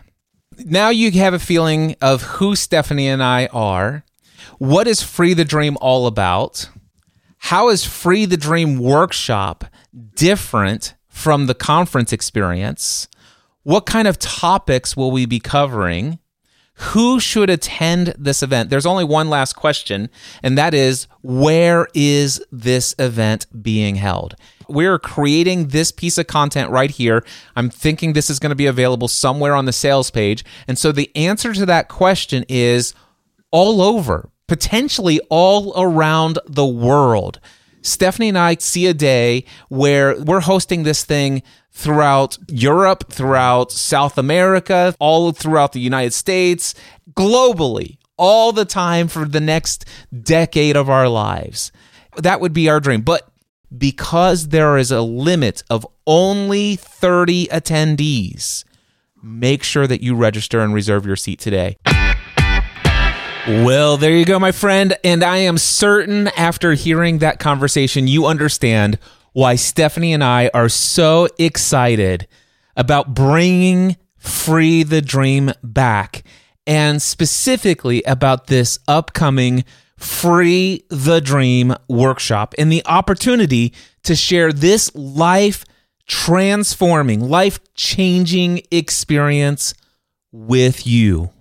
now 0.58 0.90
you 0.90 1.10
have 1.12 1.34
a 1.34 1.38
feeling 1.38 1.96
of 2.00 2.22
who 2.22 2.56
Stephanie 2.56 3.08
and 3.08 3.22
I 3.22 3.46
are. 3.46 4.04
What 4.58 4.86
is 4.86 5.02
Free 5.02 5.34
the 5.34 5.44
Dream 5.44 5.76
all 5.80 6.06
about? 6.06 6.68
How 7.48 7.68
is 7.68 7.84
Free 7.84 8.24
the 8.24 8.38
Dream 8.38 8.78
workshop 8.78 9.66
different 10.14 10.94
from 11.08 11.44
the 11.44 11.54
conference 11.54 12.10
experience? 12.10 13.06
What 13.64 13.84
kind 13.84 14.08
of 14.08 14.18
topics 14.18 14.96
will 14.96 15.10
we 15.10 15.26
be 15.26 15.40
covering? 15.40 16.20
Who 16.76 17.20
should 17.20 17.50
attend 17.50 18.14
this 18.18 18.42
event? 18.42 18.70
There's 18.70 18.86
only 18.86 19.04
one 19.04 19.28
last 19.28 19.56
question, 19.56 20.08
and 20.42 20.56
that 20.56 20.72
is 20.72 21.06
where 21.20 21.86
is 21.92 22.42
this 22.50 22.94
event 22.98 23.46
being 23.62 23.96
held? 23.96 24.36
We're 24.66 24.98
creating 24.98 25.68
this 25.68 25.92
piece 25.92 26.16
of 26.16 26.26
content 26.26 26.70
right 26.70 26.90
here. 26.90 27.26
I'm 27.56 27.68
thinking 27.68 28.14
this 28.14 28.30
is 28.30 28.38
going 28.38 28.52
to 28.52 28.56
be 28.56 28.66
available 28.66 29.06
somewhere 29.06 29.54
on 29.54 29.66
the 29.66 29.72
sales 29.74 30.10
page. 30.10 30.46
And 30.66 30.78
so 30.78 30.92
the 30.92 31.14
answer 31.14 31.52
to 31.52 31.66
that 31.66 31.90
question 31.90 32.46
is 32.48 32.94
all 33.50 33.82
over, 33.82 34.30
potentially 34.46 35.20
all 35.30 35.72
around 35.80 36.38
the 36.46 36.66
world. 36.66 37.40
Stephanie 37.82 38.30
and 38.30 38.38
I 38.38 38.56
see 38.56 38.86
a 38.86 38.94
day 38.94 39.44
where 39.68 40.18
we're 40.22 40.40
hosting 40.40 40.82
this 40.84 41.04
thing 41.04 41.42
throughout 41.70 42.38
Europe, 42.48 43.12
throughout 43.12 43.72
South 43.72 44.16
America, 44.16 44.94
all 44.98 45.32
throughout 45.32 45.72
the 45.72 45.80
United 45.80 46.14
States, 46.14 46.74
globally, 47.12 47.98
all 48.16 48.52
the 48.52 48.64
time 48.64 49.08
for 49.08 49.26
the 49.26 49.40
next 49.40 49.84
decade 50.22 50.76
of 50.76 50.88
our 50.88 51.08
lives. 51.08 51.72
That 52.16 52.40
would 52.40 52.52
be 52.52 52.68
our 52.68 52.80
dream. 52.80 53.02
But 53.02 53.28
because 53.76 54.48
there 54.48 54.78
is 54.78 54.90
a 54.90 55.02
limit 55.02 55.62
of 55.68 55.86
only 56.06 56.76
30 56.76 57.48
attendees, 57.48 58.64
make 59.22 59.62
sure 59.62 59.86
that 59.86 60.00
you 60.00 60.14
register 60.14 60.60
and 60.60 60.72
reserve 60.72 61.04
your 61.04 61.16
seat 61.16 61.40
today. 61.40 61.76
Well, 63.46 63.98
there 63.98 64.16
you 64.16 64.24
go, 64.24 64.38
my 64.38 64.52
friend. 64.52 64.96
And 65.04 65.22
I 65.22 65.36
am 65.38 65.58
certain 65.58 66.28
after 66.28 66.72
hearing 66.72 67.18
that 67.18 67.38
conversation, 67.38 68.08
you 68.08 68.24
understand 68.24 68.98
why 69.34 69.56
Stephanie 69.56 70.14
and 70.14 70.24
I 70.24 70.50
are 70.54 70.70
so 70.70 71.28
excited 71.38 72.26
about 72.74 73.12
bringing 73.12 73.96
Free 74.16 74.82
the 74.82 75.02
Dream 75.02 75.52
back 75.62 76.24
and 76.66 77.02
specifically 77.02 78.02
about 78.04 78.46
this 78.46 78.78
upcoming 78.88 79.64
Free 79.98 80.82
the 80.88 81.20
Dream 81.20 81.74
workshop 81.86 82.54
and 82.56 82.72
the 82.72 82.82
opportunity 82.86 83.74
to 84.04 84.16
share 84.16 84.54
this 84.54 84.90
life 84.94 85.66
transforming, 86.06 87.28
life 87.28 87.60
changing 87.74 88.62
experience 88.70 89.74
with 90.32 90.86
you. 90.86 91.33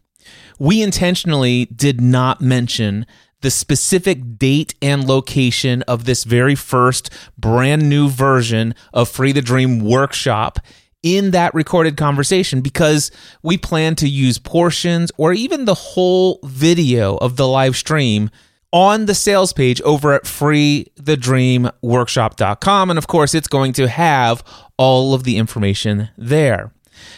We 0.63 0.81
intentionally 0.81 1.65
did 1.65 1.99
not 1.99 2.39
mention 2.39 3.05
the 3.41 3.51
specific 3.51 4.39
date 4.39 4.73
and 4.81 5.05
location 5.05 5.81
of 5.89 6.05
this 6.05 6.23
very 6.23 6.55
first 6.55 7.09
brand 7.37 7.89
new 7.89 8.07
version 8.07 8.73
of 8.93 9.09
Free 9.09 9.33
the 9.33 9.41
Dream 9.41 9.81
workshop 9.81 10.59
in 11.01 11.31
that 11.31 11.53
recorded 11.53 11.97
conversation 11.97 12.61
because 12.61 13.11
we 13.41 13.57
plan 13.57 13.95
to 13.95 14.07
use 14.07 14.39
portions 14.39 15.11
or 15.17 15.33
even 15.33 15.65
the 15.65 15.73
whole 15.73 16.39
video 16.45 17.17
of 17.17 17.35
the 17.35 17.45
live 17.45 17.75
stream 17.75 18.29
on 18.71 19.05
the 19.05 19.15
sales 19.15 19.51
page 19.51 19.81
over 19.81 20.13
at 20.13 20.23
freethedreamworkshop.com. 20.23 22.89
And 22.89 22.97
of 22.97 23.07
course, 23.07 23.35
it's 23.35 23.49
going 23.49 23.73
to 23.73 23.89
have 23.89 24.41
all 24.77 25.13
of 25.13 25.25
the 25.25 25.35
information 25.35 26.07
there. 26.17 26.71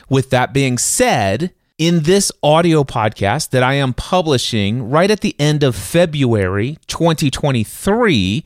With 0.10 0.32
that 0.32 0.52
being 0.52 0.80
said, 0.80 1.54
in 1.78 2.04
this 2.04 2.32
audio 2.42 2.84
podcast 2.84 3.50
that 3.50 3.64
I 3.64 3.74
am 3.74 3.94
publishing 3.94 4.90
right 4.90 5.12
at 5.12 5.22
the 5.22 5.36
end 5.38 5.64
of 5.64 5.76
February 5.76 6.78
2023, 6.88 8.44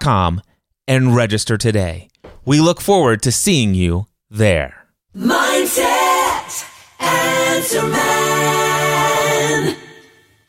com 0.00 0.42
and 0.86 1.16
register 1.16 1.56
today. 1.56 2.08
We 2.44 2.60
look 2.60 2.80
forward 2.80 3.22
to 3.22 3.32
seeing 3.32 3.74
you 3.74 4.06
there. 4.28 4.86
Mindset 5.16 6.68
Answer 7.00 7.86
Man. 7.88 8.71